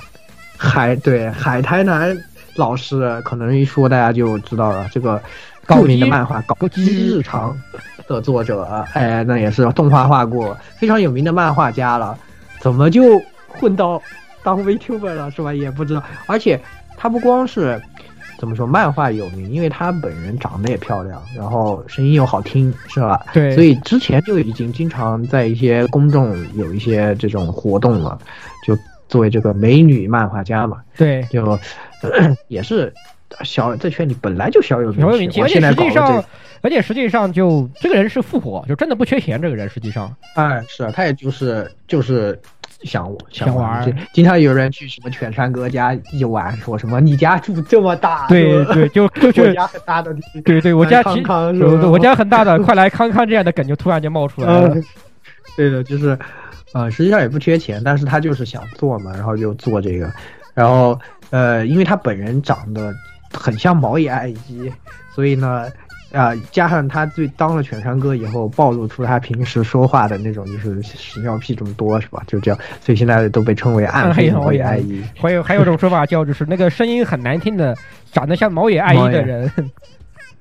[0.59, 2.15] 海对海苔男
[2.57, 5.19] 老师，可能一说大家就知道了，这个
[5.65, 7.57] 搞著名的漫画《搞基日常》
[8.09, 12.19] 的作者，哎，那也是动画画过，非常有名的漫画家了，
[12.61, 14.01] 怎么就混到
[14.43, 15.53] 当 VTuber 了，是吧？
[15.53, 16.61] 也不知道，而且
[16.97, 17.81] 他不光是。
[18.39, 18.67] 怎么说？
[18.67, 23.23] 漫画有名，因为他本人长得也漂亮，然后声音又好听，是吧？
[23.35, 28.19] 对，所以之前就已经经常在一些公众有一些这种活动了，
[28.67, 28.75] 就
[29.11, 31.59] 作为这个美女漫画家嘛，对就
[32.49, 32.91] 也是
[33.43, 36.29] 小在圈里本来就小有名气，而且我现在搞实际上了这个，，
[36.63, 39.41] 而且实际上就这个人是富婆，就真的不缺钱。
[39.41, 42.39] 这个人实际上，哎，是啊他也就是就是
[42.83, 50.15] 想想玩就经常有人去什么犬山哥家一玩，说什么你家住这么大，对对，就就我，家很大的，
[50.45, 54.69] 对对，我家很大的，快来康康这样的梗就突然就冒出来了。
[54.75, 54.85] 嗯，
[55.57, 56.19] 对的，就是，
[56.73, 60.11] 呃，实际上也不缺钱，但是他就是想做嘛，然后就做这个，
[60.55, 60.99] 然后
[61.31, 62.95] 呃，因为他本人长得
[63.33, 64.73] 很像毛野爱一，
[65.15, 65.67] 所以呢，
[66.13, 72.23] 啊、加上他最当了犬山哥以后，暴露出他平时说话的那种就是屎尿屁这么多，是吧？
[72.27, 75.03] 就这样，所以现在都被称为暗黑毛野爱一。
[75.21, 77.77] 还有 还有一种说法叫就是那个声音很难听的，
[78.11, 79.51] 长得像毛野爱一的人，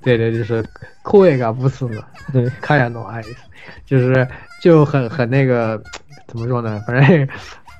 [0.01, 0.65] 对对，就是
[1.03, 2.01] 酷也嘎不死呢。
[2.33, 3.25] 对，看呀，no eyes，
[3.85, 4.27] 就是
[4.61, 5.79] 就很很那个，
[6.27, 6.81] 怎么说呢？
[6.87, 7.27] 反正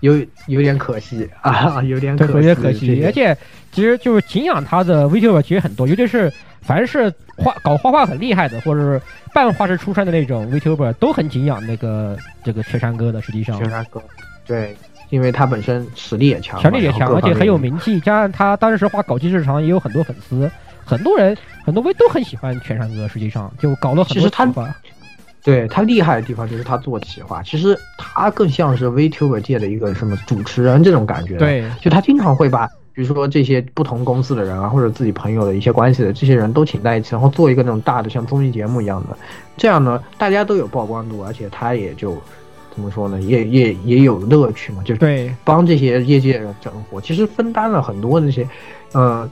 [0.02, 0.14] 有
[0.48, 3.03] 有点可惜啊，有点对，可有点可惜。
[3.06, 3.36] 而且
[3.72, 9.02] 其实就是敬仰他的 VTuber 其实很多，尤其是凡是画搞画画很厉害的，或者是
[9.34, 13.22] 半画师出身的那种 VTuber，都很敬仰那个这个雀山哥的。
[13.22, 14.02] 实际上，全山哥，
[14.45, 14.76] 对，
[15.10, 20.49] 因为他本身实力也强实，力也强，而且很有名气，加上他当时画搞基日常也有很多粉丝，
[20.86, 23.07] 很多人很多 V 都很喜欢犬山哥。
[23.07, 24.76] 实际上就搞了很多其实他企划
[25.41, 32.69] 对他厉害的地方就是他做企划，其实他更像是 VTuber 界的一个什么主持人这种感觉。，对就他经常会把。
[32.99, 39.17] 比如说这些不同公司的人啊，或者自己朋友的一些关系的这些人都请在一起，然后做一个那种大的像综艺节目一样的，
[39.55, 42.17] 这样呢，大家都有曝光度，而且他也就
[42.76, 45.34] 怎么说呢，也也也有乐趣嘛，就是对。
[45.45, 48.45] 帮这些业界人整活，其实分担了很多那些，
[48.91, 49.30] 呃，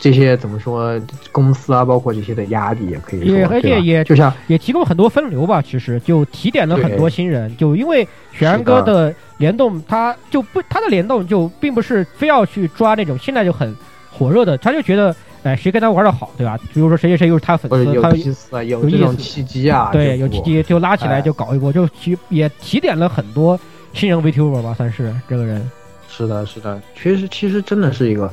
[0.00, 0.98] 这些怎么说
[1.30, 8.02] 公司啊，包括这些的压力，也可以说，也而且也就像也提供很多分流吧，其实就提点了很多新人，就因为
[8.32, 13.76] 雪山哥的联动，他就不他的联动就并不是非要去抓那种现在就很
[14.10, 16.58] 火热的，他就觉得哎谁跟他玩的好，对吧？
[16.72, 23.60] 比如说谁谁谁又是他粉丝，他有意思啊，有契机啊，对有契机就拉起来哎就搞一波，就提也提点了很多
[23.92, 25.70] 新人 VTuber 吧，算是这个人。
[26.08, 28.30] 是的，是的，其实其实真的是一个，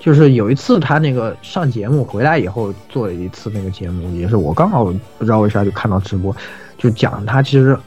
[0.00, 4.86] 就是有一次他那个上节目回来以后做了一次那个节目，也是我刚好
[5.18, 6.34] 不知道为啥就看到直播，
[6.78, 7.78] 就讲他其实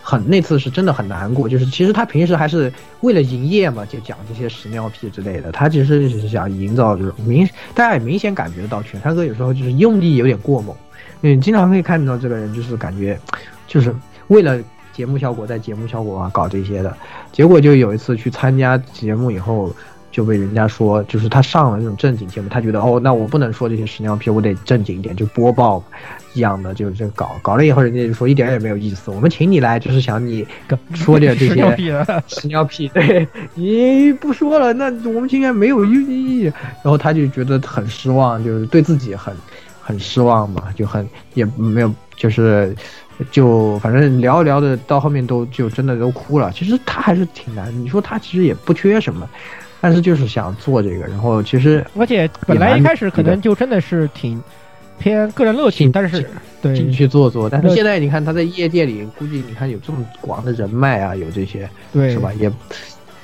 [0.00, 7.44] 很那次是真的很难过，就是其实他平时还是为了营业嘛，就讲这些屎尿屁之类的，他其实是想营造就是明
[7.74, 10.74] 大家也明显感觉到犬山哥有时候就是用力有点过猛，
[11.22, 13.18] 嗯，经常可以看到这个人就是感觉
[13.66, 13.94] 就是
[14.28, 14.58] 为了。
[14.92, 16.94] 节目效果在节目效果啊搞这些的，
[17.32, 19.74] 结果就有一次去参加节目以后，
[20.12, 25.82] 就被人家说，就是他上了那种正经节目，他觉得哦，那我不能说这些屎尿屁，我得正经一点，就播报
[26.34, 30.46] 一样的，就是这个搞搞了以后，人家就说一点也没有意思，我们请你来就是想你
[30.94, 31.90] 说点这些 屁，
[32.28, 39.34] 屎尿屁，对你不说了，那我们今天没有意义，然后他就觉得很失望，就是对自己很
[39.80, 42.76] 很失望嘛，就很也没有就是。
[43.30, 46.50] 就反正聊着聊着，到后面都就真的都哭了。
[46.52, 49.28] 其实他还是挺难，你说他其实也不缺什么，
[49.82, 51.06] 但是就是想做这个。
[51.06, 54.42] 然后其实而且本来一开始可能就真的是挺
[54.98, 56.26] 偏个人乐趣，但是
[56.62, 57.50] 对进去做做。
[57.50, 62.32] 但是现在你看他在业界里，估计你看有这么广的人脉啊，有这些，对是吧？
[62.34, 62.50] 也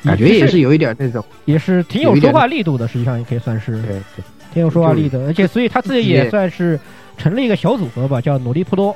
[0.04, 2.86] 感觉也是有一点那种，也是挺有说话力度的。
[2.86, 5.24] 实际上也可以算是对对，挺有说话力的。
[5.26, 6.78] 而且所以他自己也算是
[7.16, 8.94] 成立一个小组合吧，叫努力颇多。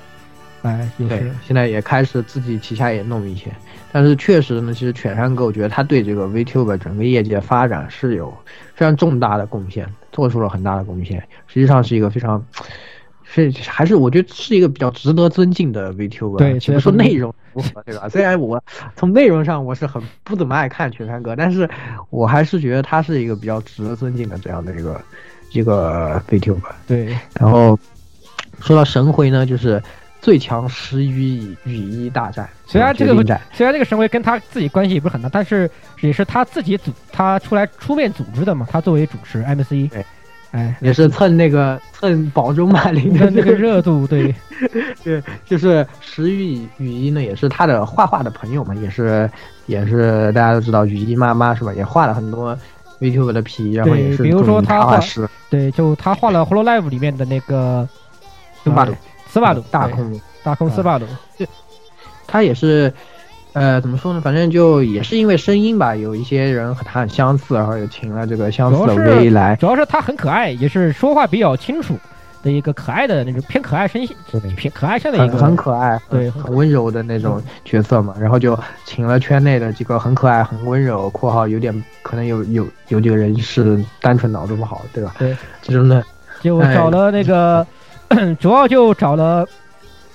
[0.62, 3.46] 哎，就是，现在也开始自己旗下也弄一些，
[3.92, 8.32] 但是确实呢，其实犬山哥，我觉得他对这个 VTuber 整个业界发展是有
[8.74, 12.42] 非常重大的贡献，做出了很大的贡献，实际上是一个非常，
[13.22, 16.38] 是还是我觉得是一个比较值得尊敬的 VTuber。
[16.38, 18.08] 对，不说内容如何，对吧？
[18.08, 18.58] 虽然我
[18.96, 21.68] 从内容上我是很不怎么爱看犬山哥，但是
[22.08, 25.00] 我还是觉得他是一个比较值得尊敬的这样的一个
[25.52, 26.72] 一个 VTuber。
[26.86, 27.78] 对，然后
[28.60, 29.82] 说到神回呢，就是。
[30.22, 33.14] 最强十余羽衣大战，虽然这个
[33.52, 35.70] 虽然这个神威跟他自己关系也不是很大，但是
[36.00, 40.02] 也是他自己组他出来出面组织的嘛，他作为主持 MC，对。
[40.52, 44.34] 哎，也是蹭那个蹭宝中马林的那那个热度，对，
[45.02, 49.28] 对，就是十羽羽衣呢，也是他的画画的朋友嘛，也是
[49.64, 51.72] 也是大家都知道羽衣妈妈是吧？
[51.72, 52.54] 也画了很多
[53.00, 55.26] VTuber 的皮，然后也是比如说他画师。
[55.48, 57.88] 对，就他画了《Holo Live》里面的那个
[58.62, 58.94] 斯巴鲁
[59.32, 61.06] 斯巴鲁大空，大空斯巴鲁，
[62.26, 62.92] 他也是。
[63.54, 64.20] 呃，怎么说呢？
[64.22, 69.54] 反正就也是因为声音吧，有一些人和他很相似，然后也请了这个相似的主要是 V 来。
[69.56, 71.94] 主要是他很可爱，也是说话比较清楚
[72.42, 74.16] 的一个可爱的那种偏可爱声线，
[74.56, 85.14] 偏可爱向的一个很可爱，对很很温柔的那种角色嘛，然后就请了圈内的几个很可爱、很温柔（括号有点可能有有有几个人是单纯脑子不好，对吧？
[85.18, 86.02] 对，这种的
[86.40, 87.66] 就找了那个，
[88.40, 89.46] 主要就找了，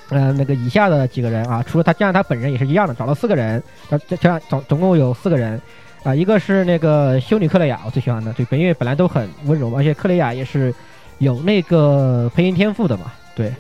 [0.09, 5.61] 呃，那个以下的几个人啊，除了他，加上他本人也是一样的，找了四个人，这这这样总总共有四个人，
[6.03, 10.73] 啊，一个是那个修女克雷亚，我最喜欢的，对，本因为本来都很温柔嘛，而且克雷亚也是
[11.17, 13.53] 有那个配音天赋的嘛，对，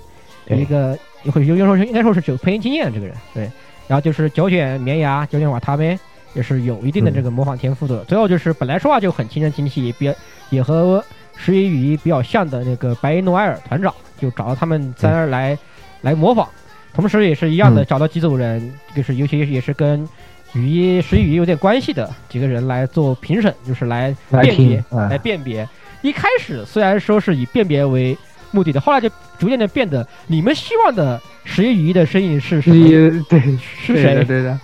[0.47, 0.97] 有一个
[1.31, 3.51] 会有有说应该说是有配音经验这个人，对，
[3.87, 5.97] 然后就是脚卷绵牙，脚卷瓦塔呗。
[6.33, 10.13] 也是有一定的这个模仿天赋的，最后就是本来说话就很亲人亲气，也比
[10.51, 11.03] 也和
[11.35, 15.57] 石野羽衣比较像的那个白银诺埃尔团长，就找到他们三人来、
[16.01, 16.47] 来模仿，
[16.93, 20.07] 同时也是一样的嗯找到几组人，就是尤其也是跟
[20.53, 25.67] 羽衣石羽衣有点关系的几个人来做评审，就是来来辨别来辨别。
[26.01, 28.17] 一开始虽然说是以辨别为
[28.51, 33.25] 目的的，后来就逐渐的变得你们希望的石野羽衣的声音是什么？
[33.29, 34.59] 对是谁对的？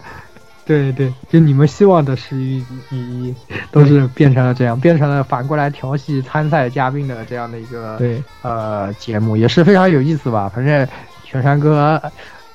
[0.65, 3.34] 对，对对，就你们希望的十一一
[3.72, 10.49] 都是变成了这样，变成了反过来调戏参赛嘉宾的这样的一个对呃节目，也是非常有意思吧。
[10.53, 10.88] 反正
[11.23, 12.02] 犬山哥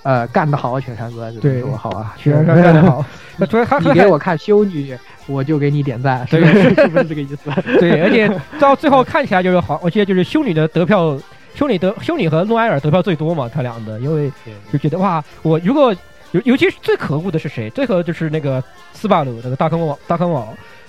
[0.03, 3.05] 呃干得好，犬山哥只对我好啊，犬山哥干得好。
[3.37, 7.51] 那主要他你给我看修女，我就给你点赞，是对不是是不是这个意思？
[7.79, 8.29] 对，而且
[8.59, 11.17] 到最后看起来就是好，我记得就是修女的得票，
[11.55, 14.33] 修女得修女和诺埃尔得票最多嘛，他俩的，因为
[14.73, 15.95] 就觉得哇，我如果
[16.33, 17.71] 尤尤其是最可恶的是谁？
[17.71, 20.47] 最可恶就是那个斯巴鲁那个大坑王大坑王，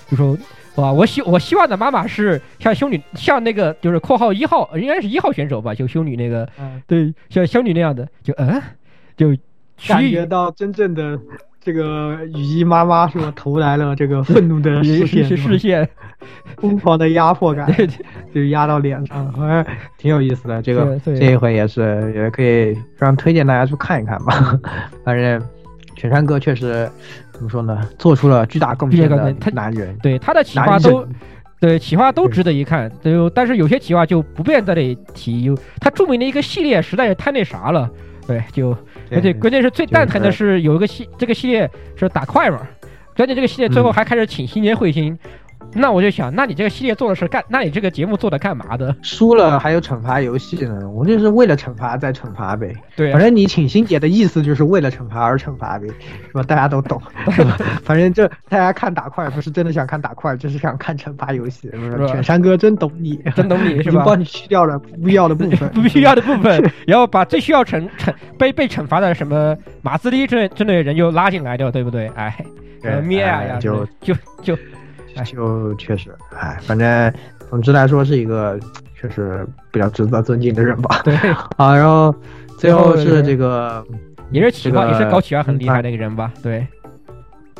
[0.09, 0.37] 就说
[0.75, 8.61] 哇，我希我希望的妈妈是像修女，像那个就是括号一号，应该是一号选手吧，就修女那个，嗯对，像修女那样的，就嗯，
[9.17, 9.29] 就
[9.87, 11.19] 感徐觉到真正的
[11.69, 15.87] 这个雨衣妈妈是吧，投来了这个愤怒的 视线，视线，
[16.57, 17.87] 疯狂的压迫感，对
[18.33, 19.63] 就压到脸上， 好像
[19.95, 20.59] 挺有意思的。
[20.63, 24.59] 这个这一回也是也可以非常推荐大家去看一看吧。
[25.05, 25.39] 反正
[25.95, 26.89] 犬山哥确实
[27.31, 31.07] 怎么说呢，做出了巨大贡献的男人，对他的企男划都。
[31.61, 37.89] 对企划都值得一看，就但是有些企划就不便在这里提，有他著名的一个系列实在是太那啥了，
[38.29, 38.77] 对，就
[39.09, 42.59] 而且关键是最蛋疼的是有一个系这个系列是打快嘛，
[43.15, 45.17] 关键这个系列最后还开始请新年彗星，
[45.73, 48.95] 那我就想，那你这个系列做的是干，那你这个节目做的干嘛的？
[49.01, 52.73] 输了还有惩罚游戏呢，我就是为了惩罚再惩罚呗。
[52.95, 55.87] 对啊反正你请星姐的意思就是为了惩罚而惩罚呗，
[56.27, 56.43] 是吧？
[56.43, 57.01] 大家都懂？
[57.83, 62.07] 反正这大家看打块不是真的想看打块，就是想看惩罚游戏，是吧吧？
[62.07, 63.91] 犬山哥真懂你，真懂你已 是吧？
[63.91, 72.07] 经帮你去掉了不必要的部分，不必要的部分，然后把最需要惩惩被被惩罚的什么马自立之类之类的人就拉进来掉，对不对？
[72.15, 72.35] 哎，
[72.81, 74.57] 对呃呀，就就就
[75.77, 77.13] 确实，哎，反正
[77.49, 78.59] 总之来说是一个
[78.95, 81.01] 确实比较值得尊敬的人吧。
[81.03, 81.15] 对，
[81.57, 82.13] 好，然后
[82.57, 83.85] 最后是这个
[84.31, 86.31] 也是企划，也是搞企划很厉害的一个人吧？
[86.43, 86.65] 对，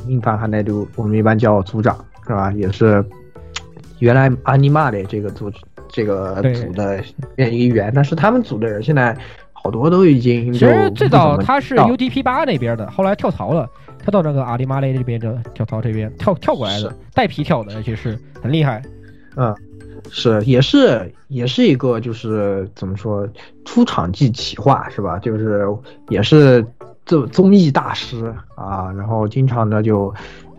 [0.08, 1.98] 硬盘汉奈度，我们一般叫组长
[2.28, 2.52] 是吧？
[2.54, 3.04] 也是
[4.00, 5.52] 原来阿尼玛的这个组
[5.88, 7.04] 这个组的
[7.52, 9.18] 一员，但是他们组的人现在
[9.52, 13.68] 好多都已经其就实最早他是 UDP 八那边的，后来跳槽了，
[14.02, 18.82] 跳到那个阿里马雷这边的跳槽这边跳跳过来的，带皮跳的，而且是很厉害。
[19.36, 19.56] 嗯，
[20.10, 23.28] 是也是也是一个就是怎么说
[23.66, 25.20] 出场即企划是吧？
[25.20, 25.68] 就是
[26.10, 26.66] 也是
[27.06, 30.14] 这综艺大师啊，然后经常的就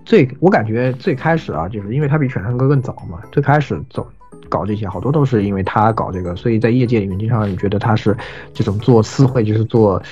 [0.05, 4.07] 最我感觉最开始啊，就是因为他比犬山哥更早嘛，最开始走。
[4.49, 8.17] 搞这些好多都是因为他搞这个，所以在业界里面经常你觉得他是
[8.53, 10.03] 这种做私会，就是做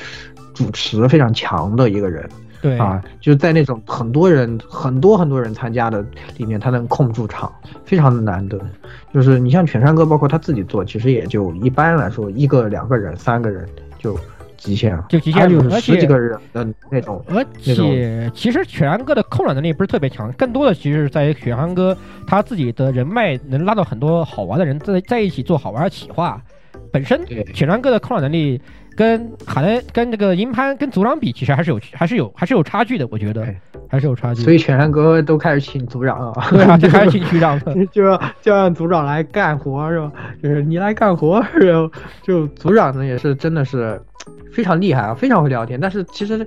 [0.54, 2.28] 主持非常强的一个人。
[2.60, 6.04] 对啊，就是在那种很多人、很多很多人参加的
[6.36, 7.52] 里面，他能控住场，
[7.84, 8.58] 非常的难得。
[9.14, 13.68] 就是你像犬山哥，包括他自己做，其实也就一般来说一个、两个人、三个人
[13.98, 14.18] 就
[14.56, 17.24] 极限了，就极限他就是了而且十几个人的那种。
[17.28, 26.42] 而且其实雪山哥的控场能力不是特别强，更多的其实是在于雪山哥他自己的人脉能拉到很多好玩的人在在一起做好玩的企划。
[26.90, 28.60] 本身对铁川哥的控场能力
[28.98, 33.56] 跟海莱跟这个银潘跟组长比，其实还是有还是有还是有差距的，我觉得对
[33.88, 34.42] 还是有差距。
[34.42, 37.86] 所以全山哥都开始请组长了， 对啊，就开始请 局长了。
[37.92, 40.10] 就要就让组长来干活是吧？
[40.42, 41.88] 就是你来干活，然后
[42.22, 44.02] 就组长呢也是真的是
[44.52, 45.78] 非常厉害啊，非常会聊天。
[45.78, 46.44] 但是其实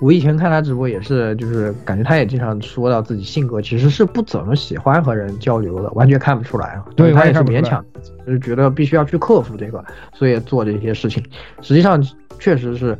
[0.00, 6.84] 我以前看他直播也是，就是感觉他也经常说到自己性格其实是不怎么喜欢和人交流的，完全看不出来啊。
[6.96, 7.84] 对他也是勉强，
[8.26, 11.22] 就是觉得必须要去克服这个，所以做这些事情。
[11.60, 12.02] 实际上
[12.38, 12.96] 确实是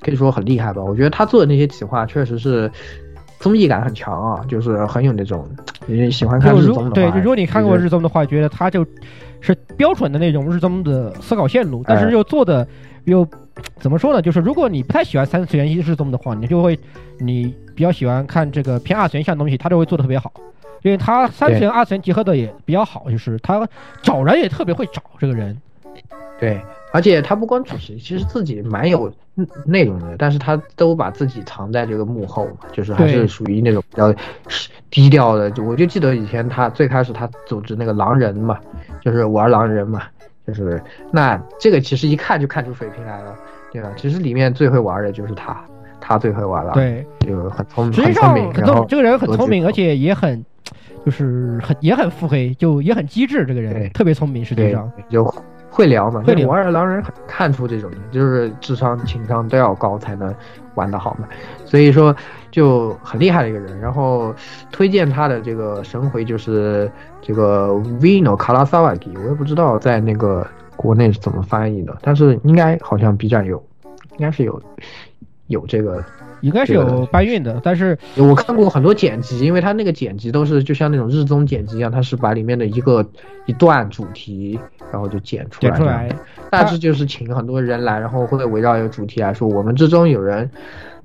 [0.00, 0.82] 可以说很厉害吧。
[0.82, 2.70] 我觉得他做的那些企划确实是。
[3.38, 5.46] 综艺感很强啊，就是很有那种，
[5.84, 8.84] 你喜欢看日综的话，对，就如果你看过日综的话，觉得他就
[9.42, 12.66] 是标准的那种日综的思考线路，但哎是又做的
[13.04, 13.28] 又
[13.78, 14.20] 怎么说呢？
[14.20, 16.78] 就是如果你不太喜欢三次元日综的话，你就会
[17.18, 20.32] 你比较喜欢看这个偏二次元向的东西，他就会做的特别好，
[20.82, 23.66] 因为他三次元二次元结合的也比较好，就是他
[24.02, 25.56] 找人也特别会找这个人。
[26.38, 26.60] 对，
[26.92, 34.14] 而且他不光主持，其实自己蛮有嗯内容的，但是他都把自己藏在这个幕后嘛，就是还是属于那种比较
[34.90, 35.50] 低调的。
[35.50, 38.58] 就我就记得以前他最开始他组织那个狼人嘛，
[39.00, 40.02] 就是玩狼人嘛，
[40.46, 43.34] 就是那这个其实一看就看出水平来了，
[43.72, 43.90] 对吧？
[43.96, 45.60] 其实里面最会玩的就是他，
[46.00, 50.44] 他最会玩了，，对，就很聪实际很聪明，很然后这个人很聪明，而且也很
[51.04, 54.90] 就是很也很腹黑，就也很机智，这个人对特别聪明，实际对上。
[55.08, 55.24] 就
[55.68, 60.34] 会聊嘛，会聊玩儿狼人很看出这种的，就是智商、情商都要高才能
[60.74, 61.28] 玩得好嘛。
[61.64, 62.14] 所以说
[62.56, 63.78] 就很厉害的一个人。
[63.78, 64.34] 然后
[64.72, 67.68] 推荐他的这个神回就是这个
[68.00, 73.62] Vino Kalasawaki，我也不知道在那个国内是怎么翻译的，但是应该好像 B 站有，
[74.12, 74.62] 应该是有
[75.48, 76.02] 有这个。
[76.42, 83.04] 应该是有搬运的，但是我看过很多剪辑，因为他那个剪辑都是就像那种日综剪辑一样，他是把里面的一个
[83.46, 84.60] 一段主题，
[84.92, 85.70] 然后就剪出来。
[85.70, 86.08] 剪出来。
[86.56, 90.50] 大致就是请很多人来，然后会围绕一个主题来说，我们之中有人，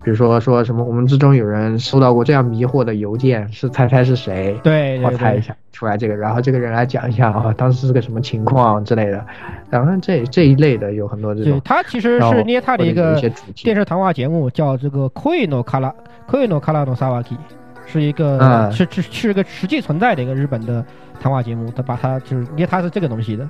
[0.04, 4.60] 比如说说什么，我们之中有人收到过这样迷惑的邮件，是猜猜是谁？
[4.64, 9.26] 对对对，我猜一下出来这个，然后这个人来讲一下啊，当时是个什么情况之类的，
[9.70, 13.20] 然后这这一类的有很多这对种，他其实是捏他的一个
[13.56, 15.94] 电视谈话节目，叫这个 no Kara
[16.28, 17.38] Koi no Kara no Sawaki，
[17.86, 20.84] 是一个、嗯是是是一个实际存在的一个日本的
[21.20, 23.48] 谈话节目，他把它就是捏他是这个东西的，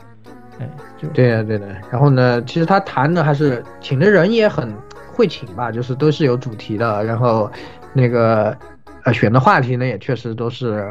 [0.61, 0.69] 哎，
[1.01, 1.67] 就对的对的。
[1.91, 4.71] 然后呢，其实他谈的还是请的人也很
[5.11, 7.51] 会请吧，就是都是有主题的，然后
[7.93, 8.55] 那个
[9.03, 10.88] 呃选的话题呢也确实都是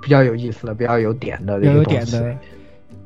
[0.00, 1.84] 比较有意思的，比较有点的比较有。
[1.84, 2.34] 点的。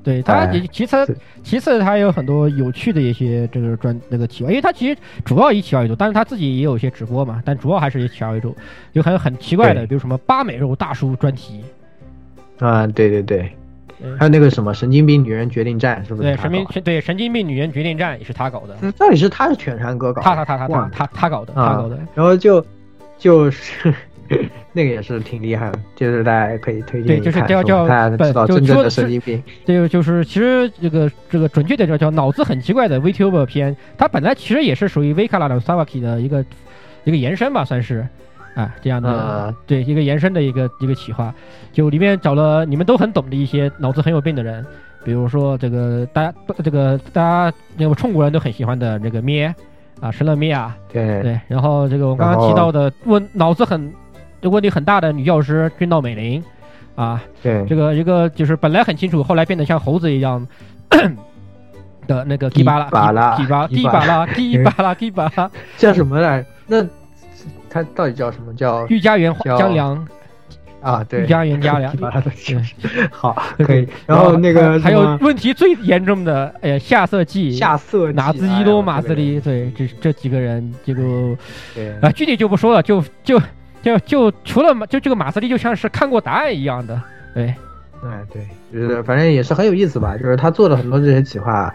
[0.04, 8.52] 对他哎也其次是其次他有很多有趣的一些这个专那个企划，因为他其实主要以企划为主，但是他自己也有一些直播嘛，但主要还是以企划为主，
[8.94, 11.62] 有很很奇怪的，比如什么八美肉大叔专题，
[12.58, 13.61] 啊，对对对嗯，
[14.18, 16.36] 还有那个什么神经病女人决定战，是不是对？
[16.36, 20.24] 神经对神经病女人决定战也是他搞的，嗯到底是他是犬山哥搞的？
[20.24, 21.98] 他他他他他他他搞的，他啊搞的。
[22.14, 22.64] 然后就
[23.18, 23.92] 就是
[24.72, 29.42] 那个也是挺厉害的，就是大家可以推荐对就是叫叫大家知道真正的神经病。
[29.66, 36.44] 这个就是其实这个这个准确的叫叫脑子很奇怪的 VTuber 片，它本来其实也是属于 v k a r a 的 Sawaki 的一个
[37.04, 38.06] 一个延伸吧，算是
[38.54, 41.32] 啊这样的、呃对一个延伸的一个一个企划，
[41.72, 44.64] 就里面找了你们都很懂的一些脑子很有病的人，
[45.04, 49.54] 比如说这个大家这个大家那个中国人都很喜欢的这个咩
[50.00, 51.22] 啊神乐咩啊，对。
[51.22, 53.92] 对，然后这个我刚刚提到的问脑子很
[54.42, 56.42] 问题很大的女教师君道美玲
[56.94, 57.22] 啊。
[57.42, 57.64] 对。
[57.66, 60.46] 这个一个就是本来很清楚，后来变得像猴子一样
[62.06, 66.44] 的那个迪巴拉巴拉迪巴迪 巴迪巴拉迪巴拉迪巴拉叫什么来？
[66.66, 66.84] 那
[67.72, 68.52] 他到底叫什么？
[68.54, 70.08] 叫御家园叫江良，
[70.82, 71.02] 啊？
[71.08, 71.90] 对，御家园江良
[73.10, 73.88] 好可以。
[74.06, 81.02] 然后那个还有问题最严重的，哎呀，夏色季下色季纳兹哎伊多马斯利，对，这这几个人，这个
[81.74, 81.90] 对。
[82.00, 83.40] 啊，具体就不说了，就就
[83.82, 87.00] 就就除了马就这个马斯利，就像是看过答案一样的，
[87.34, 87.54] 对，
[88.04, 90.16] 哎，对，就是反正也是很有意思吧。
[90.16, 91.74] 就是他做了很多这些企划，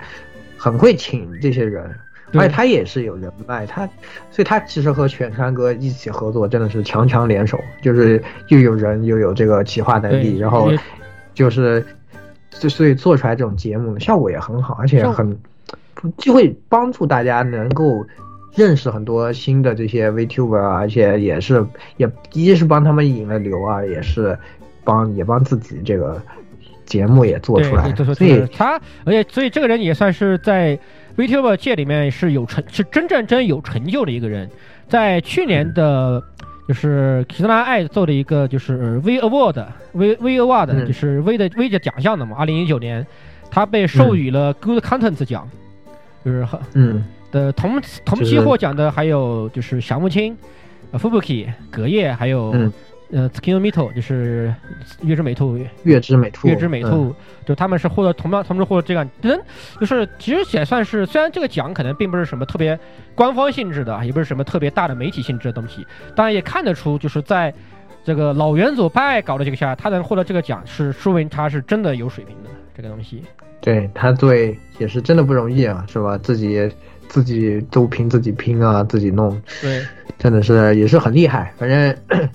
[0.58, 2.07] 很会请这些人，对
[2.38, 3.86] 而且他也是有人脉，他
[4.32, 10.72] 所以他其实和犬山哥一起合作真的是强强联手，就是又有人又有这个企划能力，然后
[11.34, 11.86] 就是
[12.52, 15.38] 就所以做出来这种节目效果也很好，而且很
[16.18, 18.06] 就会帮助大家能够。
[18.56, 21.64] 认识很多新的这些 VTuber 啊，而且也是
[21.98, 24.36] 也一是帮他们引了流啊，也是
[24.84, 26.20] 帮也帮自己这个
[26.84, 30.80] 节目也做出来所以他，而且所以这个人也算是在
[31.18, 34.50] VTuber 界里面是有成，是真正真有成就的一个人。
[34.88, 36.24] 在去年的，
[36.68, 43.06] 就是 Kizuna 爱做的一个就是 V Award V V Award，、嗯就是 V 的 V 的奖项的嘛，二零一九年。
[43.50, 45.50] 他被授予了 Good Contents 奖，
[46.24, 50.38] 就是很嗯的同同期获奖的还有就是小木青、
[50.92, 52.54] 呃 Fubuki、隔夜，还有、
[53.10, 54.54] 嗯呃 Tsukinomito，就是
[55.02, 57.16] 月之美兔、月之美兔，月之美嗯兔，
[57.46, 59.40] 就他们是获得同样同时获得这个，真
[59.80, 62.78] 就是其实也算是，虽然这个奖可能并不是什么特别
[63.16, 65.86] 官方性质的，也不是什么特别大的媒体性质的东西，
[66.16, 67.54] 当然也看得出，就是在
[68.04, 73.24] 这个老元祖派搞的这个下，他能获得这个奖是说明他是真的有水平的这个东西。
[73.60, 76.18] 对他对也是真的不容易啊，是吧？
[76.18, 76.70] 自己
[77.08, 79.82] 自己都拼自己拼啊，自己弄，对，
[80.20, 81.54] 真的是也是很厉害。
[81.58, 82.32] 反正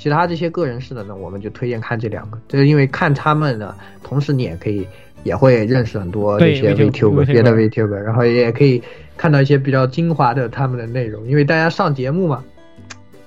[0.00, 4.86] 其他这些个人式的呢，我们就推荐看这两个，就是因为看他们呢，同时你也可以
[5.24, 8.82] 也会认识很多这些 VTuber VTuber 别的 VTuber，然后也可以
[9.18, 12.42] 看到一些比较精华的他们的内容，因为大家上节目嘛，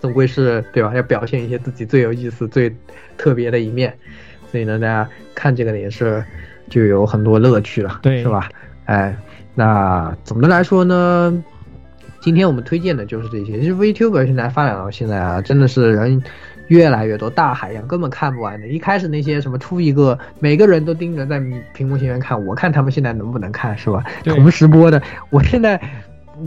[0.02, 0.92] 总归是对吧？
[0.96, 2.76] 要表现一些自己最有意思、最
[3.18, 3.94] 特别的一面，
[4.52, 6.26] 所以呢，大家看这个呢也是
[6.72, 8.50] 就有很多乐趣了，对是吧？
[8.86, 9.16] 哎，
[9.54, 11.44] 那总的来说呢，
[12.20, 13.60] 今天我们推荐的就是这些。
[13.60, 16.24] 其实 VTuber 现在发展到现在啊，真的是人
[16.68, 18.68] 越来越多，大海洋根本看不完的。
[18.68, 21.42] 一开始那些什么出一个，每个人都盯着在
[21.74, 24.04] 屏幕前面看，我看他们现在能不能看，是吧？
[24.24, 25.80] 同时播的，我现在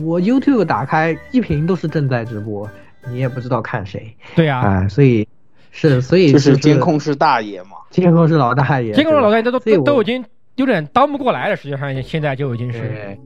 [0.03, 2.69] 我 YouTube 打开一屏都是正在直播，
[3.09, 5.27] 你也不知道看谁对啊，啊，所以
[5.71, 7.71] 是所以就是是监控是大爷嘛。
[7.91, 10.25] 监控是老大爷，监控是老大爷都所以我都都已经
[10.57, 13.19] 有点当不过来了，实际上现在就已经是对，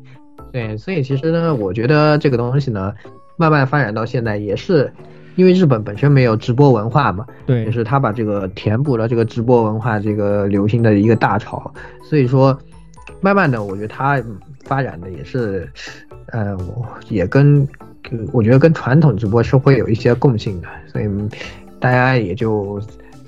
[0.53, 2.93] 对，所以其实呢，我觉得这个东西呢，
[3.37, 4.93] 慢慢发展到现在，也是
[5.41, 11.73] 因为日本本身没有直播文化嘛，对也是他把这个填补了这个直播文化这个流行的一个大潮，
[12.05, 12.55] 所以说，
[13.23, 15.67] 慢慢的，我觉得它嗯发展的也是，
[16.27, 17.67] 呃，我也跟，
[18.35, 21.27] 我觉得跟传统直播是会有一些共性的，所以嗯
[21.81, 22.79] 大家也就。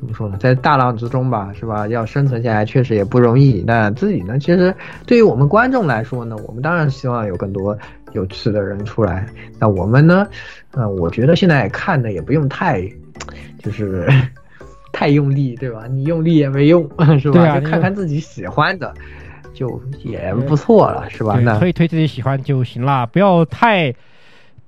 [0.03, 1.87] 怎么说呢，在大浪之中吧，是吧？
[1.87, 3.63] 要生存下来确实也不容易。
[3.65, 4.75] 那自己呢，其实
[5.07, 7.79] 对于我们观众来说呢，我们当然希望有更多
[8.13, 9.27] 有趣的人出来。
[9.59, 10.27] 那我们呢，
[10.73, 12.83] 呃，我觉得现在看的也不用太，
[13.63, 14.09] 就是
[14.93, 15.87] 太用力，对吧？
[15.91, 16.83] 你用力也没用，
[17.19, 17.35] 是吧？
[17.35, 18.93] 对啊就看看自己喜欢的，
[19.55, 21.35] 就也不错了，是吧？
[21.35, 23.95] 对，那推推自己喜欢就行了，不要太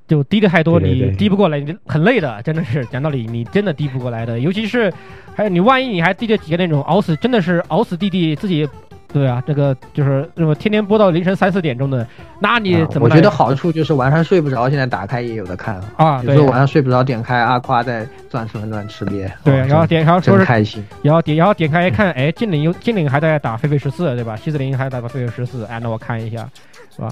[0.07, 4.41] 就低的太多，你低不过来，你很累的，真的是讲道理，你真的低不过来的。
[4.41, 4.93] 尤其是
[5.35, 8.69] 还有你万一你还低着几个那种熬死，真的是熬死弟弟自己。
[9.15, 12.05] 对啊，这个就是那么天天播到凌晨三四点钟的，
[12.41, 13.15] 那你啊怎么来？
[13.15, 15.81] 我觉得好处就是晚上睡不着，现在打开也有的看。
[15.97, 20.85] 啊，对有时候晚上睡不着，点开阿夸在钻石钻吃瘪，对，哦然后点，然后说是，开心。
[21.01, 24.35] 然后点，然后点开一看，哎，精灵又精灵还在打狒狒十四，对吧？
[24.35, 26.51] 西子林还在打狒狒十四，哎，那我看一下，
[26.91, 27.09] 是吧？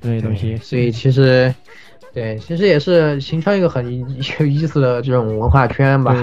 [0.00, 1.54] 这些东西，所以其实，
[2.14, 3.84] 对，其实也是形成一个很
[4.40, 6.16] 有意思的这种文化圈吧。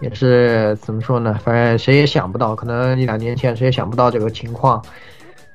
[0.00, 1.38] 也是怎么说呢？
[1.44, 4.82] 反正谁也想不到，可能一两年前谁也想不到这个情况，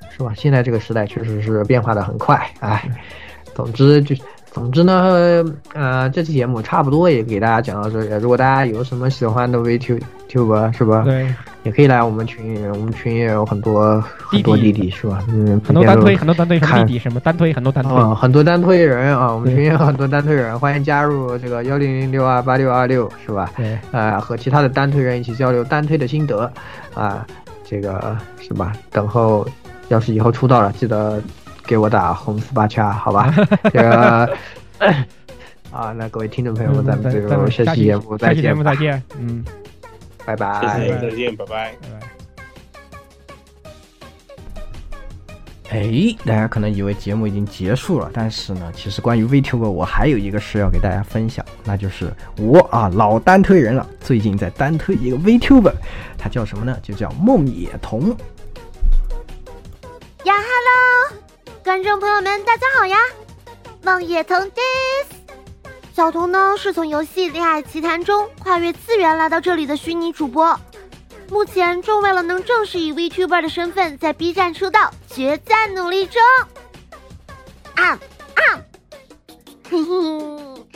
[0.10, 0.34] 是吧？
[0.36, 2.90] 现在这个时代确实是变化的很快，哎，
[3.54, 4.16] 总之就。
[4.56, 8.10] 总之呢，呃，这期节目差不多也给大家讲到这里。
[8.22, 11.03] 如果大家有什么喜欢的 VTuber 是吧？
[11.03, 11.27] 对，
[11.64, 15.22] 也可以来我们群，我们群也有很多很多弟弟是吧？
[15.27, 17.94] 嗯，很多单推，很多单推，什么看弟弟，什么单推，很多单推。
[17.94, 23.52] 啊，很多单推人啊，我们群也有很多单推人，欢迎加入这个幺零零六二八六二六是吧？
[23.57, 26.49] 对，呃，和其他的单推人一起交流单推的心得
[26.94, 27.27] 啊，
[27.65, 28.72] 这个是吧？
[28.90, 29.45] 等候
[29.90, 31.22] 要是以后出道了，记得
[31.66, 33.34] 给我打红四八掐，好吧？
[33.72, 34.38] 这个
[35.72, 39.44] 啊，那各位听众朋友们，咱们这个下期节目再下期节见吧，目再见，嗯，
[40.26, 40.80] 拜拜。
[40.80, 41.72] 谢谢，再见，拜拜。
[41.82, 42.08] 拜拜。
[45.72, 55.74] 哎，大家可能以为节目已经结束了，但是呢，其实关于 VTuber 我还有一个事要给大家分享，那就是我啊老单推人了，最近在单推一个 VTuber，
[56.18, 56.78] 他叫什么呢？
[56.82, 58.16] 就叫梦野童。
[60.24, 60.55] 呀，Hello，
[61.66, 62.96] 观众朋友们，大家好呀！
[63.82, 65.08] 梦野童 this，
[65.96, 70.56] 小童呢是从游戏《恋爱奇谈》中跨越次元来到这里的虚拟主播，
[71.28, 76.22] 目前正为了能正式以 VTuber 的身份在 B 站出道，决在努力中。
[77.74, 77.98] 啊
[78.36, 78.62] 啊，
[79.68, 80.68] 嘿嘿，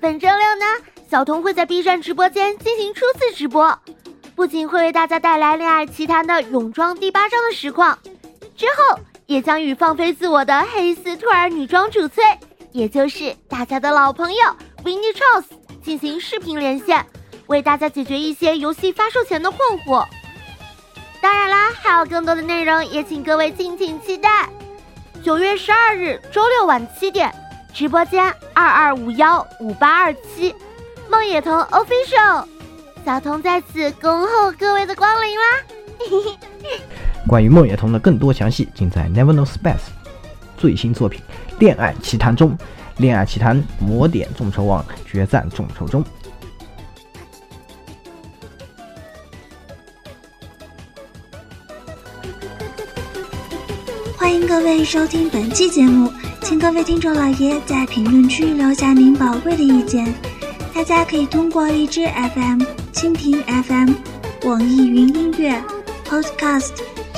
[0.00, 0.66] 本周六呢，
[1.08, 3.78] 小童会在 B 站直播间进行初次直播，
[4.34, 7.96] 不仅会为大家带来《恋爱奇谈》的泳装第八章的实况。
[8.56, 8.98] 之后
[9.32, 12.22] 也将与放飞自我的黑丝兔儿女装主催，
[12.70, 14.38] 也就是大家的老朋友
[14.84, 15.46] Winnie Charles
[15.82, 17.06] 进行视频连线，
[17.46, 20.06] 为大家解决一些游戏发售前的困惑。
[21.22, 24.50] 当然啦，还有更多的内容，也请各位敬请期待。
[25.24, 27.34] 九月十二日周六晚七点，
[27.72, 28.22] 直播间
[28.52, 30.54] 二二五幺五八二七，
[31.08, 32.44] 梦野童 Official，
[33.02, 35.44] 小童在此恭候各位的光临啦！
[36.00, 36.72] 嘿嘿嘿。
[37.26, 39.88] 关于梦野童的更多详细，尽在 Never Know Space
[40.56, 41.20] 最新作品
[41.58, 42.50] 《恋爱奇谈》中，
[42.98, 46.04] 《恋爱奇谈》魔点众筹网决战众筹中。
[54.16, 56.12] 欢迎各位收听本期节目，
[56.42, 60.12] 请各位听众老爷在评论区留下您宝贵的意见。
[60.74, 62.62] 大家可以通过荔枝 FM、
[62.92, 63.92] 蜻蜓 FM、
[64.48, 65.62] 网易云音乐、
[66.08, 66.72] Podcast、